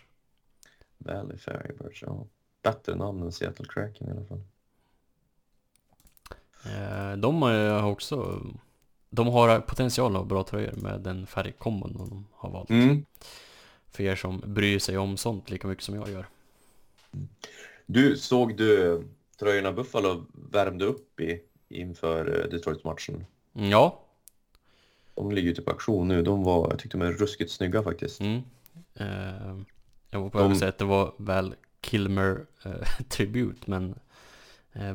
[0.97, 2.27] Valley Firebirds, ja.
[2.61, 4.41] Bättre namn än Seattle Kraken i alla fall.
[6.65, 8.43] Eh, de har också...
[9.09, 12.69] De har potential ha bra tröjor med den färgkombon de har valt.
[12.69, 13.05] Mm.
[13.91, 16.25] För er som bryr sig om sånt lika mycket som jag gör.
[17.85, 19.03] Du, såg du
[19.39, 23.25] tröjorna Buffalo värmde upp i inför eh, Detroit-matchen?
[23.53, 23.99] Ja,
[25.15, 26.21] De ligger ute på auktion nu.
[26.21, 28.21] De var, jag tyckte de är ruskigt snygga faktiskt.
[28.21, 28.41] Mm.
[28.93, 29.57] Eh,
[30.09, 33.95] jag var på väg att säga att det var väl Kilmer eh, men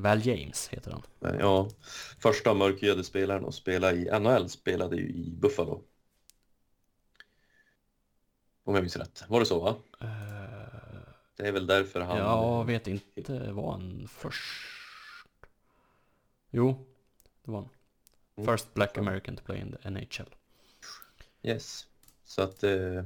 [0.00, 1.02] Val James heter han.
[1.20, 1.68] Men Ja,
[2.18, 5.82] första mörkhyade spelaren att spela i NHL spelade ju i Buffalo.
[8.64, 9.24] Om jag minns rätt.
[9.28, 9.76] Var det så va?
[10.00, 10.08] Eh,
[11.36, 12.16] Det är väl därför han...
[12.18, 14.42] jag vet inte, var han först?
[16.50, 16.86] Jo,
[17.44, 17.68] det var han.
[18.36, 18.50] Mm.
[18.52, 20.34] First Black American to play in the NHL.
[21.42, 21.86] Yes.
[22.24, 23.04] Så att eh,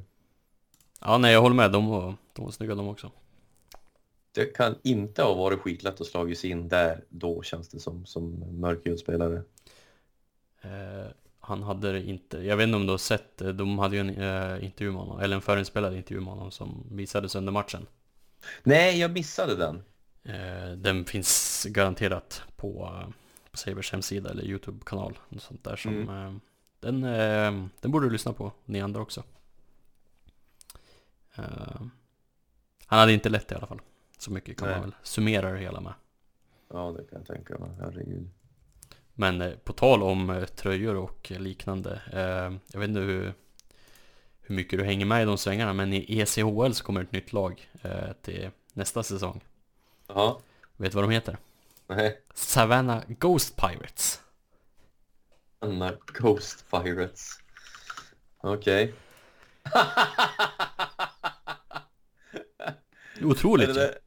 [1.01, 3.11] Ja, nej jag håller med, de var, de var snygga de också.
[4.37, 8.07] Det kan inte ha varit skitlätt att slagit sig in där då känns det som,
[8.07, 9.43] som mörkhyad spelare.
[10.63, 11.11] Eh,
[11.41, 14.11] han hade det inte, jag vet inte om du har sett, de hade ju en
[14.11, 17.87] eh, intervju med honom, eller en förinspelad intervju med honom som visades under matchen.
[18.63, 19.83] Nej, jag missade den.
[20.25, 23.09] Eh, den finns garanterat på, eh,
[23.51, 25.19] på Sabers hemsida eller YouTube-kanal.
[25.29, 25.93] Något sånt där som...
[25.93, 26.27] Mm.
[26.27, 26.41] Eh,
[26.81, 29.23] den, eh, den borde du lyssna på, ni andra också.
[32.87, 33.81] Han hade inte lätt i alla fall.
[34.19, 34.77] Så mycket kan Nej.
[34.81, 35.95] man väl summera det hela med.
[36.69, 37.71] Ja, det kan jag tänka mig.
[37.81, 38.31] Herregud.
[39.15, 42.03] Men eh, på tal om eh, tröjor och liknande.
[42.13, 43.35] Eh, jag vet inte hur,
[44.41, 45.73] hur mycket du hänger med i de svängarna.
[45.73, 49.45] Men i ECHL så kommer ett nytt lag eh, till nästa säsong.
[50.09, 50.37] Jaha.
[50.77, 51.37] Vet du vad de heter?
[51.87, 52.23] Nej.
[52.35, 54.21] Savannah Ghost Pirates.
[55.59, 57.31] Anna Ghost Pirates.
[58.39, 58.95] Okej.
[63.23, 63.99] Otroligt Är det där-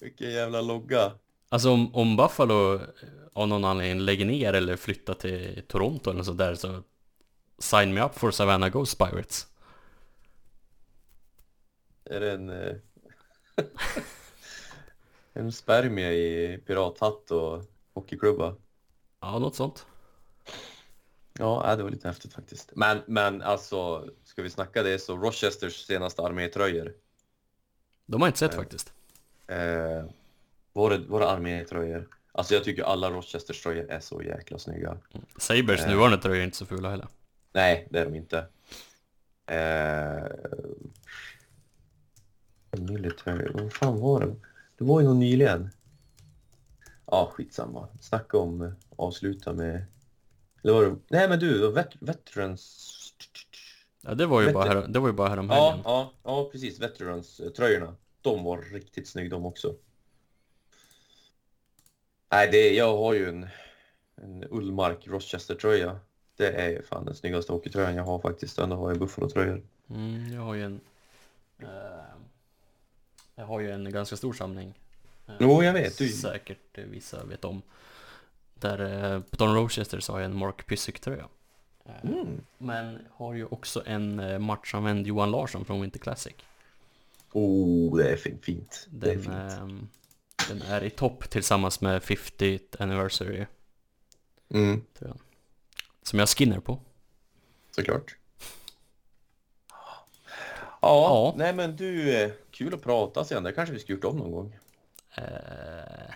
[0.00, 1.12] Vilken jävla logga.
[1.48, 2.80] Alltså om, om Buffalo eh,
[3.32, 6.82] av någon anledning lägger ner eller flyttar till Toronto eller något sånt där så
[7.58, 9.46] Sign me up for Savannah Ghost Pirates.
[12.04, 12.50] Är det en...
[12.50, 12.74] eh,
[15.32, 17.62] en spermie i pirathatt och
[17.94, 18.54] hockeyklubba?
[19.20, 19.86] Ja, något sånt.
[21.38, 22.70] Ja, äh, det var lite häftigt faktiskt.
[22.76, 26.94] Men, men alltså, ska vi snacka det så Rochesters senaste armétröjor.
[28.06, 28.58] De har inte sett Eh.
[28.58, 28.92] faktiskt.
[29.48, 30.04] Eh,
[30.72, 32.08] var det armétröjor?
[32.32, 34.96] Alltså jag tycker alla Rochesters tröjor är så jäkla snygga.
[35.36, 35.88] Sabers eh.
[35.88, 37.08] nuvarande tröjor är inte så fula heller.
[37.52, 38.46] Nej, det är de inte.
[39.46, 40.26] Eh,
[42.80, 44.34] military, vad fan var det?
[44.78, 45.70] Det var ju någon nyligen.
[47.06, 47.88] Ja, skitsamma.
[48.00, 49.84] Snacka om eh, avsluta med...
[50.62, 50.96] Eller var det...
[51.08, 52.94] Nej men du, vet, Veterans...
[54.00, 56.48] Ja, det var ju Vet bara, här, det var ju bara härom Ja, ja, ja,
[56.52, 56.80] precis.
[56.80, 57.94] Veterans-tröjorna.
[58.28, 59.74] De var riktigt snygga de också.
[62.32, 63.48] Nej, det, jag har ju en,
[64.16, 66.00] en Ullmark Rochester-tröja.
[66.36, 68.58] Det är fan den snyggaste hockeytröjan jag har faktiskt.
[68.58, 69.62] Ändå har jag Buffalo-tröjor.
[69.90, 70.80] Mm, jag har ju en...
[71.58, 71.68] Eh,
[73.34, 74.74] jag har ju en ganska stor samling.
[75.26, 77.62] Eh, Jo, jag vet, du- Säkert vissa vet om.
[78.54, 81.28] Där eh, på Don Rochester så har jag en Mark Pysyk-tröja.
[81.84, 82.40] Eh, Mm.
[82.58, 86.34] Men har ju också en matchanvänd Johan Larsson från Winter Classic.
[87.32, 88.86] Oh, det är fin- fint.
[88.90, 89.34] Det är Den, fint.
[89.34, 89.88] ehm,
[90.48, 93.46] den är i topp tillsammans med 50th anniversary.
[94.50, 95.18] Mm, tror jag.
[96.02, 96.80] Som jag Skinner på.
[97.70, 98.16] såklart.
[99.70, 101.34] Ja, Ja.
[101.36, 103.42] nej men du, eh, kul att prata sen.
[103.42, 104.56] Det kanske vi ska gjort om någon gång.
[105.14, 106.14] Eh,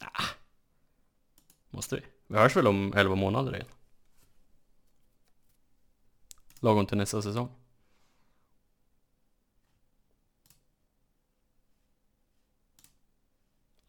[0.00, 0.26] nah.
[1.70, 2.02] Måste vi?
[2.26, 3.66] Vi hörs väl om 11 månader igen?
[6.60, 7.48] Lagom till nästa säsong.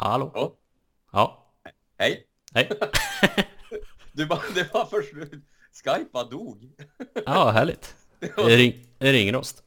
[0.08, 0.32] Hallå?
[0.36, 0.54] Ja.
[1.12, 1.46] Ja.
[1.98, 2.28] Hej!
[2.54, 2.70] Hej.
[4.12, 5.32] Du bara, det var för slut.
[5.84, 6.72] Skype bara dog.
[7.26, 7.96] Ja, härligt.
[8.20, 9.64] Det Det var, ring, det ringer oss.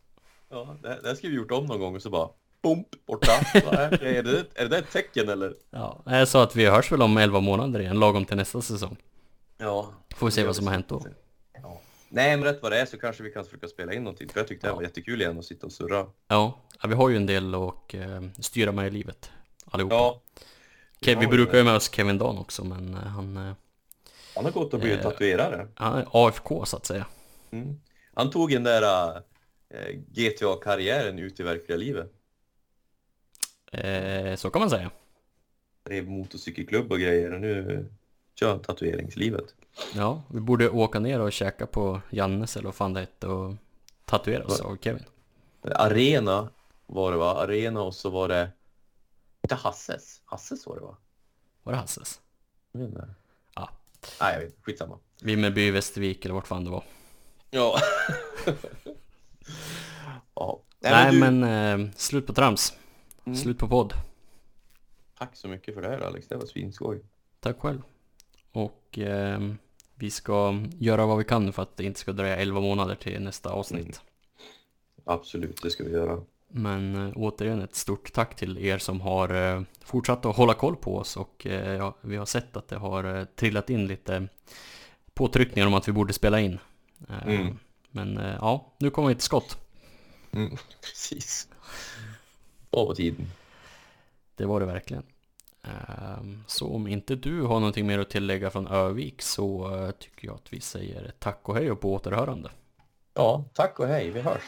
[0.49, 2.29] ja, det, det här ska vi gjort om någon gång och så bara,
[2.63, 3.33] bump, borta.
[3.55, 5.55] Är, det, är det där ett tecken eller?
[5.71, 8.97] Ja, jag sa att vi hörs väl om 11 månader igen, lagom till nästa säsong.
[9.59, 9.93] Ja.
[10.17, 11.03] Får vi se vad som har hänt då.
[11.63, 11.81] Ja.
[12.09, 14.29] Nej, men rätt vad det är så kanske vi kan försöka spela in någonting.
[14.29, 16.07] För jag tyckte det här var jättekul igen att sitta och surra.
[16.29, 19.31] Ja, ja vi har ju en del att eh, styra med i livet.
[19.71, 19.95] Allihopa.
[19.95, 20.21] Ja.
[21.01, 23.53] Kev, vi brukar ju med oss Kevin Dan också, men eh, han, eh,
[24.35, 25.11] Han har gått och blivit Eh.
[25.11, 25.69] tatuerare.
[25.75, 27.07] han är AFK så att säga.
[27.51, 27.81] Mm.
[28.15, 29.17] Han tog den där
[29.69, 32.13] äh, GTA-karriären ut i verkliga livet.
[33.73, 34.91] Eh, så kan man säga.
[35.85, 37.87] Drev motorcykelklubb och grejer och nu
[38.41, 39.55] kör han tatueringslivet.
[39.95, 43.55] Ja, vi borde åka ner och käka på Jannes eller vad fan det hette och
[44.05, 45.05] tatuera oss av Kevin.
[45.63, 46.49] Arena
[46.87, 47.35] var det va?
[47.43, 48.51] Arena och så var det
[49.47, 50.21] inte Hasses.
[50.25, 50.97] Hasses var det va?
[51.63, 52.21] Var det Hasses?
[52.73, 53.09] Jag vet inte.
[53.55, 53.71] Ja.
[54.21, 54.63] Nej, jag vet inte.
[54.63, 54.99] Skitsamma.
[55.23, 56.85] Vimmerby, Västervik eller vart fan det var.
[57.51, 57.79] Ja.
[60.35, 60.63] ja.
[60.81, 62.73] Nej du, men, eh, slut på trams.
[63.25, 63.37] Mm.
[63.37, 63.93] Slut på podd.
[65.19, 66.29] Tack så mycket för det här Alex.
[66.29, 67.03] Det var svinskoj.
[67.41, 67.83] Tack själv.
[68.53, 69.41] Och eh,
[69.95, 73.23] vi ska göra vad vi kan för att det inte ska dröja 11 månader till
[73.23, 73.87] nästa avsnitt.
[73.87, 73.99] Mm.
[75.05, 76.23] Absolut, det ska vi göra.
[76.49, 80.77] Men eh, återigen ett stort tack till er som har eh, fortsatt att hålla koll
[80.77, 84.29] på oss och eh, ja, vi har sett att det har trillat in lite
[85.15, 86.59] påtryckningar om att vi borde spela in.
[87.23, 87.59] Mm.
[87.91, 89.59] Men ja, nu kommer vi till skott.
[90.33, 90.57] Mm.
[90.81, 91.49] Precis.
[92.71, 93.27] På tiden.
[94.35, 95.03] Det var det verkligen.
[95.63, 100.35] Eh, Så om inte du har någonting mer att tillägga från Övik så tycker jag
[100.35, 102.51] att vi säger tack och hej och på återhörande.
[103.15, 104.11] Ja, tack och hej.
[104.11, 104.43] Vi hörs.